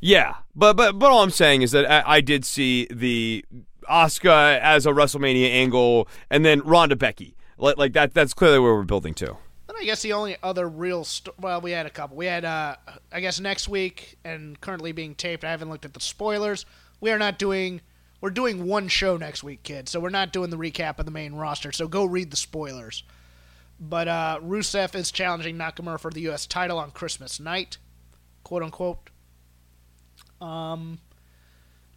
Yeah, 0.00 0.36
but 0.54 0.76
but 0.76 0.98
but 0.98 1.10
all 1.10 1.22
I'm 1.22 1.30
saying 1.30 1.62
is 1.62 1.70
that 1.72 1.90
I, 1.90 2.16
I 2.16 2.20
did 2.20 2.44
see 2.44 2.88
the 2.90 3.44
Asuka 3.88 4.58
as 4.58 4.84
a 4.86 4.90
WrestleMania 4.90 5.50
angle, 5.50 6.08
and 6.30 6.44
then 6.44 6.60
Ronda 6.60 6.96
Becky. 6.96 7.36
Like, 7.58 7.76
like 7.76 7.92
that. 7.92 8.12
That's 8.12 8.34
clearly 8.34 8.58
where 8.58 8.74
we're 8.74 8.82
building 8.82 9.14
to. 9.14 9.36
Then 9.66 9.76
I 9.78 9.84
guess 9.84 10.02
the 10.02 10.12
only 10.12 10.36
other 10.42 10.68
real 10.68 11.04
st- 11.04 11.38
well, 11.38 11.60
we 11.60 11.70
had 11.70 11.86
a 11.86 11.90
couple. 11.90 12.16
We 12.16 12.26
had 12.26 12.44
uh, 12.44 12.76
I 13.12 13.20
guess 13.20 13.38
next 13.38 13.68
week 13.68 14.18
and 14.24 14.60
currently 14.60 14.92
being 14.92 15.14
taped. 15.14 15.44
I 15.44 15.50
haven't 15.50 15.70
looked 15.70 15.84
at 15.84 15.94
the 15.94 16.00
spoilers. 16.00 16.66
We 17.00 17.10
are 17.10 17.18
not 17.18 17.38
doing. 17.38 17.80
We're 18.20 18.30
doing 18.30 18.66
one 18.66 18.88
show 18.88 19.16
next 19.16 19.42
week, 19.42 19.62
kids. 19.62 19.90
So 19.90 20.00
we're 20.00 20.10
not 20.10 20.32
doing 20.32 20.50
the 20.50 20.56
recap 20.56 20.98
of 20.98 21.06
the 21.06 21.10
main 21.12 21.34
roster. 21.34 21.72
So 21.72 21.88
go 21.88 22.04
read 22.04 22.30
the 22.30 22.36
spoilers. 22.36 23.02
But 23.84 24.06
uh, 24.06 24.38
Rusev 24.40 24.94
is 24.94 25.10
challenging 25.10 25.56
Nakamura 25.58 25.98
for 25.98 26.12
the 26.12 26.20
U.S. 26.22 26.46
title 26.46 26.78
on 26.78 26.92
Christmas 26.92 27.40
night, 27.40 27.78
quote 28.44 28.62
unquote. 28.62 29.10
Um, 30.40 31.00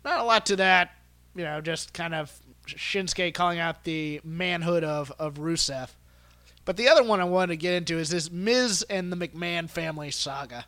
not 0.03 0.19
a 0.19 0.23
lot 0.23 0.47
to 0.47 0.55
that, 0.55 0.95
you 1.35 1.43
know, 1.43 1.61
just 1.61 1.93
kind 1.93 2.15
of 2.15 2.31
Shinsuke 2.65 3.35
calling 3.35 3.59
out 3.59 3.83
the 3.83 4.19
manhood 4.23 4.83
of, 4.83 5.11
of 5.19 5.35
Rusev. 5.35 5.89
But 6.65 6.75
the 6.75 6.89
other 6.89 7.03
one 7.03 7.21
I 7.21 7.25
wanted 7.25 7.53
to 7.53 7.57
get 7.57 7.75
into 7.75 7.99
is 7.99 8.09
this 8.09 8.31
Miz 8.31 8.83
and 8.89 9.11
the 9.11 9.15
McMahon 9.15 9.69
family 9.69 10.09
saga. 10.09 10.65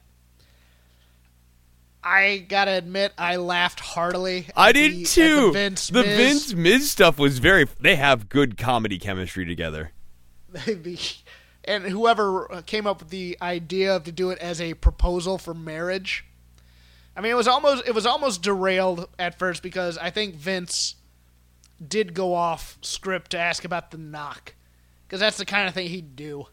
I 2.04 2.46
gotta 2.48 2.72
admit, 2.72 3.12
I 3.18 3.38
laughed 3.38 3.80
heartily. 3.80 4.48
I 4.56 4.72
did 4.72 4.94
the, 4.94 5.04
too. 5.06 5.48
The 5.48 5.52
Vince, 5.52 5.88
the 5.88 6.04
Miz. 6.04 6.18
Vince 6.18 6.54
Miz 6.54 6.92
stuff 6.92 7.18
was 7.18 7.40
very. 7.40 7.66
They 7.80 7.96
have 7.96 8.30
good 8.30 8.56
comedy 8.56 9.00
chemistry 9.00 9.46
together. 9.46 9.94
The 10.66 11.00
and 11.68 11.84
whoever 11.84 12.52
uh, 12.52 12.62
came 12.66 12.88
up 12.88 13.00
with 13.00 13.10
the 13.10 13.38
idea 13.42 13.96
of 13.96 14.06
to 14.06 14.12
do 14.12 14.30
it 14.30 14.40
as 14.40 14.62
a 14.62 14.74
proposal 14.76 15.38
for 15.38 15.54
marriage. 15.54 16.26
I 17.16 17.22
mean, 17.22 17.32
it 17.32 17.36
was 17.36 17.48
almost 17.48 17.88
it 17.88 17.94
was 17.94 18.06
almost 18.06 18.42
derailed 18.42 19.10
at 19.20 19.38
first 19.38 19.62
because 19.62 19.98
I 19.98 20.10
think 20.10 20.36
Vince 20.36 20.96
did 21.86 22.14
go 22.14 22.34
off 22.34 22.78
script 22.82 23.32
to 23.32 23.38
ask 23.38 23.66
about 23.66 23.92
the 23.92 23.98
knock 23.98 24.56
because 25.06 25.20
that's 25.20 25.38
the 25.38 25.46
kind 25.46 25.68
of 25.68 25.74
thing 25.74 25.90
he'd 25.90 26.16
do. 26.16 26.48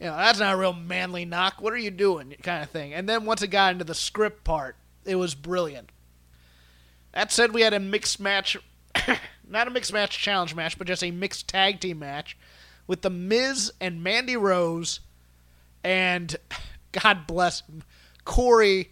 You 0.00 0.06
know, 0.06 0.16
that's 0.16 0.40
not 0.40 0.54
a 0.54 0.56
real 0.56 0.72
manly 0.72 1.24
knock. 1.24 1.60
What 1.60 1.72
are 1.72 1.78
you 1.78 1.90
doing? 1.90 2.34
Kind 2.42 2.62
of 2.62 2.70
thing. 2.70 2.92
And 2.92 3.08
then 3.08 3.24
once 3.24 3.42
it 3.42 3.48
got 3.48 3.72
into 3.72 3.84
the 3.84 3.94
script 3.94 4.44
part, 4.44 4.76
it 5.04 5.14
was 5.14 5.34
brilliant. 5.34 5.90
That 7.12 7.30
said, 7.30 7.54
we 7.54 7.60
had 7.60 7.72
a 7.72 7.80
mixed 7.80 8.18
match, 8.18 8.56
not 9.48 9.68
a 9.68 9.70
mixed 9.70 9.92
match 9.92 10.18
challenge 10.18 10.54
match, 10.54 10.76
but 10.76 10.88
just 10.88 11.04
a 11.04 11.12
mixed 11.12 11.46
tag 11.46 11.78
team 11.78 12.00
match 12.00 12.36
with 12.86 13.02
The 13.02 13.10
Miz 13.10 13.72
and 13.80 14.02
Mandy 14.02 14.36
Rose, 14.36 15.00
and 15.82 16.36
God 16.92 17.26
bless 17.26 17.62
Corey 18.24 18.90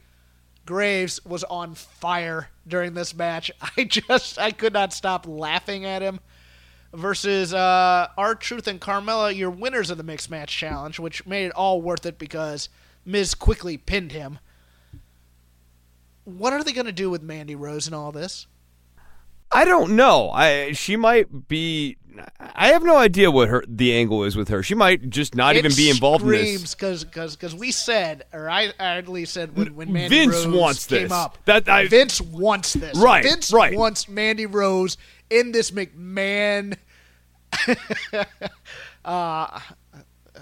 Graves 0.64 1.24
was 1.24 1.42
on 1.44 1.74
fire 1.74 2.48
during 2.66 2.94
this 2.94 3.14
match. 3.14 3.50
I 3.76 3.84
just 3.84 4.38
I 4.38 4.52
could 4.52 4.72
not 4.72 4.92
stop 4.92 5.26
laughing 5.26 5.84
at 5.84 6.02
him. 6.02 6.20
Versus 6.94 7.54
uh, 7.54 8.08
R-Truth 8.18 8.66
and 8.66 8.78
Carmella, 8.78 9.34
your 9.34 9.48
winners 9.48 9.88
of 9.88 9.96
the 9.96 10.04
mixed 10.04 10.28
match 10.28 10.54
challenge, 10.54 10.98
which 10.98 11.26
made 11.26 11.46
it 11.46 11.52
all 11.52 11.80
worth 11.80 12.04
it 12.04 12.18
because 12.18 12.68
Miz 13.06 13.34
quickly 13.34 13.78
pinned 13.78 14.12
him. 14.12 14.38
What 16.24 16.52
are 16.52 16.62
they 16.62 16.74
going 16.74 16.84
to 16.84 16.92
do 16.92 17.08
with 17.08 17.22
Mandy 17.22 17.54
Rose 17.54 17.86
and 17.86 17.94
all 17.94 18.12
this? 18.12 18.46
I 19.50 19.64
don't 19.64 19.96
know. 19.96 20.30
I 20.30 20.72
she 20.72 20.96
might 20.96 21.48
be. 21.48 21.96
I 22.40 22.68
have 22.68 22.82
no 22.82 22.96
idea 22.96 23.30
what 23.30 23.48
her 23.48 23.64
the 23.66 23.94
angle 23.94 24.24
is 24.24 24.36
with 24.36 24.48
her. 24.48 24.62
She 24.62 24.74
might 24.74 25.10
just 25.10 25.34
not 25.34 25.56
it 25.56 25.60
even 25.60 25.74
be 25.74 25.90
involved 25.90 26.24
in 26.24 26.30
this. 26.30 26.74
because 26.74 27.04
because 27.04 27.54
we 27.54 27.72
said, 27.72 28.24
or 28.32 28.48
I, 28.48 28.72
I 28.78 28.98
at 28.98 29.08
least 29.08 29.34
said 29.34 29.56
when, 29.56 29.74
when 29.74 29.92
Mandy 29.92 30.16
Vince 30.16 30.44
Rose 30.44 30.46
wants 30.48 30.86
came 30.86 31.02
this. 31.04 31.12
up, 31.12 31.38
that 31.46 31.68
I, 31.68 31.86
Vince 31.86 32.20
wants 32.20 32.74
this. 32.74 32.96
Right, 32.98 33.22
Vince 33.24 33.52
right. 33.52 33.76
wants 33.76 34.08
Mandy 34.08 34.46
Rose 34.46 34.96
in 35.30 35.52
this 35.52 35.70
McMahon. 35.70 36.76
uh, 38.12 38.24
how, 39.04 39.68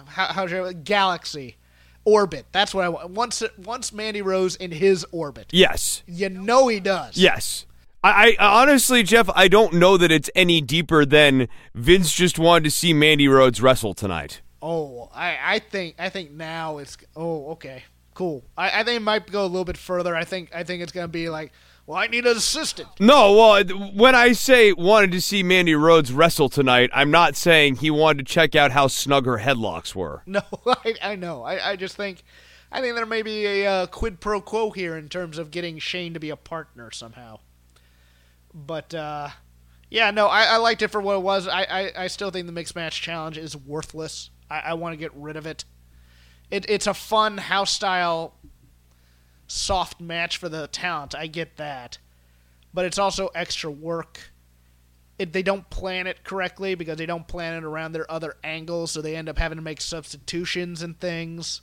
how's 0.06 0.50
your 0.50 0.72
galaxy? 0.72 1.56
orbit. 2.04 2.46
That's 2.52 2.74
what 2.74 2.84
I 2.84 2.88
want. 2.88 3.10
Once 3.10 3.42
once 3.58 3.92
Mandy 3.92 4.22
Rose 4.22 4.56
in 4.56 4.72
his 4.72 5.04
orbit. 5.12 5.48
Yes. 5.52 6.02
You 6.06 6.28
know 6.28 6.68
he 6.68 6.80
does. 6.80 7.16
Yes. 7.16 7.66
I, 8.02 8.36
I, 8.38 8.62
honestly, 8.62 9.02
Jeff, 9.02 9.28
I 9.34 9.48
don't 9.48 9.74
know 9.74 9.96
that 9.96 10.10
it's 10.10 10.30
any 10.34 10.60
deeper 10.60 11.04
than 11.04 11.48
Vince 11.74 12.12
just 12.12 12.38
wanted 12.38 12.64
to 12.64 12.70
see 12.70 12.92
Mandy 12.92 13.28
Rose 13.28 13.60
wrestle 13.60 13.94
tonight. 13.94 14.40
Oh, 14.62 15.10
I, 15.14 15.38
I 15.42 15.58
think 15.58 15.96
I 15.98 16.08
think 16.08 16.30
now 16.30 16.78
it's 16.78 16.96
oh 17.16 17.50
okay 17.52 17.84
cool. 18.14 18.44
I, 18.56 18.80
I 18.80 18.84
think 18.84 18.96
it 18.98 19.02
might 19.02 19.30
go 19.30 19.42
a 19.42 19.46
little 19.46 19.64
bit 19.64 19.78
further. 19.78 20.14
I 20.14 20.24
think 20.24 20.54
I 20.54 20.62
think 20.62 20.82
it's 20.82 20.92
gonna 20.92 21.08
be 21.08 21.30
like 21.30 21.52
well, 21.86 21.98
I 21.98 22.06
need 22.06 22.24
an 22.24 22.36
assistant. 22.36 22.88
No, 23.00 23.32
well, 23.32 23.64
when 23.64 24.14
I 24.14 24.32
say 24.32 24.72
wanted 24.72 25.10
to 25.12 25.20
see 25.20 25.42
Mandy 25.42 25.74
Rose 25.74 26.12
wrestle 26.12 26.48
tonight, 26.48 26.90
I'm 26.92 27.10
not 27.10 27.34
saying 27.34 27.76
he 27.76 27.90
wanted 27.90 28.26
to 28.26 28.32
check 28.32 28.54
out 28.54 28.70
how 28.70 28.86
snug 28.86 29.26
her 29.26 29.38
headlocks 29.38 29.94
were. 29.94 30.22
No, 30.26 30.42
I, 30.66 30.94
I 31.02 31.16
know. 31.16 31.42
I, 31.42 31.70
I 31.70 31.76
just 31.76 31.96
think, 31.96 32.22
I 32.70 32.80
think 32.80 32.94
there 32.94 33.06
may 33.06 33.22
be 33.22 33.44
a 33.44 33.66
uh, 33.66 33.86
quid 33.86 34.20
pro 34.20 34.40
quo 34.40 34.70
here 34.70 34.96
in 34.96 35.08
terms 35.08 35.36
of 35.36 35.50
getting 35.50 35.80
Shane 35.80 36.14
to 36.14 36.20
be 36.20 36.30
a 36.30 36.36
partner 36.36 36.92
somehow. 36.92 37.40
But 38.52 38.94
uh, 38.94 39.28
yeah, 39.90 40.10
no, 40.10 40.26
I, 40.26 40.44
I, 40.44 40.56
liked 40.56 40.82
it 40.82 40.88
for 40.88 41.00
what 41.00 41.16
it 41.16 41.22
was. 41.22 41.48
I, 41.48 41.62
I, 41.62 42.04
I, 42.04 42.06
still 42.06 42.30
think 42.30 42.46
the 42.46 42.52
mixed 42.52 42.76
match 42.76 43.00
challenge 43.00 43.38
is 43.38 43.56
worthless. 43.56 44.30
I, 44.50 44.60
I 44.60 44.74
want 44.74 44.92
to 44.92 44.96
get 44.96 45.14
rid 45.14 45.36
of 45.36 45.46
it. 45.46 45.64
it. 46.50 46.64
It's 46.68 46.86
a 46.86 46.94
fun 46.94 47.38
house 47.38 47.72
style, 47.72 48.34
soft 49.46 50.00
match 50.00 50.36
for 50.36 50.48
the 50.48 50.68
talent. 50.68 51.14
I 51.14 51.26
get 51.26 51.56
that, 51.56 51.98
but 52.72 52.84
it's 52.84 52.98
also 52.98 53.28
extra 53.34 53.70
work. 53.70 54.32
It, 55.18 55.32
they 55.32 55.42
don't 55.42 55.68
plan 55.70 56.06
it 56.06 56.24
correctly 56.24 56.74
because 56.74 56.96
they 56.96 57.06
don't 57.06 57.28
plan 57.28 57.54
it 57.54 57.64
around 57.64 57.92
their 57.92 58.10
other 58.10 58.36
angles, 58.42 58.92
so 58.92 59.02
they 59.02 59.16
end 59.16 59.28
up 59.28 59.38
having 59.38 59.56
to 59.56 59.62
make 59.62 59.80
substitutions 59.80 60.82
and 60.82 60.98
things. 60.98 61.62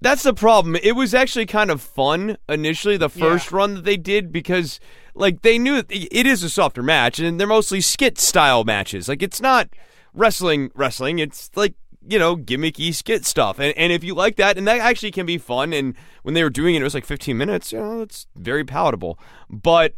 That's 0.00 0.22
the 0.22 0.34
problem. 0.34 0.76
It 0.76 0.92
was 0.92 1.14
actually 1.14 1.46
kind 1.46 1.70
of 1.70 1.80
fun 1.80 2.36
initially, 2.48 2.96
the 2.98 3.08
first 3.08 3.50
yeah. 3.50 3.56
run 3.56 3.74
that 3.74 3.84
they 3.84 3.96
did, 3.96 4.30
because 4.30 4.78
like 5.16 5.42
they 5.42 5.58
knew 5.58 5.82
it 5.88 6.26
is 6.26 6.42
a 6.42 6.50
softer 6.50 6.82
match, 6.82 7.18
and 7.18 7.40
they're 7.40 7.46
mostly 7.46 7.80
skit 7.80 8.18
style 8.18 8.64
matches. 8.64 9.08
Like 9.08 9.22
it's 9.22 9.40
not 9.40 9.68
wrestling, 10.14 10.70
wrestling. 10.74 11.18
It's 11.18 11.50
like 11.56 11.74
you 12.06 12.18
know 12.18 12.36
gimmicky 12.36 12.94
skit 12.94 13.24
stuff, 13.24 13.58
and 13.58 13.76
and 13.76 13.92
if 13.92 14.04
you 14.04 14.14
like 14.14 14.36
that, 14.36 14.56
and 14.58 14.66
that 14.68 14.78
actually 14.78 15.10
can 15.10 15.26
be 15.26 15.38
fun. 15.38 15.72
And 15.72 15.94
when 16.22 16.34
they 16.34 16.42
were 16.42 16.50
doing 16.50 16.74
it, 16.74 16.80
it 16.80 16.84
was 16.84 16.94
like 16.94 17.06
15 17.06 17.36
minutes. 17.36 17.72
You 17.72 17.80
know, 17.80 18.02
it's 18.02 18.26
very 18.36 18.64
palatable. 18.64 19.18
But 19.50 19.94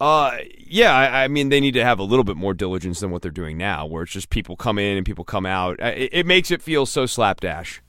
uh, 0.00 0.38
yeah, 0.58 0.92
I, 0.92 1.24
I, 1.24 1.28
mean, 1.28 1.48
they 1.48 1.60
need 1.60 1.74
to 1.74 1.84
have 1.84 2.00
a 2.00 2.02
little 2.02 2.24
bit 2.24 2.36
more 2.36 2.54
diligence 2.54 2.98
than 2.98 3.12
what 3.12 3.22
they're 3.22 3.30
doing 3.30 3.56
now, 3.56 3.86
where 3.86 4.02
it's 4.02 4.10
just 4.10 4.30
people 4.30 4.56
come 4.56 4.76
in 4.76 4.96
and 4.96 5.06
people 5.06 5.24
come 5.24 5.46
out. 5.46 5.78
It, 5.80 6.10
it 6.12 6.26
makes 6.26 6.50
it 6.50 6.60
feel 6.60 6.86
so 6.86 7.06
slapdash. 7.06 7.80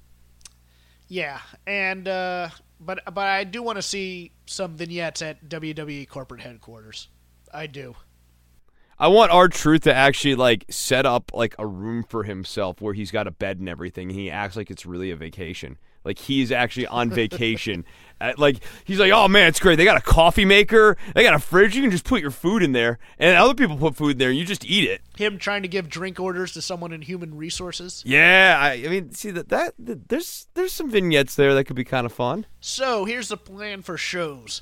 Yeah, 1.07 1.39
and 1.65 2.07
uh, 2.07 2.49
but 2.86 3.03
but 3.13 3.27
I 3.27 3.43
do 3.43 3.63
want 3.63 3.77
to 3.77 3.81
see 3.81 4.31
some 4.45 4.75
vignettes 4.75 5.21
at 5.21 5.47
WWE 5.49 6.07
corporate 6.07 6.41
headquarters. 6.41 7.07
I 7.53 7.67
do. 7.67 7.95
I 8.99 9.07
want 9.07 9.31
R-Truth 9.31 9.81
to 9.83 9.93
actually 9.93 10.35
like 10.35 10.65
set 10.69 11.05
up 11.05 11.31
like 11.33 11.55
a 11.59 11.65
room 11.65 12.03
for 12.03 12.23
himself 12.23 12.81
where 12.81 12.93
he's 12.93 13.11
got 13.11 13.27
a 13.27 13.31
bed 13.31 13.59
and 13.59 13.67
everything. 13.67 14.09
And 14.09 14.19
he 14.19 14.29
acts 14.31 14.55
like 14.55 14.69
it's 14.71 14.85
really 14.85 15.11
a 15.11 15.15
vacation. 15.15 15.77
like 16.05 16.19
he's 16.19 16.51
actually 16.51 16.87
on 16.87 17.09
vacation. 17.09 17.85
Uh, 18.21 18.31
like 18.37 18.57
he's 18.85 18.99
like, 18.99 19.11
oh 19.11 19.27
man, 19.27 19.47
it's 19.47 19.59
great. 19.59 19.75
They 19.75 19.83
got 19.83 19.97
a 19.97 20.01
coffee 20.01 20.45
maker, 20.45 20.95
they 21.13 21.23
got 21.23 21.33
a 21.33 21.39
fridge. 21.39 21.75
You 21.75 21.81
can 21.81 21.91
just 21.91 22.05
put 22.05 22.21
your 22.21 22.31
food 22.31 22.63
in 22.63 22.71
there, 22.71 22.97
and 23.19 23.35
other 23.35 23.53
people 23.53 23.75
put 23.75 23.97
food 23.97 24.11
in 24.11 24.17
there, 24.19 24.29
and 24.29 24.37
you 24.37 24.45
just 24.45 24.63
eat 24.63 24.89
it. 24.89 25.01
Him 25.17 25.37
trying 25.37 25.63
to 25.63 25.67
give 25.67 25.89
drink 25.89 26.21
orders 26.21 26.53
to 26.53 26.61
someone 26.61 26.93
in 26.93 27.01
human 27.01 27.35
resources. 27.35 28.01
Yeah, 28.05 28.57
I, 28.61 28.73
I 28.75 28.87
mean, 28.87 29.11
see 29.11 29.31
that, 29.31 29.49
that 29.49 29.73
that 29.79 30.07
there's 30.07 30.47
there's 30.53 30.71
some 30.71 30.89
vignettes 30.89 31.35
there 31.35 31.53
that 31.53 31.65
could 31.65 31.75
be 31.75 31.83
kind 31.83 32.05
of 32.05 32.13
fun. 32.13 32.45
So 32.61 33.03
here's 33.03 33.27
the 33.27 33.35
plan 33.35 33.81
for 33.81 33.97
shows. 33.97 34.61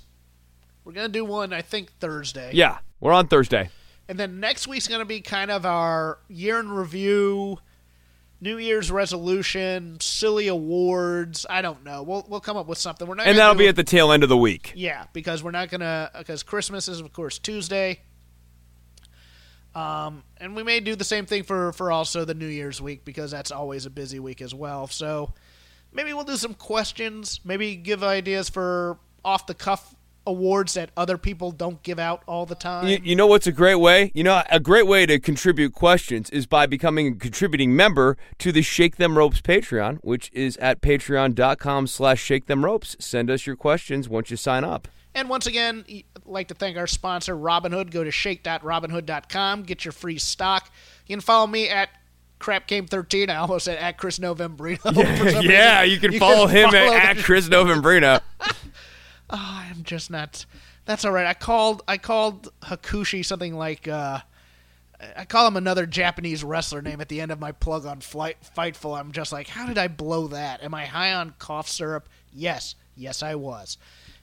We're 0.84 0.94
gonna 0.94 1.10
do 1.10 1.26
one, 1.26 1.54
I 1.54 1.62
think, 1.62 1.92
Thursday. 2.00 2.52
Yeah, 2.54 2.80
we're 3.00 3.14
on 3.14 3.28
Thursday. 3.28 3.70
And 4.08 4.20
then 4.20 4.40
next 4.40 4.68
week's 4.68 4.88
gonna 4.88 5.06
be 5.06 5.22
kind 5.22 5.52
of 5.52 5.66
our 5.66 6.20
year 6.28 6.60
in 6.60 6.70
review, 6.70 7.60
New 8.42 8.58
Year's 8.58 8.92
resolution, 8.92 10.00
silly 10.02 10.48
awards. 10.48 11.46
I 11.50 11.62
don't 11.62 11.84
know. 11.84 12.04
We'll 12.04 12.26
we'll 12.28 12.40
come 12.40 12.58
up 12.58 12.68
with 12.68 12.80
something. 12.80 13.08
We're 13.08 13.16
not. 13.16 13.28
And 13.28 13.38
that'll 13.38 13.56
be 13.56 13.68
at 13.68 13.76
the 13.76 13.84
tail 13.84 14.12
end 14.12 14.24
of 14.24 14.30
the 14.30 14.38
week. 14.38 14.74
Yeah, 14.76 15.06
because 15.14 15.44
we're 15.44 15.52
not 15.52 15.70
gonna 15.70 16.12
because 16.18 16.44
Christmas 16.44 16.88
is 16.88 17.00
of 17.00 17.14
course 17.14 17.38
Tuesday. 17.38 18.02
Um, 19.74 20.24
and 20.38 20.56
we 20.56 20.64
may 20.64 20.82
do 20.82 20.96
the 20.96 21.06
same 21.06 21.26
thing 21.26 21.44
for 21.44 21.72
for 21.74 21.92
also 21.92 22.26
the 22.26 22.34
New 22.34 22.48
Year's 22.48 22.82
week 22.82 23.06
because 23.06 23.32
that's 23.32 23.52
always 23.52 23.86
a 23.86 23.90
busy 23.90 24.20
week 24.20 24.42
as 24.42 24.54
well. 24.54 24.88
So 24.88 25.34
maybe 25.94 26.14
we'll 26.14 26.26
do 26.26 26.36
some 26.36 26.54
questions. 26.54 27.40
Maybe 27.46 27.76
give 27.76 28.04
ideas 28.04 28.50
for 28.50 29.00
off 29.24 29.46
the 29.46 29.54
cuff 29.54 29.96
awards 30.32 30.74
that 30.74 30.90
other 30.98 31.18
people 31.18 31.52
don't 31.52 31.82
give 31.84 32.00
out 32.00 32.24
all 32.28 32.46
the 32.46 32.56
time. 32.56 32.88
You, 32.88 33.00
you 33.04 33.16
know 33.16 33.28
what's 33.28 33.48
a 33.48 33.52
great 33.52 33.76
way? 33.76 34.12
You 34.14 34.24
know, 34.24 34.42
a 34.50 34.60
great 34.60 34.88
way 34.88 35.06
to 35.06 35.20
contribute 35.20 35.74
questions 35.74 36.30
is 36.30 36.46
by 36.46 36.66
becoming 36.66 37.08
a 37.08 37.16
contributing 37.16 37.76
member 37.76 38.18
to 38.40 38.52
the 38.52 38.62
Shake 38.62 38.98
Them 38.98 39.18
Ropes 39.18 39.42
Patreon, 39.42 40.00
which 40.02 40.32
is 40.34 40.58
at 40.58 40.82
patreon.com 40.82 41.88
slash 41.88 42.22
shake 42.22 42.48
them 42.48 42.66
ropes. 42.66 42.96
Send 43.00 43.30
us 43.30 43.46
your 43.46 43.56
questions 43.56 44.10
once 44.10 44.32
you 44.32 44.38
sign 44.38 44.64
up. 44.64 44.88
And 45.14 45.28
once 45.28 45.46
again, 45.46 45.84
I'd 45.90 46.06
like 46.26 46.48
to 46.48 46.54
thank 46.54 46.78
our 46.78 46.88
sponsor, 46.88 47.36
Robinhood. 47.36 47.92
Go 47.92 48.04
to 48.04 48.12
shake.robinhood.com, 48.12 49.64
get 49.64 49.84
your 49.84 49.92
free 49.92 50.18
stock. 50.18 50.72
You 51.06 51.16
can 51.18 51.22
follow 51.22 51.48
me 51.48 51.68
at 51.68 51.90
crapgame13. 52.42 53.30
I 53.30 53.36
almost 53.36 53.66
said 53.66 53.78
at 53.78 53.98
Chris 53.98 54.20
Novembrino. 54.20 54.82
some 55.32 55.46
yeah, 55.46 55.84
you 55.84 56.00
can 56.00 56.18
follow 56.20 56.48
him 56.48 56.72
follow 56.72 56.94
at, 56.94 57.18
at 57.18 57.24
Chris 57.24 57.48
Novembrino. 57.48 58.22
I'm 59.32 59.84
just 59.84 60.12
not. 60.12 60.46
That's 60.86 61.06
all 61.06 61.12
right. 61.12 61.26
I 61.26 61.34
called. 61.34 61.84
I 61.88 61.98
called 61.98 62.52
Hakushi 62.62 63.26
something 63.26 63.56
like. 63.56 63.88
Uh, 63.88 64.20
I 65.18 65.26
call 65.26 65.48
him 65.48 65.58
another 65.58 65.86
Japanese 65.86 66.44
wrestler 66.44 66.82
name 66.82 67.02
at 67.02 67.10
the 67.10 67.22
end 67.22 67.32
of 67.32 67.40
my 67.40 67.52
plug 67.52 67.86
on 67.86 68.02
Flight 68.02 68.38
Fightful. 68.56 69.00
I'm 69.00 69.12
just 69.12 69.32
like, 69.32 69.48
how 69.48 69.66
did 69.66 69.78
I 69.78 69.88
blow 69.88 70.28
that? 70.28 70.62
Am 70.64 70.74
I 70.74 70.86
high 70.86 71.14
on 71.14 71.34
cough 71.40 71.68
syrup? 71.68 72.08
Yes, 72.32 72.76
yes, 72.96 73.24
I 73.24 73.36
was. 73.36 73.78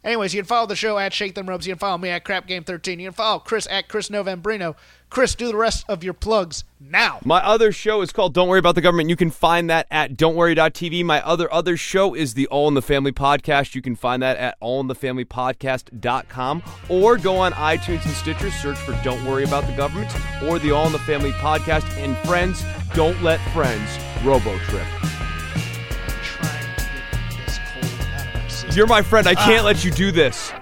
Anyways, 0.09 0.32
you 0.32 0.40
can 0.40 0.46
follow 0.46 0.66
the 0.66 0.74
show 0.74 0.96
at 0.96 1.12
Shake 1.12 1.34
Them 1.34 1.46
Ropes. 1.46 1.66
You 1.66 1.74
can 1.74 1.78
follow 1.78 1.98
me 1.98 2.09
at 2.09 2.24
Crap 2.24 2.46
Game 2.46 2.64
13. 2.64 2.98
You 2.98 3.09
can 3.09 3.12
follow 3.12 3.40
Chris 3.40 3.68
at 3.70 3.88
Chris 3.88 4.09
Novembrino. 4.09 4.74
Chris, 5.11 5.34
do 5.34 5.48
the 5.48 5.56
rest 5.56 5.84
of 5.86 6.02
your 6.02 6.14
plugs 6.14 6.64
now. 6.80 7.18
My 7.26 7.44
other 7.44 7.72
show 7.72 8.00
is 8.00 8.11
called 8.11 8.32
Don't 8.32 8.48
Worry 8.48 8.59
About 8.59 8.74
the 8.74 8.80
Government. 8.80 9.11
You 9.11 9.16
can 9.16 9.30
find 9.30 9.68
that 9.68 9.86
at 9.90 10.16
don'tworry.tv. 10.16 11.04
My 11.04 11.20
other 11.26 11.52
other 11.52 11.76
show 11.76 12.14
is 12.14 12.32
the 12.32 12.46
All 12.46 12.68
in 12.68 12.74
the 12.74 12.80
Family 12.80 13.12
podcast. 13.12 13.74
You 13.74 13.82
can 13.82 13.96
find 13.96 14.22
that 14.22 14.38
at 14.38 14.59
allinthefamilypodcast.com 14.62 16.62
or 16.88 17.18
go 17.18 17.36
on 17.36 17.52
iTunes 17.52 18.06
and 18.06 18.14
Stitcher, 18.14 18.50
search 18.50 18.78
for 18.78 18.98
Don't 19.04 19.22
Worry 19.26 19.44
About 19.44 19.66
the 19.66 19.76
Government 19.76 20.11
or 20.44 20.59
the 20.59 20.70
All 20.70 20.86
in 20.86 20.92
the 20.92 20.98
Family 21.00 21.32
podcast. 21.32 21.84
And 21.98 22.16
friends, 22.26 22.64
don't 22.94 23.22
let 23.22 23.40
friends 23.52 23.90
robo 24.24 24.56
trip. 24.61 24.86
You're 28.79 28.87
my 28.87 29.03
friend. 29.03 29.26
I 29.26 29.35
can't 29.35 29.64
let 29.64 29.85
you 29.85 29.91
do 29.91 30.12
this. 30.12 30.53